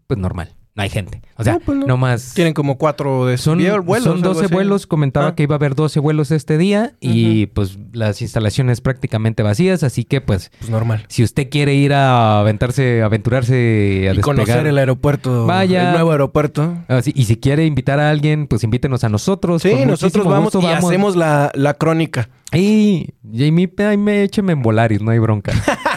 pues 0.06 0.18
normal, 0.18 0.54
no 0.74 0.82
hay 0.82 0.88
gente. 0.88 1.20
O 1.36 1.42
sea, 1.44 1.54
No, 1.54 1.60
pues 1.60 1.78
no. 1.78 2.16
Tienen 2.34 2.54
como 2.54 2.78
cuatro 2.78 3.26
de 3.26 3.38
Son, 3.38 3.58
vuelos. 3.58 4.04
son 4.04 4.16
algo 4.18 4.28
12 4.28 4.44
así. 4.46 4.54
vuelos, 4.54 4.86
comentaba 4.86 5.28
Ah. 5.28 5.34
que 5.34 5.42
iba 5.42 5.54
a 5.54 5.58
haber 5.58 5.74
12 5.74 5.98
vuelos 6.00 6.30
este 6.30 6.58
día 6.58 6.92
y 7.00 7.46
pues 7.46 7.78
las 7.92 8.22
instalaciones 8.22 8.80
prácticamente 8.80 9.42
vacías, 9.42 9.82
así 9.82 10.04
que 10.04 10.20
pues 10.20 10.50
Pues 10.58 10.70
normal. 10.70 11.04
si 11.08 11.22
usted 11.24 11.48
quiere 11.50 11.74
ir 11.74 11.92
a 11.92 12.40
aventarse, 12.40 13.02
aventurarse 13.02 13.54
a 13.54 14.12
Y 14.12 14.16
despegar, 14.16 14.22
conocer 14.22 14.66
el 14.66 14.78
aeropuerto. 14.78 15.46
Vaya. 15.46 15.88
El 15.88 15.92
nuevo 15.94 16.12
aeropuerto. 16.12 16.76
Ah, 16.88 17.00
y 17.04 17.24
si 17.24 17.36
quiere 17.36 17.66
invitar 17.66 17.98
a 18.00 18.10
alguien, 18.10 18.46
pues 18.46 18.62
invítenos 18.62 19.02
a 19.04 19.08
nosotros. 19.08 19.62
Sí, 19.62 19.72
nosotros 19.86 20.24
vamos 20.26 20.52
gusto 20.54 20.60
y 20.68 20.72
hacemos 20.72 21.16
la, 21.16 21.50
la 21.54 21.74
crónica. 21.74 22.28
Y 22.52 23.10
Jamie, 23.32 23.70
ahí 23.78 23.96
me 23.96 24.22
écheme 24.24 24.52
en 24.52 24.62
Volaris, 24.62 25.00
no 25.02 25.10
hay 25.12 25.18
bronca. 25.20 25.52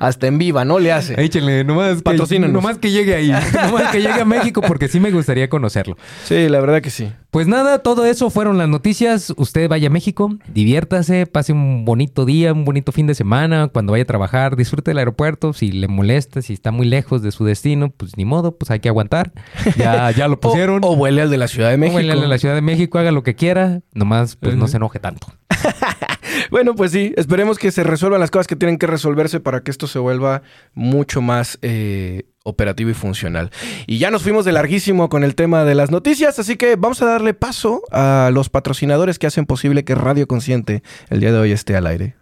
Hasta 0.00 0.26
en 0.26 0.38
viva, 0.38 0.64
¿no? 0.64 0.78
Le 0.78 0.92
hace. 0.92 1.20
Échenle, 1.22 1.64
nomás 1.64 2.02
que, 2.02 2.38
nomás 2.38 2.78
que 2.78 2.90
llegue 2.90 3.14
ahí. 3.14 3.30
nomás 3.54 3.90
que 3.90 4.00
llegue 4.00 4.20
a 4.20 4.24
México 4.24 4.60
porque 4.60 4.88
sí 4.88 5.00
me 5.00 5.10
gustaría 5.10 5.48
conocerlo. 5.48 5.96
Sí, 6.24 6.48
la 6.48 6.60
verdad 6.60 6.80
que 6.82 6.90
sí. 6.90 7.10
Pues 7.30 7.46
nada, 7.46 7.80
todo 7.80 8.06
eso 8.06 8.30
fueron 8.30 8.56
las 8.56 8.68
noticias. 8.68 9.34
Usted 9.36 9.68
vaya 9.68 9.88
a 9.88 9.90
México, 9.90 10.30
diviértase, 10.54 11.26
pase 11.26 11.52
un 11.52 11.84
bonito 11.84 12.24
día, 12.24 12.52
un 12.52 12.64
bonito 12.64 12.92
fin 12.92 13.06
de 13.06 13.14
semana. 13.14 13.68
Cuando 13.68 13.92
vaya 13.92 14.04
a 14.04 14.06
trabajar, 14.06 14.56
disfrute 14.56 14.92
del 14.92 14.98
aeropuerto. 14.98 15.52
Si 15.52 15.70
le 15.70 15.86
molesta, 15.86 16.40
si 16.40 16.54
está 16.54 16.70
muy 16.70 16.86
lejos 16.86 17.22
de 17.22 17.32
su 17.32 17.44
destino, 17.44 17.90
pues 17.90 18.16
ni 18.16 18.24
modo, 18.24 18.56
pues 18.56 18.70
hay 18.70 18.80
que 18.80 18.88
aguantar. 18.88 19.32
Ya, 19.76 20.10
ya 20.12 20.28
lo 20.28 20.40
pusieron. 20.40 20.82
O, 20.82 20.92
o 20.92 20.96
vuele 20.96 21.20
al 21.20 21.30
de 21.30 21.36
la 21.36 21.48
Ciudad 21.48 21.70
de 21.70 21.76
México. 21.76 21.98
México. 21.98 22.24
a 22.24 22.26
la 22.26 22.38
Ciudad 22.38 22.54
de 22.54 22.62
México, 22.62 22.98
haga 22.98 23.12
lo 23.12 23.22
que 23.22 23.34
quiera. 23.34 23.80
Nomás, 23.92 24.36
pues 24.36 24.56
no 24.56 24.66
se 24.66 24.78
enoje 24.78 24.98
tanto. 24.98 25.26
Bueno, 26.50 26.74
pues 26.74 26.92
sí, 26.92 27.12
esperemos 27.16 27.58
que 27.58 27.70
se 27.70 27.82
resuelvan 27.82 28.20
las 28.20 28.30
cosas 28.30 28.46
que 28.46 28.56
tienen 28.56 28.78
que 28.78 28.86
resolverse 28.86 29.40
para 29.40 29.60
que 29.62 29.70
esto 29.70 29.86
se 29.86 29.98
vuelva 29.98 30.42
mucho 30.74 31.20
más 31.20 31.58
eh, 31.62 32.24
operativo 32.44 32.90
y 32.90 32.94
funcional. 32.94 33.50
Y 33.86 33.98
ya 33.98 34.10
nos 34.10 34.22
fuimos 34.22 34.44
de 34.44 34.52
larguísimo 34.52 35.08
con 35.08 35.24
el 35.24 35.34
tema 35.34 35.64
de 35.64 35.74
las 35.74 35.90
noticias, 35.90 36.38
así 36.38 36.56
que 36.56 36.76
vamos 36.76 37.02
a 37.02 37.06
darle 37.06 37.34
paso 37.34 37.82
a 37.90 38.30
los 38.32 38.48
patrocinadores 38.48 39.18
que 39.18 39.26
hacen 39.26 39.46
posible 39.46 39.84
que 39.84 39.94
Radio 39.94 40.26
Consciente 40.26 40.82
el 41.08 41.20
día 41.20 41.32
de 41.32 41.38
hoy 41.38 41.52
esté 41.52 41.76
al 41.76 41.86
aire. 41.86 42.16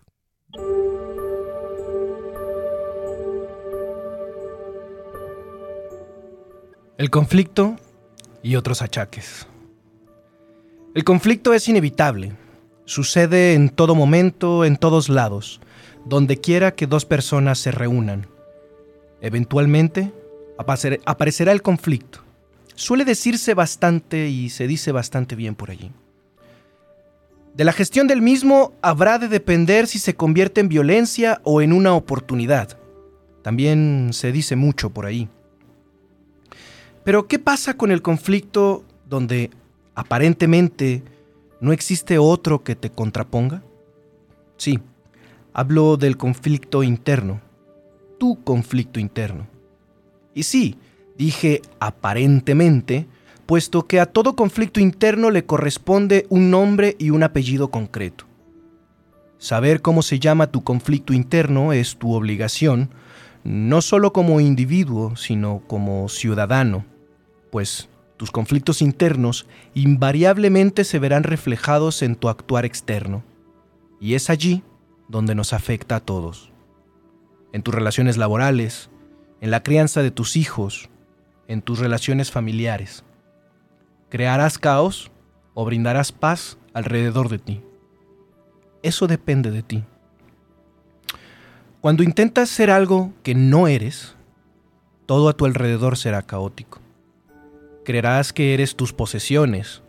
El 6.97 7.11
conflicto 7.11 7.77
y 8.43 8.55
otros 8.55 8.81
achaques. 8.81 9.49
El 10.95 11.03
conflicto 11.03 11.53
es 11.53 11.69
inevitable. 11.69 12.37
Sucede 12.87 13.55
en 13.55 13.71
todo 13.71 13.95
momento, 13.95 14.65
en 14.65 14.77
todos 14.77 15.09
lados, 15.09 15.61
donde 16.05 16.37
quiera 16.39 16.75
que 16.75 16.87
dos 16.87 17.07
personas 17.07 17.59
se 17.59 17.71
reúnan. 17.71 18.27
Eventualmente, 19.21 20.13
aparecerá 20.59 21.53
el 21.53 21.63
conflicto. 21.63 22.21
Suele 22.75 23.05
decirse 23.05 23.55
bastante 23.55 24.29
y 24.29 24.51
se 24.51 24.67
dice 24.67 24.93
bastante 24.93 25.35
bien 25.35 25.55
por 25.55 25.71
allí. 25.71 25.93
De 27.55 27.65
la 27.65 27.73
gestión 27.73 28.09
del 28.09 28.21
mismo 28.21 28.73
habrá 28.83 29.19
de 29.19 29.29
depender 29.29 29.87
si 29.87 29.99
se 29.99 30.15
convierte 30.15 30.61
en 30.61 30.69
violencia 30.69 31.41
o 31.45 31.63
en 31.63 31.73
una 31.73 31.95
oportunidad. 31.95 32.77
También 33.43 34.11
se 34.13 34.33
dice 34.33 34.57
mucho 34.57 34.91
por 34.91 35.07
ahí. 35.07 35.29
Pero 37.05 37.29
¿qué 37.29 37.39
pasa 37.39 37.77
con 37.77 37.93
el 37.93 38.03
conflicto 38.03 38.85
donde 39.09 39.51
aparentemente 39.95 41.03
no 41.61 41.73
existe 41.73 42.19
otro 42.19 42.63
que 42.63 42.77
te 42.77 42.91
contraponga? 42.91 43.63
Sí, 44.57 44.79
hablo 45.53 45.97
del 45.97 46.17
conflicto 46.17 46.83
interno, 46.83 47.41
tu 48.19 48.43
conflicto 48.45 49.01
interno. 49.01 49.47
Y 50.35 50.43
sí, 50.45 50.77
dije 51.17 51.63
aparentemente, 51.81 53.07
puesto 53.47 53.87
que 53.87 54.01
a 54.01 54.07
todo 54.07 54.37
conflicto 54.37 54.81
interno 54.81 55.31
le 55.31 55.45
corresponde 55.45 56.27
un 56.29 56.51
nombre 56.51 56.97
y 56.99 57.11
un 57.11 57.23
apellido 57.23 57.69
concreto. 57.69 58.27
Saber 59.39 59.83
cómo 59.83 60.03
se 60.03 60.19
llama 60.19 60.47
tu 60.47 60.65
conflicto 60.65 61.13
interno 61.13 61.73
es 61.73 61.97
tu 61.97 62.15
obligación, 62.15 62.91
no 63.45 63.83
solo 63.83 64.13
como 64.13 64.41
individuo, 64.41 65.17
sino 65.17 65.63
como 65.67 66.09
ciudadano, 66.09 66.87
pues 67.51 67.89
tus 68.17 68.31
conflictos 68.31 68.81
internos 68.81 69.47
invariablemente 69.75 70.85
se 70.85 70.99
verán 70.99 71.25
reflejados 71.25 72.03
en 72.03 72.15
tu 72.15 72.29
actuar 72.29 72.65
externo, 72.65 73.25
y 74.01 74.15
es 74.15 74.31
allí 74.31 74.63
donde 75.09 75.35
nos 75.35 75.53
afecta 75.53 75.97
a 75.97 76.01
todos. 76.01 76.53
En 77.53 77.63
tus 77.63 77.75
relaciones 77.75 78.17
laborales, 78.17 78.91
en 79.41 79.51
la 79.51 79.63
crianza 79.63 80.03
de 80.03 80.11
tus 80.11 80.37
hijos, 80.37 80.89
en 81.49 81.63
tus 81.63 81.79
relaciones 81.79 82.31
familiares. 82.31 83.05
¿Crearás 84.09 84.59
caos 84.59 85.11
o 85.55 85.65
brindarás 85.65 86.13
paz 86.13 86.57
alrededor 86.73 87.29
de 87.29 87.39
ti? 87.39 87.63
Eso 88.83 89.07
depende 89.07 89.51
de 89.51 89.63
ti. 89.63 89.85
Cuando 91.81 92.03
intentas 92.03 92.49
ser 92.49 92.71
algo 92.71 93.13
que 93.23 93.35
no 93.35 93.69
eres, 93.69 94.15
todo 95.07 95.29
a 95.29 95.35
tu 95.35 95.45
alrededor 95.45 95.97
será 95.97 96.23
caótico. 96.23 96.84
Creerás 97.85 98.33
que 98.33 98.55
eres 98.55 98.77
tus 98.77 98.93
posesiones, 98.93 99.83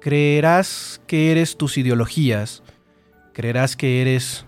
creerás 0.00 1.00
que 1.06 1.30
eres 1.30 1.56
tus 1.56 1.76
ideologías, 1.76 2.62
creerás 3.32 3.76
que 3.76 4.00
eres 4.00 4.46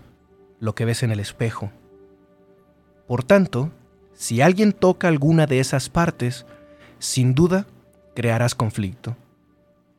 lo 0.59 0.73
que 0.73 0.85
ves 0.85 1.03
en 1.03 1.11
el 1.11 1.19
espejo. 1.19 1.71
Por 3.07 3.23
tanto, 3.23 3.71
si 4.13 4.41
alguien 4.41 4.73
toca 4.73 5.07
alguna 5.07 5.45
de 5.45 5.59
esas 5.59 5.89
partes, 5.89 6.45
sin 6.97 7.35
duda 7.35 7.67
crearás 8.15 8.55
conflicto, 8.55 9.15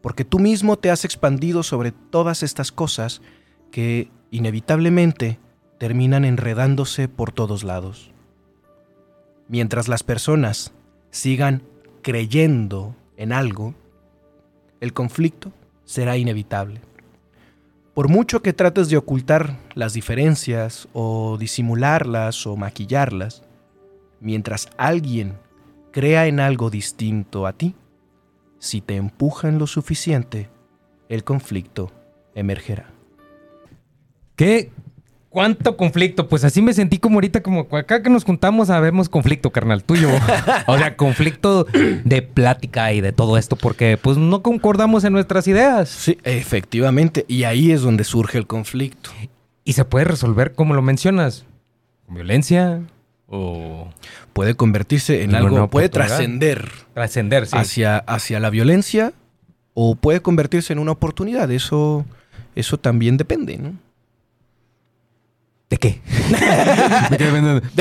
porque 0.02 0.24
tú 0.24 0.38
mismo 0.40 0.76
te 0.76 0.90
has 0.90 1.04
expandido 1.04 1.62
sobre 1.62 1.92
todas 1.92 2.42
estas 2.42 2.72
cosas 2.72 3.22
que 3.70 4.10
inevitablemente 4.32 5.38
terminan 5.78 6.24
enredándose 6.24 7.08
por 7.08 7.32
todos 7.32 7.62
lados. 7.62 8.10
Mientras 9.48 9.88
las 9.88 10.02
personas 10.02 10.72
sigan 11.10 11.62
creyendo 12.02 12.94
en 13.16 13.32
algo, 13.32 13.74
el 14.80 14.92
conflicto 14.92 15.52
será 15.84 16.16
inevitable. 16.16 16.80
Por 17.94 18.08
mucho 18.08 18.40
que 18.40 18.52
trates 18.52 18.88
de 18.88 18.96
ocultar 18.96 19.58
las 19.74 19.92
diferencias 19.92 20.88
o 20.92 21.36
disimularlas 21.38 22.46
o 22.46 22.56
maquillarlas, 22.56 23.42
mientras 24.20 24.70
alguien 24.76 25.34
crea 25.90 26.26
en 26.26 26.40
algo 26.40 26.70
distinto 26.70 27.46
a 27.46 27.52
ti, 27.52 27.74
si 28.58 28.80
te 28.80 28.96
empujan 28.96 29.58
lo 29.58 29.66
suficiente, 29.66 30.48
el 31.08 31.24
conflicto 31.24 31.90
emergerá. 32.34 32.90
¿Qué? 34.36 34.70
¿Cuánto 35.30 35.76
conflicto? 35.76 36.28
Pues 36.28 36.42
así 36.42 36.60
me 36.60 36.72
sentí 36.72 36.98
como 36.98 37.14
ahorita, 37.14 37.40
como 37.40 37.68
acá 37.76 38.02
que 38.02 38.10
nos 38.10 38.24
juntamos 38.24 38.68
a 38.68 38.80
vemos 38.80 39.08
conflicto, 39.08 39.50
carnal, 39.50 39.84
tuyo. 39.84 40.10
o 40.66 40.76
sea, 40.76 40.96
conflicto 40.96 41.66
de 42.04 42.22
plática 42.22 42.92
y 42.92 43.00
de 43.00 43.12
todo 43.12 43.38
esto, 43.38 43.54
porque 43.54 43.96
pues 43.96 44.16
no 44.16 44.42
concordamos 44.42 45.04
en 45.04 45.12
nuestras 45.12 45.46
ideas. 45.46 45.88
Sí, 45.88 46.18
efectivamente, 46.24 47.24
y 47.28 47.44
ahí 47.44 47.70
es 47.70 47.82
donde 47.82 48.02
surge 48.02 48.38
el 48.38 48.48
conflicto. 48.48 49.10
Y 49.62 49.74
se 49.74 49.84
puede 49.84 50.06
resolver, 50.06 50.52
como 50.54 50.74
lo 50.74 50.82
mencionas, 50.82 51.46
con 52.06 52.16
violencia 52.16 52.80
o 53.28 53.88
Puede 54.32 54.56
convertirse 54.56 55.22
en 55.22 55.36
algo, 55.36 55.68
puede 55.68 55.86
oportunidad. 55.86 55.90
trascender 55.92 56.68
trascender, 56.92 57.46
sí. 57.46 57.56
hacia, 57.56 57.98
hacia 57.98 58.40
la 58.40 58.50
violencia 58.50 59.12
o 59.74 59.94
puede 59.94 60.22
convertirse 60.22 60.72
en 60.72 60.80
una 60.80 60.90
oportunidad. 60.90 61.50
Eso, 61.52 62.04
eso 62.56 62.78
también 62.78 63.16
depende, 63.16 63.58
¿no? 63.58 63.74
¿De 65.70 65.76
qué? 65.76 66.00
¿De 67.10 67.16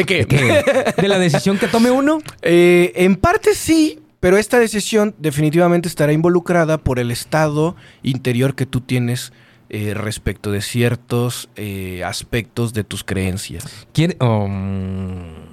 qué? 0.06 0.20
¿De 0.20 0.26
qué? 0.28 0.94
¿De 0.96 1.08
la 1.08 1.18
decisión 1.18 1.58
que 1.58 1.68
tome 1.68 1.90
uno? 1.90 2.20
Eh, 2.44 2.94
en 2.96 3.16
parte 3.16 3.56
sí, 3.56 4.00
pero 4.20 4.38
esta 4.38 4.60
decisión 4.60 5.16
definitivamente 5.18 5.88
estará 5.88 6.14
involucrada 6.14 6.78
por 6.78 7.00
el 7.00 7.10
estado 7.10 7.76
interior 8.04 8.54
que 8.54 8.68
tú 8.68 8.82
tienes 8.82 9.34
eh, 9.70 9.96
respecto 9.96 10.52
de 10.52 10.62
ciertos 10.62 11.50
eh, 11.56 12.04
aspectos 12.06 12.74
de 12.74 12.84
tus 12.84 13.04
creencias. 13.04 13.88
¿Quiere, 13.92 14.18
um, 14.24 15.50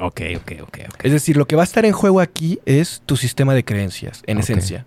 Ok, 0.00 0.20
ok, 0.36 0.52
ok, 0.62 0.78
ok. 0.94 1.00
Es 1.02 1.12
decir, 1.12 1.36
lo 1.36 1.46
que 1.46 1.56
va 1.56 1.62
a 1.62 1.64
estar 1.64 1.84
en 1.84 1.92
juego 1.92 2.20
aquí 2.20 2.60
es 2.66 3.02
tu 3.04 3.16
sistema 3.16 3.54
de 3.54 3.64
creencias, 3.64 4.22
en 4.26 4.38
esencia. 4.38 4.86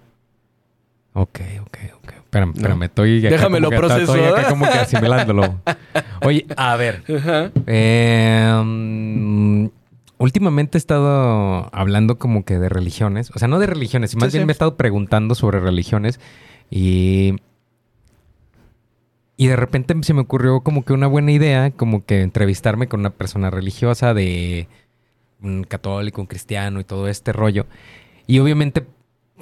Ok, 1.13 1.41
ok, 1.61 1.77
ok. 1.97 2.13
Espérame, 2.31 2.53
espérame. 2.55 2.83
Estoy 2.83 3.19
acá 3.25 3.35
Déjamelo 3.35 3.67
como 3.69 3.81
que- 3.81 3.87
proceso, 3.87 4.15
Estoy 4.15 4.31
acá 4.31 4.47
como 4.49 4.65
que 4.65 4.71
asimilándolo. 4.77 5.59
Oye, 6.21 6.45
a 6.55 6.77
ver. 6.77 7.03
Eh, 7.67 8.61
mm, 8.63 9.65
últimamente 10.17 10.77
he 10.77 10.79
estado 10.79 11.69
hablando 11.75 12.17
como 12.17 12.45
que 12.45 12.57
de 12.57 12.69
religiones. 12.69 13.31
O 13.35 13.39
sea, 13.39 13.49
no 13.49 13.59
de 13.59 13.67
religiones, 13.67 14.15
más 14.15 14.31
Sí, 14.31 14.37
bien 14.37 14.43
sí. 14.43 14.45
me 14.45 14.51
he 14.51 14.53
estado 14.53 14.77
preguntando 14.77 15.35
sobre 15.35 15.59
religiones. 15.59 16.21
Y. 16.69 17.35
Y 19.35 19.47
de 19.47 19.55
repente 19.57 19.93
se 20.03 20.13
me 20.13 20.21
ocurrió 20.21 20.61
como 20.61 20.85
que 20.85 20.93
una 20.93 21.07
buena 21.07 21.31
idea, 21.33 21.71
como 21.71 22.05
que 22.05 22.21
entrevistarme 22.21 22.87
con 22.87 22.99
una 23.01 23.09
persona 23.09 23.49
religiosa 23.49 24.13
de 24.13 24.67
un 25.41 25.63
católico, 25.65 26.21
un 26.21 26.27
cristiano 26.27 26.79
y 26.79 26.83
todo 26.85 27.07
este 27.09 27.33
rollo. 27.33 27.65
Y 28.27 28.39
obviamente, 28.39 28.85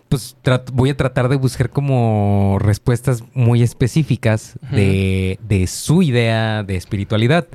pues 0.09 0.35
voy 0.73 0.89
a 0.89 0.97
tratar 0.97 1.29
de 1.29 1.35
buscar 1.35 1.69
como 1.69 2.57
respuestas 2.59 3.23
muy 3.33 3.61
específicas 3.61 4.57
de, 4.71 5.39
de 5.47 5.67
su 5.67 6.01
idea 6.01 6.63
de 6.63 6.75
espiritualidad. 6.75 7.47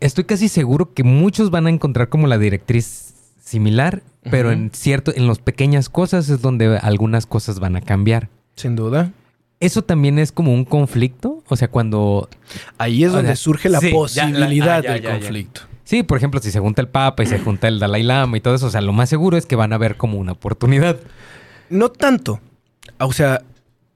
Estoy 0.00 0.24
casi 0.24 0.48
seguro 0.48 0.92
que 0.92 1.04
muchos 1.04 1.50
van 1.50 1.66
a 1.66 1.70
encontrar 1.70 2.08
como 2.08 2.26
la 2.26 2.36
directriz 2.36 3.14
similar, 3.42 4.02
pero 4.28 4.50
en 4.50 4.70
cierto, 4.74 5.12
en 5.14 5.26
las 5.28 5.38
pequeñas 5.38 5.88
cosas 5.88 6.28
es 6.28 6.42
donde 6.42 6.78
algunas 6.78 7.26
cosas 7.26 7.60
van 7.60 7.76
a 7.76 7.80
cambiar. 7.80 8.28
Sin 8.56 8.74
duda. 8.76 9.12
Eso 9.60 9.82
también 9.82 10.18
es 10.18 10.32
como 10.32 10.52
un 10.52 10.64
conflicto, 10.66 11.42
o 11.48 11.56
sea, 11.56 11.68
cuando 11.68 12.28
Ahí 12.76 13.04
es 13.04 13.12
donde 13.12 13.28
sea, 13.28 13.36
surge 13.36 13.68
la 13.70 13.80
sí, 13.80 13.86
ya, 13.86 13.92
la- 13.92 13.96
posibilidad 13.96 14.78
ah, 14.78 14.82
ya, 14.82 14.92
del 14.94 15.02
ya, 15.02 15.08
ya. 15.10 15.14
conflicto. 15.18 15.60
Sí, 15.84 16.02
por 16.02 16.18
ejemplo, 16.18 16.40
si 16.42 16.50
se 16.50 16.58
junta 16.58 16.82
el 16.82 16.88
Papa 16.88 17.22
y 17.22 17.26
se 17.26 17.38
junta 17.38 17.68
el 17.68 17.78
Dalai 17.78 18.02
Lama 18.02 18.36
y 18.36 18.40
todo 18.40 18.56
eso, 18.56 18.66
o 18.66 18.70
sea, 18.70 18.80
lo 18.80 18.92
más 18.92 19.08
seguro 19.08 19.36
es 19.38 19.46
que 19.46 19.54
van 19.56 19.72
a 19.72 19.78
ver 19.78 19.96
como 19.96 20.18
una 20.18 20.32
oportunidad. 20.32 20.96
No 21.70 21.90
tanto. 21.90 22.40
O 22.98 23.12
sea, 23.12 23.42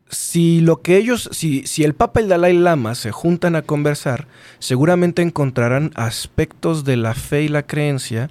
si 0.08 0.60
lo 0.60 0.82
que 0.82 0.96
ellos, 0.96 1.28
si, 1.32 1.66
si 1.66 1.84
el 1.84 1.94
Papa 1.94 2.20
y 2.20 2.24
el 2.24 2.28
Dalai 2.28 2.52
Lama 2.52 2.94
se 2.94 3.12
juntan 3.12 3.56
a 3.56 3.62
conversar, 3.62 4.26
seguramente 4.58 5.22
encontrarán 5.22 5.92
aspectos 5.94 6.84
de 6.84 6.96
la 6.96 7.14
fe 7.14 7.42
y 7.42 7.48
la 7.48 7.62
creencia 7.62 8.28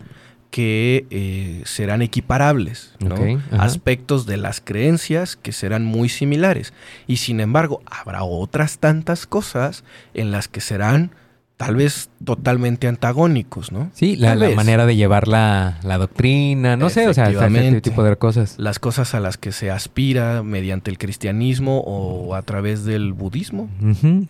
que 0.52 1.06
eh, 1.12 1.62
serán 1.66 2.02
equiparables, 2.02 2.96
¿no? 3.00 3.16
Aspectos 3.52 4.26
de 4.26 4.38
las 4.38 4.62
creencias 4.62 5.36
que 5.36 5.52
serán 5.52 5.86
muy 5.86 6.10
similares. 6.10 6.74
Y 7.06 7.18
sin 7.18 7.40
embargo, 7.40 7.82
habrá 7.86 8.24
otras 8.24 8.80
tantas 8.80 9.28
cosas 9.28 9.84
en 10.14 10.32
las 10.32 10.48
que 10.48 10.62
serán 10.62 11.12
tal 11.60 11.76
vez 11.76 12.10
totalmente 12.24 12.88
antagónicos, 12.88 13.74
¿no? 13.74 13.92
Sí, 13.94 14.16
la, 14.16 14.34
la 14.34 14.50
manera 14.52 14.86
de 14.86 14.96
llevar 14.96 15.28
la, 15.28 15.78
la 15.84 15.98
doctrina, 15.98 16.78
no 16.78 16.90
sé, 16.90 17.06
o 17.10 17.14
sea, 17.14 17.26
Efectivamente. 17.26 17.82
tipo 17.82 18.02
de 18.02 18.16
cosas. 18.16 18.56
las 18.58 18.80
cosas 18.80 19.14
a 19.14 19.20
las 19.20 19.36
que 19.36 19.52
se 19.52 19.70
aspira 19.70 20.42
mediante 20.42 20.90
el 20.90 20.98
cristianismo 20.98 21.82
o 21.82 22.34
a 22.34 22.44
través 22.44 22.86
del 22.86 23.12
budismo, 23.12 23.70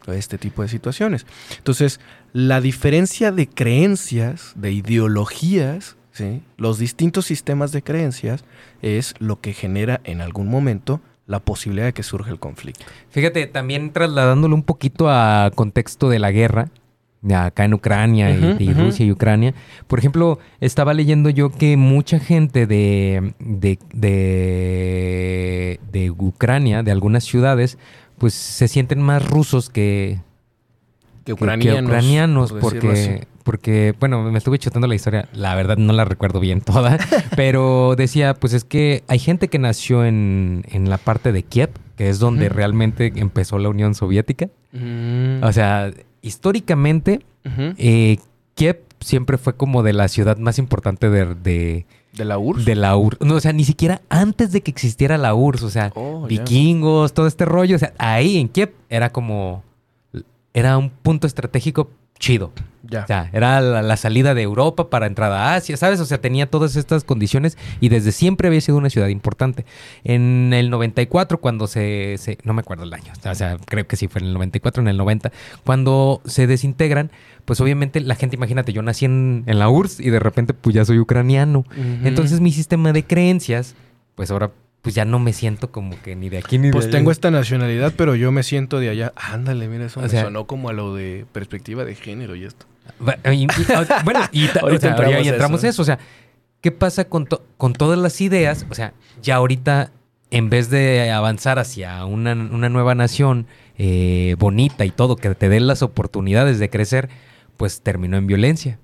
este 0.08 0.40
tipo 0.40 0.64
de 0.64 0.70
situaciones. 0.70 1.28
Entonces, 1.58 2.00
la 2.34 2.62
diferencia 2.62 3.32
de 3.32 3.48
creencias, 3.48 4.54
de 4.56 4.72
ideologías, 4.72 5.98
¿sí? 6.12 6.42
los 6.58 6.80
distintos 6.80 7.28
sistemas 7.28 7.72
de 7.72 7.84
creencias, 7.84 8.44
es 8.82 9.14
lo 9.20 9.40
que 9.40 9.54
genera 9.54 10.02
en 10.04 10.22
algún 10.22 10.48
momento 10.48 11.00
la 11.28 11.40
posibilidad 11.40 11.86
de 11.86 11.94
que 11.94 12.02
surja 12.02 12.32
el 12.32 12.40
conflicto. 12.40 12.84
Fíjate, 13.12 13.46
también 13.46 13.94
trasladándolo 13.94 14.56
un 14.56 14.64
poquito 14.64 15.12
a 15.12 15.52
contexto 15.54 16.10
de 16.10 16.18
la 16.18 16.32
guerra, 16.32 16.70
acá 17.34 17.66
en 17.66 17.74
Ucrania 17.74 18.30
y-. 18.32 18.74
Rusia 18.74 19.06
y 19.06 19.12
Ucrania. 19.12 19.54
Por 19.88 20.00
ejemplo, 20.00 20.40
estaba 20.62 20.94
leyendo 20.94 21.30
yo 21.30 21.50
que 21.52 21.76
mucha 21.78 22.20
gente 22.20 22.66
de, 22.68 23.34
de, 23.40 23.78
de, 23.94 25.80
de 25.92 26.12
Ucrania, 26.12 26.84
de 26.84 26.92
algunas 26.92 27.24
ciudades, 27.24 27.78
pues 28.18 28.34
se 28.34 28.68
sienten 28.68 29.02
más 29.02 29.28
rusos 29.28 29.70
que, 29.70 30.20
Que 31.26 31.34
que- 31.34 31.36
que 31.36 31.44
ucranianos, 31.84 32.52
por 32.54 32.74
decirlo 32.74 32.92
así. 32.92 33.10
porque, 33.10 33.28
porque, 33.44 33.94
bueno, 34.00 34.24
me 34.32 34.38
estuve 34.38 34.60
chutando 34.60 34.88
la 34.88 34.96
historia, 34.96 35.28
la 35.34 35.56
verdad 35.56 35.78
no 35.78 35.94
la 35.94 36.06
recuerdo 36.06 36.40
bien 36.40 36.62
toda, 36.62 36.98
pero 37.36 37.96
decía, 37.98 38.34
pues 38.34 38.54
es 38.54 38.64
que 38.64 39.04
hay 39.08 39.20
gente 39.20 39.48
que 39.48 39.60
nació 39.60 40.06
en, 40.06 40.66
en 40.70 40.90
la 40.90 40.98
parte 40.98 41.32
de 41.32 41.44
Kiev, 41.44 41.70
que 42.00 42.08
es 42.08 42.18
donde 42.18 42.48
realmente 42.48 43.12
empezó 43.18 43.60
la 43.60 43.68
Unión 43.68 43.94
Soviética. 43.94 44.48
Mm, 44.72 45.44
O 45.44 45.52
sea, 45.52 45.92
históricamente, 46.22 47.26
eh, 47.78 48.20
Kiev 48.56 48.84
siempre 49.02 49.38
fue 49.38 49.58
como 49.58 49.84
de 49.84 49.92
la 49.92 50.08
ciudad 50.08 50.38
más 50.38 50.60
importante 50.60 51.10
de, 51.10 51.36
de, 51.36 51.86
¿De 52.14 52.24
la 52.24 52.38
URSS? 52.38 52.64
de 52.64 52.76
la 52.76 52.96
URSS. 52.96 53.20
No, 53.26 53.36
o 53.36 53.40
sea, 53.42 53.52
ni 53.52 53.66
siquiera 53.66 54.02
antes 54.08 54.54
de 54.54 54.62
que 54.62 54.72
existiera 54.72 55.18
la 55.18 55.36
URSS, 55.36 55.64
o 55.64 55.70
sea, 55.70 55.92
Oh, 55.94 56.26
vikingos, 56.26 57.14
todo 57.14 57.28
este 57.28 57.44
rollo. 57.44 57.76
O 57.76 57.80
sea, 57.80 57.92
ahí 57.98 58.38
en 58.38 58.48
Kiev 58.48 58.72
era 58.90 59.10
como. 59.10 59.62
Era 60.54 60.78
un 60.78 60.90
punto 60.92 61.28
estratégico 61.28 61.90
chido. 62.20 62.52
Ya. 62.90 63.04
O 63.04 63.08
sea, 63.08 63.30
era 63.34 63.62
la, 63.62 63.82
la 63.84 63.98
salida 63.98 64.34
de 64.34 64.42
Europa 64.42 64.90
para 64.90 65.06
entrada 65.06 65.52
a 65.52 65.56
Asia, 65.56 65.78
¿sabes? 65.78 66.00
O 66.00 66.06
sea, 66.06 66.22
tenía 66.22 66.48
todas 66.50 66.76
estas 66.76 67.04
condiciones 67.04 67.56
y 67.82 67.90
desde 67.90 68.12
siempre 68.12 68.48
había 68.48 68.62
sido 68.62 68.78
una 68.78 68.90
ciudad 68.90 69.10
importante. 69.10 69.66
En 70.04 70.54
el 70.54 70.70
94, 70.72 71.40
cuando 71.40 71.68
se, 71.68 72.16
se- 72.18 72.40
No 72.44 72.54
me 72.54 72.62
acuerdo 72.62 72.86
el 72.86 72.94
año. 72.94 73.12
O 73.30 73.36
sea, 73.36 73.58
creo 73.66 73.86
que 73.86 73.96
sí 73.96 74.08
fue 74.08 74.22
en 74.22 74.28
el 74.30 74.34
94, 74.34 74.82
en 74.82 74.88
el 74.88 74.98
90. 74.98 75.32
Cuando 75.66 76.22
se 76.26 76.48
desintegran, 76.48 77.12
pues 77.46 77.62
obviamente 77.62 78.00
la 78.00 78.16
gente, 78.16 78.38
imagínate, 78.38 78.74
yo 78.74 78.82
nací 78.82 79.06
en, 79.06 79.44
en 79.46 79.60
la 79.60 79.70
URSS 79.70 80.00
y 80.00 80.10
de 80.10 80.20
repente 80.20 80.54
pues 80.56 80.74
ya 80.76 80.84
soy 80.84 80.98
ucraniano. 81.00 81.66
Entonces 82.04 82.40
mi 82.42 82.52
sistema 82.52 82.92
de 82.92 83.04
creencias, 83.06 83.76
pues 84.16 84.32
ahora 84.32 84.52
pues 84.82 84.96
ya 84.96 85.04
no 85.06 85.20
me 85.20 85.34
siento 85.34 85.72
como 85.72 86.02
que 86.02 86.16
ni 86.16 86.30
de 86.30 86.38
aquí 86.38 86.58
ni 86.58 86.68
de 86.68 86.74
Pues 86.74 86.86
allá. 86.86 86.98
tengo 86.98 87.12
esta 87.12 87.32
nacionalidad, 87.32 87.94
pero 87.98 88.16
yo 88.16 88.32
me 88.32 88.44
siento 88.44 88.80
de 88.80 88.90
allá. 88.90 89.12
Ándale, 89.16 89.68
mira, 89.68 89.86
eso 89.86 90.00
O 90.00 90.04
me 90.04 90.10
sea- 90.10 90.24
sonó 90.24 90.46
como 90.48 90.70
a 90.70 90.74
lo 90.74 90.96
de 90.96 91.26
perspectiva 91.32 91.84
de 91.86 91.96
género 91.96 92.36
y 92.36 92.46
esto. 92.46 92.66
Y- 93.32 93.44
y- 93.44 93.48
ah, 93.76 94.02
bueno, 94.04 94.22
y, 94.32 94.48
ta- 94.48 94.60
o 94.64 94.66
Ahorita 94.68 94.96
sea, 94.96 95.20
entramos 95.20 95.60
eso. 95.60 95.68
a 95.68 95.70
eso. 95.70 95.82
O 95.82 95.86
sea, 95.86 96.00
¿qué 96.62 96.72
pasa 96.72 97.06
con, 97.06 97.26
to- 97.26 97.44
con 97.58 97.74
todas 97.74 98.00
las 98.00 98.20
ideas? 98.22 98.66
O 98.70 98.74
sea, 98.76 98.94
ya 99.22 99.36
ahorita, 99.36 99.92
en 100.32 100.50
vez 100.50 100.70
de 100.70 101.12
avanzar 101.12 101.60
hacia 101.60 102.04
una, 102.06 102.34
una 102.34 102.70
nueva 102.70 102.96
nación 102.96 103.48
eh, 103.78 104.36
bonita 104.40 104.86
y 104.86 104.92
todo, 104.92 105.16
que 105.18 105.34
te 105.36 105.50
den 105.50 105.68
las 105.68 105.82
oportunidades 105.84 106.58
de 106.60 106.70
crecer, 106.70 107.10
pues 107.58 107.82
terminó 107.82 108.18
en 108.18 108.28
violencia. 108.28 108.80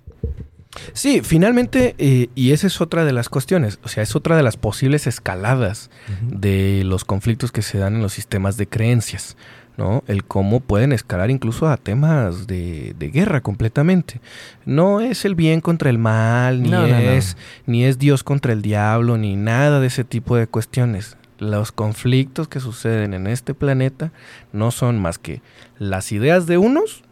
Sí, 0.94 1.22
finalmente, 1.24 1.96
eh, 1.98 2.30
y 2.36 2.52
esa 2.52 2.68
es 2.68 2.82
otra 2.82 3.06
de 3.06 3.14
las 3.14 3.30
cuestiones, 3.30 3.80
o 3.84 3.88
sea, 3.88 4.04
es 4.04 4.16
otra 4.16 4.36
de 4.38 4.44
las 4.44 4.58
posibles 4.58 5.08
escaladas 5.08 5.90
de 6.22 6.84
los 6.86 7.06
conflictos 7.06 7.52
que 7.52 7.62
se 7.62 7.78
dan 7.78 7.96
en 7.96 8.02
los 8.02 8.14
sistemas 8.14 8.58
de 8.58 8.68
creencias, 8.68 9.38
¿no? 9.78 10.04
El 10.08 10.24
cómo 10.24 10.60
pueden 10.60 10.92
escalar 10.94 11.30
incluso 11.32 11.68
a 11.68 11.78
temas 11.78 12.48
de, 12.48 12.96
de 12.98 13.10
guerra 13.10 13.42
completamente. 13.42 14.22
No 14.66 15.02
es 15.02 15.26
el 15.26 15.36
bien 15.36 15.62
contra 15.62 15.90
el 15.90 15.98
mal, 15.98 16.62
ni, 16.62 16.70
No, 16.70 16.82
no, 16.82 16.88
no. 16.88 16.96
es, 16.98 17.38
ni 17.66 17.84
es 17.86 17.98
Dios 17.98 18.24
contra 18.24 18.54
el 18.54 18.62
diablo, 18.62 19.18
ni 19.18 19.36
nada 19.36 19.80
de 19.80 19.88
ese 19.88 20.04
tipo 20.04 20.36
de 20.36 20.48
cuestiones. 20.48 21.18
Los 21.38 21.74
conflictos 21.74 22.48
que 22.48 22.62
suceden 22.62 23.14
en 23.14 23.28
este 23.28 23.54
planeta 23.54 24.14
no 24.54 24.72
son 24.72 25.02
más 25.02 25.20
que 25.20 25.42
las 25.78 26.14
ideas 26.14 26.48
de 26.48 26.58
unos 26.58 27.04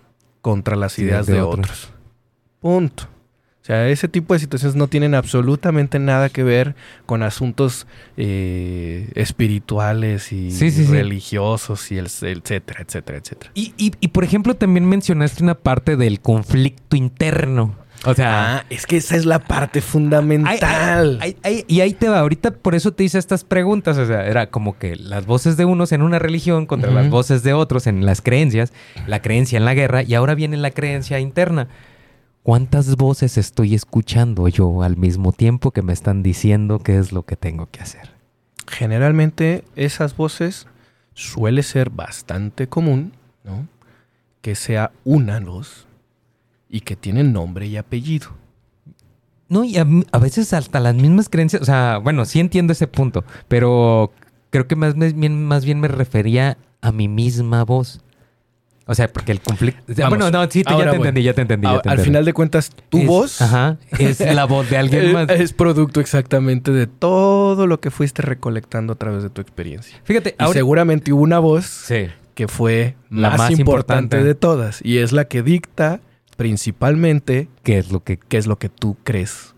contra 0.42 0.76
las 0.76 0.98
ideas, 1.00 1.26
de, 1.26 1.42
otros. 1.42 1.92
Punto. 2.62 3.08
O 3.64 3.66
sea, 3.66 3.88
ese 3.88 4.10
tipo 4.10 4.34
de 4.34 4.42
situaciones 4.42 4.76
no 4.76 4.90
tienen 4.90 5.16
absolutamente 5.16 5.98
nada 5.98 6.28
que 6.28 6.44
ver 6.44 6.76
con 7.06 7.24
asuntos 7.24 7.88
eh, 8.18 9.10
espirituales 9.16 10.34
y 10.34 10.52
Sí, 10.52 10.70
sí, 10.70 10.86
sí. 10.86 10.92
religiosos 10.92 11.90
y 11.90 11.98
el, 11.98 12.08
etcétera, 12.08 12.82
etcétera, 12.86 13.18
etcétera. 13.20 13.52
Y, 13.54 13.74
y- 13.78 13.94
y, 14.02 14.10
por 14.10 14.26
ejemplo, 14.26 14.56
también 14.56 14.86
mencionaste 14.86 15.44
una 15.44 15.56
parte 15.56 15.96
del 15.96 16.20
conflicto 16.20 16.98
interno. 16.98 17.76
O 18.06 18.14
sea, 18.14 18.58
Ah, 18.58 18.66
es 18.70 18.86
que 18.86 18.98
esa 18.98 19.16
es 19.16 19.24
la 19.26 19.40
parte 19.40 19.80
fundamental. 19.80 21.20
y 21.70 21.80
ahí 21.80 21.94
te 21.94 22.10
va. 22.10 22.20
Ahorita 22.20 22.52
por 22.52 22.76
eso 22.76 22.92
te 22.92 23.06
hice 23.06 23.18
estas 23.18 23.46
preguntas. 23.46 23.98
O 23.98 24.06
sea, 24.06 24.26
era 24.28 24.48
como 24.50 24.78
que 24.78 24.98
las 24.98 25.26
voces 25.26 25.56
de 25.56 25.64
unos 25.64 25.94
en 25.94 26.02
una 26.02 26.20
religión 26.20 26.66
contra 26.66 26.92
las 26.92 27.10
voces 27.10 27.44
de 27.44 27.54
otros 27.54 27.88
en 27.88 28.06
las 28.06 28.22
creencias, 28.22 28.74
la 29.08 29.22
creencia 29.22 29.56
en 29.58 29.64
la 29.64 29.74
guerra, 29.74 30.04
y 30.04 30.16
ahora 30.16 30.36
viene 30.36 30.58
la 30.58 30.72
creencia 30.72 31.20
interna. 31.22 31.70
¿Cuántas 32.44 32.98
voces 32.98 33.38
estoy 33.38 33.74
escuchando 33.74 34.50
yo 34.50 34.84
al 34.84 34.98
mismo 34.98 35.32
tiempo 35.32 35.72
que 35.72 35.82
me 35.82 35.94
están 35.94 36.24
diciendo 36.24 36.80
qué 36.80 36.98
es 36.98 37.14
lo 37.14 37.24
que 37.24 37.38
tengo 37.38 37.70
que 37.72 37.80
hacer? 37.80 38.12
Generalmente 38.68 39.64
esas 39.78 40.18
voces 40.18 40.68
suele 41.14 41.64
ser 41.64 41.90
bastante 41.90 42.68
común, 42.68 43.14
¿no? 43.46 43.70
Que 44.42 44.56
sea 44.56 44.92
una 45.06 45.40
voz 45.40 45.88
y 46.70 46.82
que 46.82 46.98
tienen 46.98 47.32
nombre 47.32 47.66
y 47.66 47.78
apellido. 47.78 48.32
No, 49.48 49.64
y 49.64 49.78
a, 49.78 49.88
a 50.12 50.18
veces 50.18 50.52
hasta 50.52 50.82
las 50.82 50.96
mismas 50.96 51.30
creencias, 51.30 51.62
o 51.62 51.66
sea, 51.66 52.00
bueno, 52.00 52.26
sí 52.26 52.42
entiendo 52.42 52.74
ese 52.74 52.88
punto, 52.88 53.24
pero 53.48 54.12
creo 54.50 54.68
que 54.68 54.76
más, 54.76 54.98
más 54.98 55.14
bien, 55.14 55.46
más 55.46 55.64
bien 55.64 55.80
me 55.80 55.88
refería 55.88 56.58
a 56.82 56.92
mi 56.92 57.08
misma 57.08 57.64
voz. 57.64 58.03
O 58.86 58.94
sea, 58.96 59.08
porque 59.08 59.32
el 59.32 59.40
conflicto. 59.40 59.82
Vamos. 59.98 60.10
Bueno, 60.20 60.30
no, 60.32 60.44
sí, 60.52 60.64
te- 60.64 60.78
ya 60.78 60.90
te 60.90 60.96
entendí, 60.98 61.24
ya 61.24 61.34
te 61.34 61.42
entendí. 61.42 61.68
ya 61.68 61.82
al 61.90 62.00
final 62.00 62.26
de 62.26 62.34
cuentas, 62.34 62.70
tu 62.90 62.98
Es- 63.00 63.08
voz 63.08 63.42
Ajá. 63.42 63.78
Es 63.98 64.20
la 64.20 64.44
voz 64.46 64.70
de 64.70 64.78
alguien 64.78 65.12
más. 65.14 65.30
es 65.30 65.54
producto 65.54 66.02
exactamente 66.02 66.72
de 66.72 66.88
todo 66.88 67.66
lo 67.66 67.80
que 67.80 67.92
fuiste 67.92 68.22
recolectando 68.22 68.94
a 68.94 68.96
través 68.98 69.24
de 69.24 69.30
tu 69.30 69.40
experiencia. 69.42 69.98
Fíjate, 70.04 70.36
Y 70.38 70.44
ahora. 70.44 70.54
seguramente 70.54 71.14
hubo 71.14 71.24
una 71.24 71.40
voz 71.40 71.66
Sí. 71.66 72.08
que 72.36 72.48
fue 72.50 72.96
La 73.10 73.30
más, 73.30 73.38
más 73.38 73.52
importante, 73.52 74.18
importante. 74.18 74.24
de 74.26 74.36
todas 74.36 74.80
y 74.84 74.98
es 74.98 75.12
la 75.14 75.26
que 75.26 75.44
dicta 75.44 76.02
principalmente 76.36 77.48
¿Qué 77.64 77.78
es 77.78 77.92
lo 77.92 78.04
que. 78.04 78.18
qué 78.18 78.38
es 78.38 78.48
lo 78.48 78.58
que 78.58 78.70
tú 78.70 78.98
crees 79.04 79.56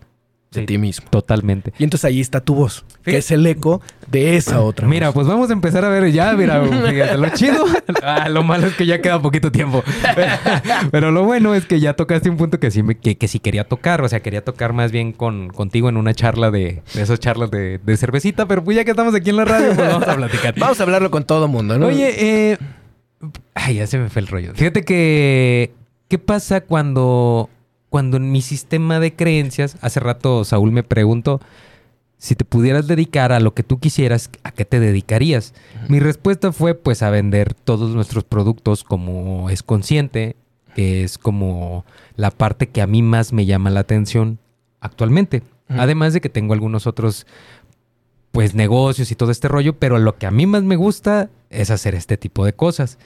de 0.55 0.61
Sí. 0.61 0.65
ti 0.67 0.77
mismo. 0.77 1.07
Totalmente. 1.09 1.73
Y 1.77 1.83
entonces 1.83 2.05
ahí 2.05 2.19
está 2.21 2.39
tu 2.41 2.55
voz, 2.55 2.85
que 3.03 3.17
es 3.17 3.29
el 3.31 3.45
eco 3.45 3.81
de 4.07 4.35
esa 4.37 4.61
otra 4.61 4.87
Mira, 4.87 5.07
voz. 5.07 5.13
pues 5.15 5.27
vamos 5.27 5.49
a 5.49 5.53
empezar 5.53 5.85
a 5.85 5.89
ver 5.89 6.11
ya, 6.11 6.33
mira, 6.33 6.61
fíjate, 6.89 7.17
lo 7.17 7.29
chido. 7.29 7.65
Ah, 8.01 8.29
lo 8.29 8.43
malo 8.43 8.67
es 8.67 8.73
que 8.73 8.85
ya 8.85 9.01
queda 9.01 9.21
poquito 9.21 9.51
tiempo. 9.51 9.83
Pero 10.91 11.11
lo 11.11 11.23
bueno 11.23 11.53
es 11.55 11.65
que 11.65 11.79
ya 11.79 11.93
tocaste 11.93 12.29
un 12.29 12.37
punto 12.37 12.59
que 12.59 12.71
sí, 12.71 12.83
me- 12.83 12.97
que, 12.97 13.17
que 13.17 13.27
sí 13.27 13.39
quería 13.39 13.63
tocar. 13.65 14.01
O 14.01 14.09
sea, 14.09 14.21
quería 14.21 14.43
tocar 14.43 14.73
más 14.73 14.91
bien 14.91 15.11
con, 15.11 15.49
contigo 15.49 15.89
en 15.89 15.97
una 15.97 16.13
charla 16.13 16.51
de, 16.51 16.81
de 16.93 17.01
esas 17.01 17.19
charlas 17.19 17.51
de, 17.51 17.79
de 17.83 17.97
cervecita. 17.97 18.47
Pero 18.47 18.63
pues 18.63 18.75
ya 18.77 18.83
que 18.85 18.91
estamos 18.91 19.13
aquí 19.15 19.29
en 19.29 19.37
la 19.37 19.45
radio, 19.45 19.73
pues 19.75 19.87
vamos 19.89 20.07
a 20.07 20.15
platicar. 20.15 20.53
Vamos 20.59 20.79
a 20.79 20.83
hablarlo 20.83 21.11
con 21.11 21.25
todo 21.25 21.47
mundo, 21.47 21.77
¿no? 21.77 21.87
Oye, 21.87 22.51
eh... 22.51 22.57
Ay, 23.53 23.75
ya 23.75 23.87
se 23.87 23.97
me 23.97 24.09
fue 24.09 24.21
el 24.21 24.27
rollo. 24.27 24.51
Fíjate 24.55 24.83
que... 24.83 25.73
¿Qué 26.07 26.19
pasa 26.19 26.61
cuando... 26.61 27.49
Cuando 27.95 28.17
en 28.17 28.29
mi 28.29 28.41
sistema 28.41 28.99
de 28.99 29.15
creencias... 29.15 29.77
Hace 29.79 30.01
rato 30.01 30.43
Saúl 30.43 30.73
me 30.73 30.83
preguntó... 30.83 31.39
Si 32.17 32.35
te 32.35 32.43
pudieras 32.43 32.87
dedicar 32.87 33.31
a 33.31 33.39
lo 33.39 33.53
que 33.53 33.63
tú 33.63 33.79
quisieras, 33.79 34.29
¿a 34.43 34.51
qué 34.51 34.65
te 34.65 34.81
dedicarías? 34.81 35.53
Mi 35.87 36.01
respuesta 36.01 36.51
fue 36.51 36.75
pues 36.75 37.03
a 37.03 37.09
vender 37.09 37.53
todos 37.53 37.95
nuestros 37.95 38.25
productos 38.25 38.83
como 38.83 39.49
es 39.49 39.63
consciente, 39.63 40.35
que 40.75 41.05
es 41.05 41.17
como 41.17 41.85
la 42.17 42.31
parte 42.31 42.67
que 42.67 42.81
a 42.81 42.87
mí 42.87 43.01
más 43.01 43.31
me 43.31 43.45
llama 43.45 43.69
la 43.69 43.79
atención 43.79 44.39
actualmente. 44.81 45.41
Además 45.69 46.11
de 46.11 46.19
que 46.19 46.27
tengo 46.27 46.53
algunos 46.53 46.87
otros 46.87 47.25
pues 48.31 48.55
negocios 48.55 49.09
y 49.09 49.15
todo 49.15 49.31
este 49.31 49.47
rollo, 49.47 49.79
pero 49.79 49.99
lo 49.99 50.17
que 50.17 50.25
a 50.25 50.31
mí 50.31 50.45
más 50.47 50.63
me 50.63 50.75
gusta 50.75 51.29
es 51.49 51.71
hacer 51.71 51.95
este 51.95 52.17
tipo 52.17 52.43
de 52.43 52.51
cosas. 52.51 52.97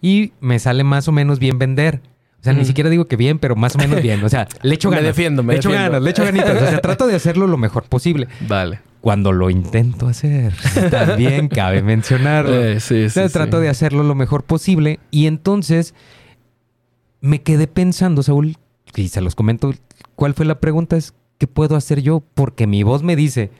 Y 0.00 0.32
me 0.40 0.60
sale 0.60 0.84
más 0.84 1.08
o 1.08 1.12
menos 1.12 1.40
bien 1.40 1.58
vender. 1.58 2.02
O 2.40 2.44
sea, 2.44 2.52
ni 2.52 2.60
Ujú. 2.60 2.68
siquiera 2.68 2.88
digo 2.90 3.06
que 3.06 3.16
bien, 3.16 3.38
pero 3.38 3.56
más 3.56 3.74
o 3.74 3.78
menos 3.78 4.00
bien. 4.00 4.22
O 4.24 4.28
sea, 4.28 4.46
le 4.62 4.74
echo 4.74 4.90
Me 4.90 4.96
ganas. 4.96 5.08
defiendo, 5.16 5.42
me 5.42 5.54
le 5.54 5.58
echo 5.58 5.68
defiendo. 5.70 5.90
ganas, 5.92 6.02
le 6.04 6.10
echo 6.10 6.24
ganitas. 6.24 6.62
O 6.62 6.66
sea, 6.70 6.80
trato 6.80 7.06
de 7.06 7.16
hacerlo 7.16 7.46
lo 7.46 7.56
mejor 7.56 7.84
posible. 7.84 8.28
Vale. 8.46 8.80
Cuando 9.00 9.32
lo 9.32 9.48
intento 9.50 10.08
hacer, 10.08 10.52
también 10.90 11.48
cabe 11.48 11.82
mencionarlo. 11.82 12.54
Eh, 12.64 12.80
sí, 12.80 13.04
O 13.04 13.10
sea, 13.10 13.28
sí, 13.28 13.32
trato 13.32 13.58
sí. 13.58 13.62
de 13.64 13.68
hacerlo 13.68 14.02
lo 14.02 14.14
mejor 14.14 14.44
posible. 14.44 14.98
Y 15.10 15.26
entonces 15.26 15.94
me 17.20 17.42
quedé 17.42 17.66
pensando, 17.66 18.22
Saúl, 18.22 18.56
y 18.96 19.08
se 19.08 19.20
los 19.20 19.34
comento, 19.34 19.72
¿cuál 20.14 20.34
fue 20.34 20.46
la 20.46 20.60
pregunta? 20.60 20.96
Es, 20.96 21.14
¿qué 21.38 21.46
puedo 21.46 21.76
hacer 21.76 22.00
yo? 22.02 22.22
Porque 22.34 22.66
mi 22.66 22.82
voz 22.82 23.02
me 23.02 23.16
dice, 23.16 23.50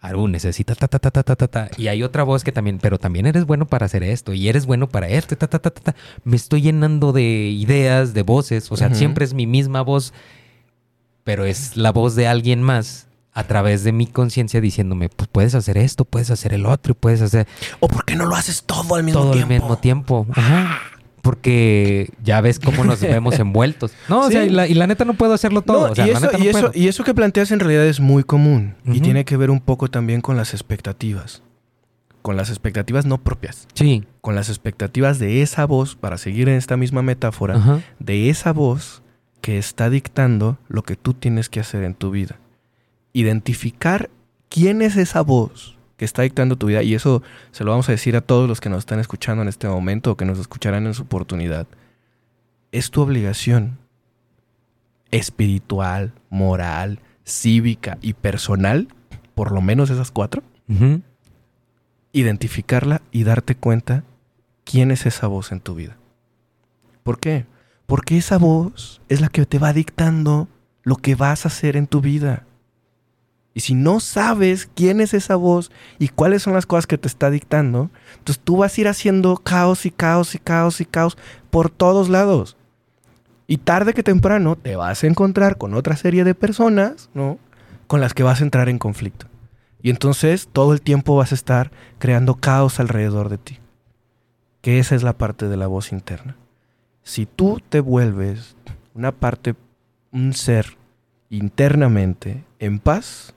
Aru, 0.00 0.28
necesita 0.28 0.76
ta, 0.76 0.86
ta, 0.86 0.98
ta, 1.00 1.10
ta, 1.10 1.22
ta, 1.24 1.34
ta, 1.34 1.48
ta. 1.48 1.70
Y 1.76 1.88
hay 1.88 2.04
otra 2.04 2.22
voz 2.22 2.44
que 2.44 2.52
también, 2.52 2.78
pero 2.78 2.98
también 2.98 3.26
eres 3.26 3.46
bueno 3.46 3.66
para 3.66 3.86
hacer 3.86 4.04
esto 4.04 4.32
y 4.32 4.48
eres 4.48 4.64
bueno 4.64 4.88
para 4.88 5.08
esto, 5.08 5.36
ta, 5.36 5.48
ta, 5.48 5.58
ta, 5.58 5.70
ta, 5.70 5.80
ta. 5.92 5.96
Me 6.22 6.36
estoy 6.36 6.62
llenando 6.62 7.12
de 7.12 7.22
ideas, 7.22 8.14
de 8.14 8.22
voces. 8.22 8.70
O 8.70 8.76
sea, 8.76 8.94
siempre 8.94 9.24
es 9.24 9.34
mi 9.34 9.46
misma 9.46 9.82
voz, 9.82 10.12
pero 11.24 11.44
es 11.44 11.76
la 11.76 11.90
voz 11.90 12.14
de 12.14 12.28
alguien 12.28 12.62
más 12.62 13.08
a 13.32 13.44
través 13.44 13.84
de 13.84 13.92
mi 13.92 14.06
conciencia 14.06 14.60
diciéndome, 14.60 15.08
pues 15.08 15.28
puedes 15.30 15.54
hacer 15.54 15.78
esto, 15.78 16.04
puedes 16.04 16.30
hacer 16.30 16.52
el 16.54 16.66
otro, 16.66 16.92
y 16.92 16.94
puedes 16.94 17.22
hacer 17.22 17.46
¿O 17.78 17.86
por 17.86 18.04
qué 18.04 18.16
no 18.16 18.26
lo 18.26 18.34
haces 18.34 18.64
todo 18.64 18.96
al 18.96 19.04
mismo 19.04 19.20
todo 19.20 19.32
tiempo? 19.32 19.52
al 19.52 19.60
mismo 19.60 19.78
tiempo. 19.78 20.26
Ajá. 20.32 20.80
Porque 21.28 22.08
ya 22.24 22.40
ves 22.40 22.58
cómo 22.58 22.84
nos 22.84 23.00
vemos 23.02 23.38
envueltos. 23.38 23.92
No, 24.08 24.20
o 24.20 24.30
sea, 24.30 24.46
y 24.46 24.48
la, 24.48 24.66
y 24.66 24.72
la 24.72 24.86
neta 24.86 25.04
no 25.04 25.12
puedo 25.12 25.34
hacerlo 25.34 25.60
todo. 25.60 25.88
No, 25.88 25.92
o 25.92 25.94
sea, 25.94 26.06
y, 26.06 26.12
la 26.12 26.16
eso, 26.16 26.26
neta 26.26 26.38
no 26.38 26.44
y, 26.44 26.48
eso, 26.48 26.58
puedo. 26.60 26.72
y 26.74 26.88
eso 26.88 27.04
que 27.04 27.12
planteas 27.12 27.50
en 27.50 27.60
realidad 27.60 27.84
es 27.84 28.00
muy 28.00 28.24
común 28.24 28.76
y 28.86 29.00
tiene 29.00 29.26
que 29.26 29.36
ver 29.36 29.50
un 29.50 29.60
poco 29.60 29.88
también 29.90 30.22
con 30.22 30.38
las 30.38 30.54
expectativas. 30.54 31.42
Con 32.22 32.38
las 32.38 32.48
expectativas 32.48 33.04
no 33.04 33.18
propias, 33.18 33.68
Sí. 33.74 34.04
con 34.22 34.34
las 34.34 34.48
expectativas 34.48 35.18
de 35.18 35.42
esa 35.42 35.66
voz, 35.66 35.96
para 35.96 36.16
seguir 36.16 36.48
en 36.48 36.56
esta 36.56 36.78
misma 36.78 37.02
metáfora, 37.02 37.82
de 37.98 38.30
esa 38.30 38.54
voz 38.54 39.02
que 39.42 39.58
está 39.58 39.90
dictando 39.90 40.56
lo 40.68 40.82
que 40.82 40.96
tú 40.96 41.12
tienes 41.12 41.50
que 41.50 41.60
hacer 41.60 41.84
en 41.84 41.94
tu 41.94 42.10
vida. 42.10 42.38
Identificar 43.12 44.08
quién 44.48 44.80
es 44.82 44.96
esa 44.96 45.20
voz 45.20 45.77
que 45.98 46.06
está 46.06 46.22
dictando 46.22 46.56
tu 46.56 46.68
vida, 46.68 46.82
y 46.82 46.94
eso 46.94 47.22
se 47.50 47.64
lo 47.64 47.72
vamos 47.72 47.88
a 47.90 47.92
decir 47.92 48.16
a 48.16 48.22
todos 48.22 48.48
los 48.48 48.60
que 48.60 48.70
nos 48.70 48.78
están 48.78 49.00
escuchando 49.00 49.42
en 49.42 49.48
este 49.48 49.68
momento 49.68 50.12
o 50.12 50.16
que 50.16 50.24
nos 50.24 50.38
escucharán 50.38 50.86
en 50.86 50.94
su 50.94 51.02
oportunidad. 51.02 51.66
Es 52.72 52.90
tu 52.90 53.02
obligación 53.02 53.78
espiritual, 55.10 56.12
moral, 56.30 57.00
cívica 57.24 57.98
y 58.00 58.14
personal, 58.14 58.88
por 59.34 59.52
lo 59.52 59.60
menos 59.60 59.90
esas 59.90 60.10
cuatro, 60.10 60.42
identificarla 62.12 63.02
y 63.10 63.24
darte 63.24 63.56
cuenta 63.56 64.04
quién 64.64 64.90
es 64.90 65.04
esa 65.04 65.26
voz 65.26 65.50
en 65.52 65.60
tu 65.60 65.74
vida. 65.74 65.96
¿Por 67.02 67.18
qué? 67.18 67.46
Porque 67.86 68.18
esa 68.18 68.38
voz 68.38 69.00
es 69.08 69.20
la 69.20 69.30
que 69.30 69.44
te 69.46 69.58
va 69.58 69.72
dictando 69.72 70.46
lo 70.82 70.96
que 70.96 71.14
vas 71.14 71.44
a 71.44 71.48
hacer 71.48 71.76
en 71.76 71.86
tu 71.86 72.00
vida. 72.00 72.44
Y 73.58 73.60
si 73.60 73.74
no 73.74 73.98
sabes 73.98 74.70
quién 74.72 75.00
es 75.00 75.14
esa 75.14 75.34
voz 75.34 75.72
y 75.98 76.10
cuáles 76.10 76.44
son 76.44 76.54
las 76.54 76.64
cosas 76.64 76.86
que 76.86 76.96
te 76.96 77.08
está 77.08 77.28
dictando, 77.28 77.90
entonces 78.16 78.40
tú 78.44 78.58
vas 78.58 78.78
a 78.78 78.80
ir 78.80 78.86
haciendo 78.86 79.36
caos 79.36 79.84
y 79.84 79.90
caos 79.90 80.36
y 80.36 80.38
caos 80.38 80.80
y 80.80 80.84
caos 80.84 81.18
por 81.50 81.68
todos 81.68 82.08
lados. 82.08 82.56
Y 83.48 83.56
tarde 83.56 83.94
que 83.94 84.04
temprano 84.04 84.54
te 84.54 84.76
vas 84.76 85.02
a 85.02 85.08
encontrar 85.08 85.58
con 85.58 85.74
otra 85.74 85.96
serie 85.96 86.22
de 86.22 86.36
personas, 86.36 87.10
¿no? 87.14 87.40
Con 87.88 88.00
las 88.00 88.14
que 88.14 88.22
vas 88.22 88.40
a 88.40 88.44
entrar 88.44 88.68
en 88.68 88.78
conflicto. 88.78 89.26
Y 89.82 89.90
entonces 89.90 90.48
todo 90.52 90.72
el 90.72 90.80
tiempo 90.80 91.16
vas 91.16 91.32
a 91.32 91.34
estar 91.34 91.72
creando 91.98 92.36
caos 92.36 92.78
alrededor 92.78 93.28
de 93.28 93.38
ti. 93.38 93.58
Que 94.60 94.78
esa 94.78 94.94
es 94.94 95.02
la 95.02 95.18
parte 95.18 95.48
de 95.48 95.56
la 95.56 95.66
voz 95.66 95.90
interna. 95.90 96.36
Si 97.02 97.26
tú 97.26 97.60
te 97.68 97.80
vuelves 97.80 98.54
una 98.94 99.10
parte, 99.10 99.56
un 100.12 100.32
ser 100.32 100.76
internamente 101.28 102.44
en 102.60 102.78
paz, 102.78 103.34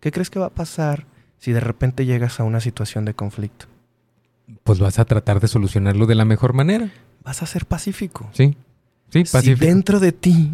¿qué 0.00 0.12
crees 0.12 0.30
que 0.30 0.38
va 0.38 0.46
a 0.46 0.50
pasar 0.50 1.06
si 1.38 1.52
de 1.52 1.60
repente 1.60 2.04
llegas 2.06 2.40
a 2.40 2.44
una 2.44 2.60
situación 2.60 3.04
de 3.04 3.14
conflicto? 3.14 3.66
Pues 4.64 4.78
vas 4.78 4.98
a 4.98 5.04
tratar 5.04 5.40
de 5.40 5.48
solucionarlo 5.48 6.06
de 6.06 6.14
la 6.14 6.24
mejor 6.24 6.52
manera. 6.54 6.90
Vas 7.24 7.42
a 7.42 7.46
ser 7.46 7.66
pacífico. 7.66 8.28
Sí. 8.32 8.56
Sí, 9.10 9.24
Si 9.24 9.32
pacífico. 9.32 9.64
dentro 9.64 10.00
de 10.00 10.12
ti 10.12 10.50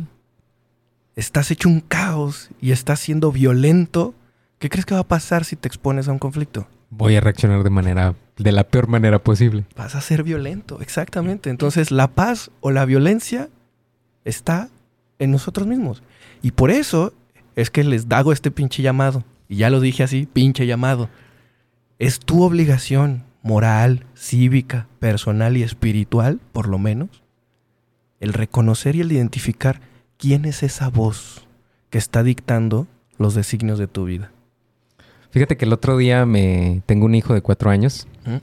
estás 1.17 1.51
hecho 1.51 1.69
un 1.69 1.81
caos 1.81 2.51
y 2.61 2.73
estás 2.73 3.01
siendo 3.01 3.31
violento, 3.33 4.15
¿qué 4.59 4.69
crees 4.69 4.87
que 4.87 4.95
va 4.95 5.01
a 5.01 5.09
pasar 5.09 5.45
si 5.45 5.57
te 5.57 5.69
expones 5.69 6.09
a 6.09 6.13
un 6.13 6.19
conflicto? 6.19 6.67
Voy 6.91 7.17
a 7.17 7.21
reaccionar 7.21 7.63
de 7.65 7.71
manera, 7.71 8.15
de 8.37 8.53
la 8.53 8.65
peor 8.65 8.87
manera 8.89 9.19
posible. 9.19 9.65
vas 9.77 9.95
a 9.95 10.01
ser 10.01 10.23
violento, 10.23 10.81
exactamente. 10.81 11.51
Entonces 11.51 11.91
la 11.91 12.09
paz 12.09 12.51
o 12.61 12.71
la 12.71 12.85
violencia 12.85 13.49
está 14.25 14.69
en 15.19 15.31
nosotros 15.33 15.67
mismos. 15.67 16.03
Y 16.43 16.53
por 16.53 16.71
eso 16.71 17.13
es 17.57 17.71
que 17.71 17.83
les 17.85 18.07
hago 18.11 18.33
este 18.33 18.51
pinche 18.51 18.83
llamado. 18.83 19.25
Y 19.49 19.57
ya 19.57 19.71
lo 19.71 19.81
dije 19.81 20.03
así, 20.03 20.27
pinche 20.33 20.67
llamado. 20.67 21.09
Es 21.99 22.21
tu 22.21 22.43
obligación 22.43 23.25
moral, 23.43 24.07
cívica, 24.17 24.89
personal 24.99 25.57
y 25.57 25.63
espiritual, 25.63 26.41
por 26.53 26.69
lo 26.69 26.79
menos, 26.79 27.23
el 28.21 28.33
reconocer 28.33 28.97
y 28.97 29.03
el 29.03 29.13
identificar 29.13 29.81
quién 30.17 30.47
es 30.47 30.63
esa 30.63 30.89
voz 30.89 31.47
que 31.91 31.99
está 31.99 32.23
dictando 32.23 32.87
los 33.19 33.35
designios 33.35 33.79
de 33.79 33.87
tu 33.87 34.07
vida. 34.07 34.33
Fíjate 35.31 35.57
que 35.57 35.65
el 35.65 35.73
otro 35.73 35.97
día 35.97 36.27
me 36.27 36.83
tengo 36.87 37.07
un 37.07 37.15
hijo 37.15 37.35
de 37.35 37.43
cuatro 37.43 37.71
años 37.71 38.07
¿Mm? 38.25 38.37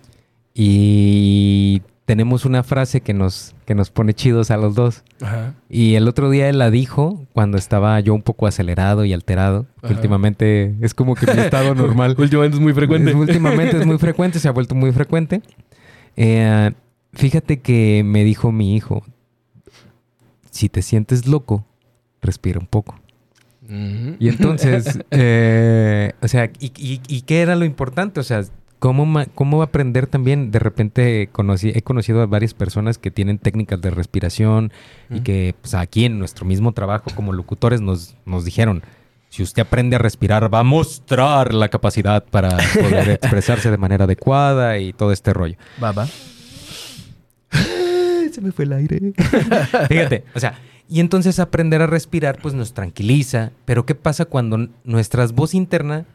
y 0.53 1.81
tenemos 2.11 2.43
una 2.43 2.61
frase 2.61 2.99
que 2.99 3.13
nos, 3.13 3.55
que 3.65 3.73
nos 3.73 3.89
pone 3.89 4.13
chidos 4.13 4.51
a 4.51 4.57
los 4.57 4.75
dos. 4.75 5.03
Ajá. 5.21 5.53
Y 5.69 5.95
el 5.95 6.09
otro 6.09 6.29
día 6.29 6.49
él 6.49 6.57
la 6.59 6.69
dijo 6.69 7.25
cuando 7.31 7.57
estaba 7.57 7.97
yo 8.01 8.13
un 8.13 8.21
poco 8.21 8.47
acelerado 8.47 9.05
y 9.05 9.13
alterado. 9.13 9.65
últimamente 9.81 10.75
es 10.81 10.93
como 10.93 11.15
que 11.15 11.25
mi 11.25 11.39
estado 11.41 11.73
normal. 11.73 12.15
Últimamente 12.17 12.57
es 12.57 12.61
muy 12.61 12.73
frecuente. 12.73 13.11
Es- 13.11 13.15
últimamente 13.15 13.77
es 13.77 13.85
muy 13.85 13.97
frecuente, 14.07 14.39
se 14.39 14.49
ha 14.49 14.51
vuelto 14.51 14.75
muy 14.75 14.91
frecuente. 14.91 15.41
Eh, 16.17 16.71
fíjate 17.13 17.61
que 17.61 18.03
me 18.05 18.25
dijo 18.25 18.51
mi 18.51 18.75
hijo, 18.75 19.05
si 20.49 20.67
te 20.67 20.81
sientes 20.81 21.27
loco, 21.27 21.65
respira 22.21 22.59
un 22.59 22.67
poco. 22.67 22.99
Ujú. 23.63 24.17
Y 24.19 24.27
entonces, 24.27 24.99
eh, 25.11 26.11
o 26.21 26.27
sea, 26.27 26.51
¿y, 26.59 26.73
y, 26.77 26.99
y 27.07 27.21
qué 27.21 27.39
era 27.41 27.55
lo 27.55 27.63
importante? 27.63 28.19
O 28.19 28.23
sea, 28.23 28.43
¿cómo, 28.81 29.23
cómo 29.35 29.61
aprender 29.61 30.07
también? 30.07 30.49
De 30.49 30.57
repente 30.57 31.29
conocí, 31.31 31.71
he 31.75 31.83
conocido 31.83 32.23
a 32.23 32.25
varias 32.25 32.55
personas 32.55 32.97
que 32.97 33.11
tienen 33.11 33.37
técnicas 33.37 33.79
de 33.79 33.91
respiración 33.91 34.73
y 35.11 35.19
que 35.19 35.53
pues, 35.61 35.75
aquí 35.75 36.05
en 36.05 36.17
nuestro 36.17 36.47
mismo 36.47 36.71
trabajo 36.71 37.11
como 37.15 37.31
locutores 37.31 37.79
nos, 37.79 38.15
nos 38.25 38.43
dijeron, 38.43 38.81
si 39.29 39.43
usted 39.43 39.61
aprende 39.61 39.97
a 39.97 39.99
respirar, 39.99 40.51
va 40.51 40.61
a 40.61 40.63
mostrar 40.63 41.53
la 41.53 41.69
capacidad 41.69 42.25
para 42.25 42.57
poder 42.57 43.09
expresarse 43.21 43.69
de 43.69 43.77
manera 43.77 44.05
adecuada 44.05 44.79
y 44.79 44.93
todo 44.93 45.11
este 45.11 45.31
rollo. 45.31 45.57
Va, 45.81 45.91
va. 45.91 46.07
se 48.31 48.41
me 48.41 48.51
fue 48.51 48.65
el 48.65 48.73
aire. 48.73 49.13
Fíjate, 49.89 50.23
o 50.33 50.39
sea, 50.39 50.55
y 50.89 51.01
entonces 51.01 51.37
aprender 51.37 51.83
a 51.83 51.87
respirar 51.87 52.39
pues 52.41 52.55
nos 52.55 52.73
tranquiliza, 52.73 53.51
pero 53.65 53.85
¿qué 53.85 53.93
pasa 53.93 54.25
cuando 54.25 54.69
nuestra 54.83 55.27
voz 55.27 55.53
interna, 55.53 56.05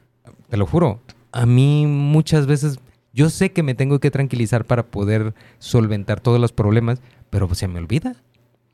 te 0.50 0.56
lo 0.56 0.66
juro, 0.66 1.00
a 1.36 1.44
mí 1.44 1.86
muchas 1.86 2.46
veces 2.46 2.78
yo 3.12 3.28
sé 3.28 3.52
que 3.52 3.62
me 3.62 3.74
tengo 3.74 3.98
que 4.00 4.10
tranquilizar 4.10 4.64
para 4.64 4.86
poder 4.86 5.34
solventar 5.58 6.20
todos 6.20 6.40
los 6.40 6.52
problemas, 6.52 7.00
pero 7.28 7.52
se 7.54 7.68
me 7.68 7.78
olvida. 7.78 8.16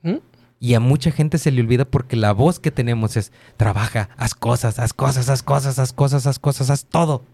¿Mm? 0.02 0.16
Y 0.60 0.74
a 0.74 0.80
mucha 0.80 1.10
gente 1.10 1.38
se 1.38 1.50
le 1.50 1.60
olvida 1.60 1.84
porque 1.84 2.14
la 2.14 2.32
voz 2.32 2.60
que 2.60 2.70
tenemos 2.70 3.16
es 3.16 3.32
trabaja, 3.56 4.10
haz 4.16 4.34
cosas, 4.34 4.78
haz 4.78 4.92
cosas, 4.92 5.28
haz 5.28 5.42
cosas, 5.42 5.80
haz 5.80 5.92
cosas, 5.92 6.26
haz 6.26 6.38
cosas, 6.38 6.70
haz 6.70 6.84
todo. 6.84 7.24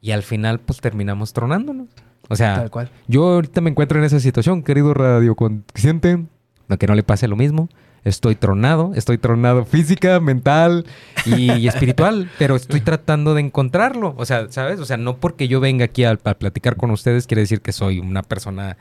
Y 0.00 0.10
al 0.12 0.22
final 0.22 0.58
pues 0.58 0.80
terminamos 0.80 1.34
tronándonos. 1.34 1.88
O 2.30 2.36
sea, 2.36 2.54
Tal 2.56 2.70
cual. 2.70 2.90
yo 3.08 3.26
ahorita 3.28 3.60
me 3.60 3.70
encuentro 3.70 3.98
en 3.98 4.04
esa 4.04 4.20
situación, 4.20 4.62
querido 4.62 4.94
radio 4.94 5.34
consciente, 5.34 6.24
no 6.66 6.78
que 6.78 6.86
no 6.86 6.94
le 6.94 7.02
pase 7.02 7.28
lo 7.28 7.36
mismo. 7.36 7.68
Estoy 8.08 8.34
tronado, 8.34 8.92
estoy 8.94 9.18
tronado 9.18 9.64
física, 9.64 10.18
mental 10.20 10.86
y, 11.26 11.52
y 11.52 11.68
espiritual, 11.68 12.30
pero 12.38 12.56
estoy 12.56 12.80
tratando 12.80 13.34
de 13.34 13.40
encontrarlo. 13.42 14.14
O 14.16 14.24
sea, 14.26 14.46
¿sabes? 14.50 14.80
O 14.80 14.84
sea, 14.84 14.96
no 14.96 15.16
porque 15.18 15.46
yo 15.48 15.60
venga 15.60 15.84
aquí 15.84 16.04
a, 16.04 16.12
a 16.12 16.34
platicar 16.34 16.76
con 16.76 16.90
ustedes 16.90 17.26
quiere 17.26 17.42
decir 17.42 17.60
que 17.60 17.72
soy 17.72 17.98
una 18.00 18.22
persona 18.22 18.76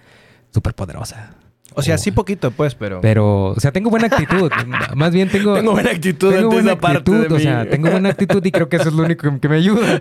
súper 0.53 0.73
poderosa. 0.73 1.35
O 1.73 1.83
sea, 1.83 1.99
sí 1.99 2.09
poquito, 2.11 2.49
pues, 2.49 2.73
pero... 2.73 3.01
Pero, 3.01 3.49
o 3.49 3.59
sea, 3.59 3.71
tengo 3.71 3.91
buena 3.91 4.07
actitud. 4.07 4.49
Más 4.95 5.11
bien 5.11 5.29
tengo... 5.29 5.53
Tengo 5.53 5.73
buena 5.73 5.91
actitud 5.91 6.33
tengo 6.33 6.49
buena 6.49 6.71
esa 6.71 6.79
parte 6.81 6.97
actitud, 6.97 7.27
de 7.27 7.35
o 7.35 7.39
sea, 7.39 7.69
tengo 7.69 7.91
buena 7.91 8.09
actitud 8.09 8.43
y 8.43 8.51
creo 8.51 8.67
que 8.67 8.77
eso 8.77 8.89
es 8.89 8.95
lo 8.95 9.03
único 9.03 9.29
que- 9.29 9.39
que 9.39 9.47
me 9.49 9.57
ayuda. 9.57 9.99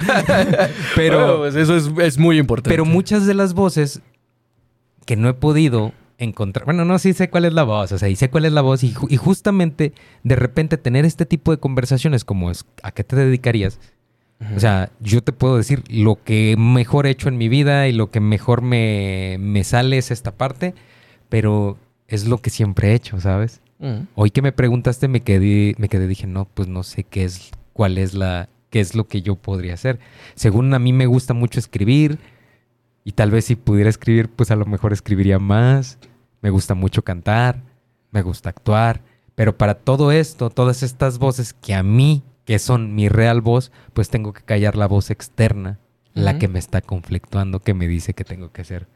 Pero, 0.97 1.19
Bueno, 1.19 1.37
pues 1.39 1.55
eso 1.57 1.77
es, 1.77 1.91
es 2.01 2.17
muy 2.19 2.39
importante. 2.39 2.71
pero 2.71 2.87
muchas 2.87 3.27
de 3.27 3.35
las 3.35 3.53
voces 3.53 4.01
que 5.05 5.17
no 5.17 5.29
he 5.29 5.35
podido 5.35 5.93
encontrar, 6.19 6.65
bueno, 6.65 6.85
no, 6.85 6.99
sí 6.99 7.13
sé 7.13 7.29
cuál 7.31 7.45
es 7.45 7.53
la 7.53 7.63
voz, 7.65 7.93
o 7.93 7.99
sea, 7.99 8.09
y 8.09 8.17
sé 8.17 8.31
cuál 8.31 8.47
es 8.47 8.53
la 8.53 8.63
voz 8.63 8.83
y, 8.85 8.93
ju- 8.95 9.07
y 9.11 9.17
justamente 9.17 9.93
de 10.23 10.37
repente 10.37 10.79
tener 10.79 11.05
este 11.05 11.27
tipo 11.27 11.51
de 11.51 11.59
conversaciones 11.59 12.25
como 12.25 12.51
es, 12.51 12.65
¿a 12.83 12.91
qué 12.93 13.05
te 13.05 13.17
dedicarías? 13.17 13.79
O 14.55 14.61
sea, 14.61 14.91
yo 15.01 15.23
te 15.23 15.33
puedo 15.33 15.57
decir 15.57 15.83
lo 15.89 16.23
que 16.23 16.57
mejor 16.59 17.07
he 17.07 17.11
hecho 17.11 17.29
en 17.31 17.39
mi 17.39 17.49
vida 17.49 17.89
y 17.89 17.93
lo 17.93 18.11
que 18.11 18.21
mejor 18.21 18.61
me, 18.61 19.37
me 19.41 19.65
sale 19.65 19.97
es 19.97 20.11
esta 20.11 20.31
parte, 20.33 20.75
pero 21.31 21.79
es 22.07 22.27
lo 22.27 22.39
que 22.39 22.51
siempre 22.51 22.89
he 22.91 22.95
hecho, 22.95 23.19
¿sabes? 23.19 23.61
Mm. 23.79 24.07
Hoy 24.15 24.31
que 24.31 24.43
me 24.43 24.53
preguntaste 24.53 25.09
me 25.09 25.21
quedé, 25.21 25.75
me 25.79 25.89
quedé, 25.89 26.07
dije, 26.07 26.27
no, 26.27 26.47
pues 26.53 26.69
no 26.69 26.83
sé 26.83 27.05
qué 27.05 27.25
es, 27.25 27.51
cuál 27.73 27.97
es 27.97 28.13
la, 28.13 28.49
qué 28.69 28.81
es 28.81 28.95
lo 28.95 29.07
que 29.09 29.23
yo 29.23 29.37
podría 29.37 29.73
hacer. 29.75 29.99
Según 30.35 30.73
a 30.75 30.79
mí 30.79 30.93
me 30.93 31.07
gusta 31.07 31.33
mucho 31.33 31.59
escribir 31.59 32.19
y 33.05 33.13
tal 33.13 33.31
vez 33.31 33.47
si 33.47 33.57
pudiera 33.57 33.89
escribir, 33.89 34.29
pues 34.29 34.51
a 34.51 34.57
lo 34.57 34.67
mejor 34.67 34.93
escribiría 34.93 35.39
más. 35.39 35.99
Me 36.41 36.51
gusta 36.51 36.75
mucho 36.75 37.03
cantar, 37.03 37.63
me 38.11 38.23
gusta 38.23 38.51
actuar, 38.51 39.03
pero 39.35 39.57
para 39.57 39.75
todo 39.75 40.13
esto, 40.13 40.51
todas 40.51 40.83
estas 40.83 41.19
voces 41.19 41.53
que 41.53 41.75
a 41.75 41.83
mí, 41.83 42.23
que 42.45 42.59
son 42.59 42.95
mi 42.95 43.09
real 43.09 43.41
voz, 43.41 43.73
pues 43.93 44.09
tengo 44.09 44.33
que 44.33 44.43
callar 44.43 44.77
la 44.77 44.87
voz 44.87 45.11
externa, 45.11 45.79
la 46.15 46.39
que 46.39 46.49
me 46.49 46.59
está 46.59 46.81
conflictuando, 46.81 47.61
que 47.61 47.75
me 47.75 47.89
dice 47.89 48.15
que 48.15 48.25
tengo 48.25 48.51
que 48.51 48.65
ser 48.65 48.89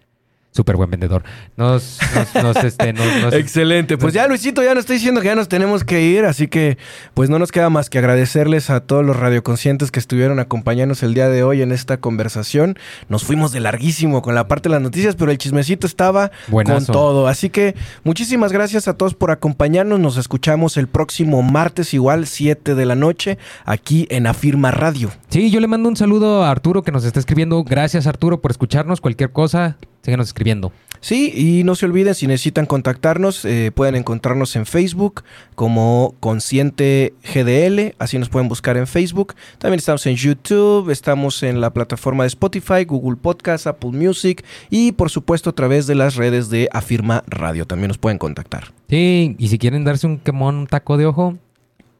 súper 0.52 0.76
buen 0.76 0.90
vendedor. 0.90 1.22
Nos, 1.56 1.98
nos, 2.14 2.42
nos, 2.42 2.56
este, 2.64 2.92
nos- 2.92 3.32
Excelente. 3.34 3.96
Pues 3.98 4.12
ya 4.14 4.26
Luisito 4.26 4.62
ya 4.62 4.74
nos 4.74 4.80
está 4.82 4.92
diciendo 4.94 5.20
que 5.20 5.28
ya 5.28 5.34
nos 5.34 5.48
tenemos 5.48 5.84
que 5.84 6.02
ir, 6.02 6.24
así 6.24 6.48
que 6.48 6.76
pues 7.14 7.30
no 7.30 7.38
nos 7.38 7.52
queda 7.52 7.70
más 7.70 7.88
que 7.90 7.98
agradecerles 7.98 8.68
a 8.70 8.80
todos 8.80 9.04
los 9.04 9.16
radioconscientes 9.16 9.90
que 9.90 10.00
estuvieron 10.00 10.38
acompañándonos 10.40 11.02
el 11.02 11.14
día 11.14 11.28
de 11.28 11.42
hoy 11.44 11.62
en 11.62 11.72
esta 11.72 11.98
conversación. 11.98 12.76
Nos 13.08 13.24
fuimos 13.24 13.52
de 13.52 13.60
larguísimo 13.60 14.22
con 14.22 14.34
la 14.34 14.48
parte 14.48 14.68
de 14.68 14.74
las 14.74 14.82
noticias, 14.82 15.14
pero 15.16 15.30
el 15.30 15.38
chismecito 15.38 15.86
estaba 15.86 16.30
Buenazo. 16.48 16.86
con 16.86 16.94
todo. 16.94 17.28
Así 17.28 17.50
que 17.50 17.74
muchísimas 18.04 18.52
gracias 18.52 18.88
a 18.88 18.94
todos 18.94 19.14
por 19.14 19.30
acompañarnos. 19.30 20.00
Nos 20.00 20.16
escuchamos 20.16 20.76
el 20.76 20.88
próximo 20.88 21.42
martes 21.42 21.94
igual 21.94 22.26
7 22.26 22.74
de 22.74 22.86
la 22.86 22.94
noche 22.96 23.38
aquí 23.64 24.06
en 24.10 24.26
Afirma 24.26 24.70
Radio. 24.72 25.10
Sí, 25.28 25.50
yo 25.50 25.60
le 25.60 25.68
mando 25.68 25.88
un 25.88 25.96
saludo 25.96 26.42
a 26.44 26.50
Arturo 26.50 26.82
que 26.82 26.90
nos 26.92 27.04
está 27.04 27.20
escribiendo. 27.20 27.62
Gracias 27.62 28.06
Arturo 28.06 28.40
por 28.40 28.50
escucharnos. 28.50 29.00
Cualquier 29.00 29.30
cosa, 29.30 29.76
síganos 30.02 30.28
escribiendo. 30.28 30.72
Sí, 31.00 31.32
y 31.34 31.64
no 31.64 31.74
se 31.76 31.86
olviden, 31.86 32.14
si 32.14 32.26
necesitan 32.26 32.66
contactarnos, 32.66 33.46
eh, 33.46 33.72
pueden 33.74 33.94
encontrarnos 33.94 34.54
en 34.56 34.66
Facebook 34.66 35.24
como 35.54 36.14
Consciente 36.20 37.14
GDL, 37.24 37.94
así 37.98 38.18
nos 38.18 38.28
pueden 38.28 38.48
buscar 38.48 38.76
en 38.76 38.86
Facebook. 38.86 39.34
También 39.58 39.78
estamos 39.78 40.04
en 40.06 40.16
YouTube, 40.16 40.90
estamos 40.90 41.42
en 41.42 41.62
la 41.62 41.72
plataforma 41.72 42.24
de 42.24 42.28
Spotify, 42.28 42.84
Google 42.84 43.16
Podcast, 43.16 43.66
Apple 43.66 43.92
Music 43.92 44.44
y 44.68 44.92
por 44.92 45.08
supuesto 45.08 45.50
a 45.50 45.54
través 45.54 45.86
de 45.86 45.94
las 45.94 46.16
redes 46.16 46.50
de 46.50 46.68
Afirma 46.70 47.24
Radio, 47.26 47.66
también 47.66 47.88
nos 47.88 47.98
pueden 47.98 48.18
contactar. 48.18 48.74
Sí, 48.90 49.36
y 49.38 49.48
si 49.48 49.58
quieren 49.58 49.84
darse 49.84 50.06
un 50.06 50.18
quemón, 50.18 50.56
un 50.56 50.66
taco 50.66 50.98
de 50.98 51.06
ojo, 51.06 51.38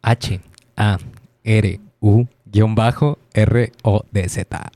H 0.03 0.41
A 0.77 0.99
R 1.45 1.81
U 2.01 2.27
guion 2.53 2.75
bajo 2.75 3.19
R 3.35 3.73
O 3.83 4.05
D 4.11 4.29
Z. 4.29 4.45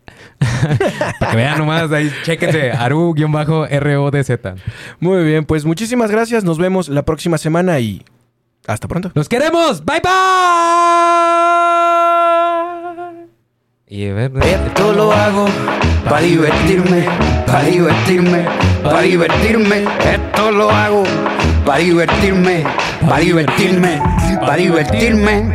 Para 1.21 1.31
que 1.31 1.37
vean 1.37 1.59
nomás 1.59 1.91
ahí, 1.93 2.11
chéquense, 2.23 2.73
Aru 2.73 3.15
guion 3.15 3.33
bajo 3.33 3.67
R 3.67 3.97
O 3.97 4.11
D 4.11 4.23
Z. 4.23 4.55
Muy 5.01 5.25
bien, 5.25 5.45
pues 5.45 5.65
muchísimas 5.65 6.11
gracias, 6.11 6.45
nos 6.45 6.59
vemos 6.59 6.89
la 6.89 7.05
próxima 7.05 7.39
semana 7.39 7.81
y 7.81 8.05
hasta 8.67 8.89
pronto. 8.89 9.11
¡Los 9.15 9.29
queremos! 9.29 9.85
¡Bye 9.85 10.01
bye! 10.01 10.11
Y 13.87 14.09
a 14.09 14.15
ver, 14.15 14.33
Esto 14.43 14.93
lo 14.93 15.13
hago 15.13 15.47
para 16.09 16.23
divertirme, 16.23 17.05
para 17.47 17.65
divertirme, 17.65 18.45
para 18.83 19.03
divertirme. 19.03 19.85
Esto 20.13 20.51
lo 20.51 20.71
hago 20.71 21.05
para 21.65 21.79
divertirme, 21.79 22.65
para 23.01 23.19
divertirme, 23.19 24.01
para 24.41 24.57
divertirme. 24.57 25.55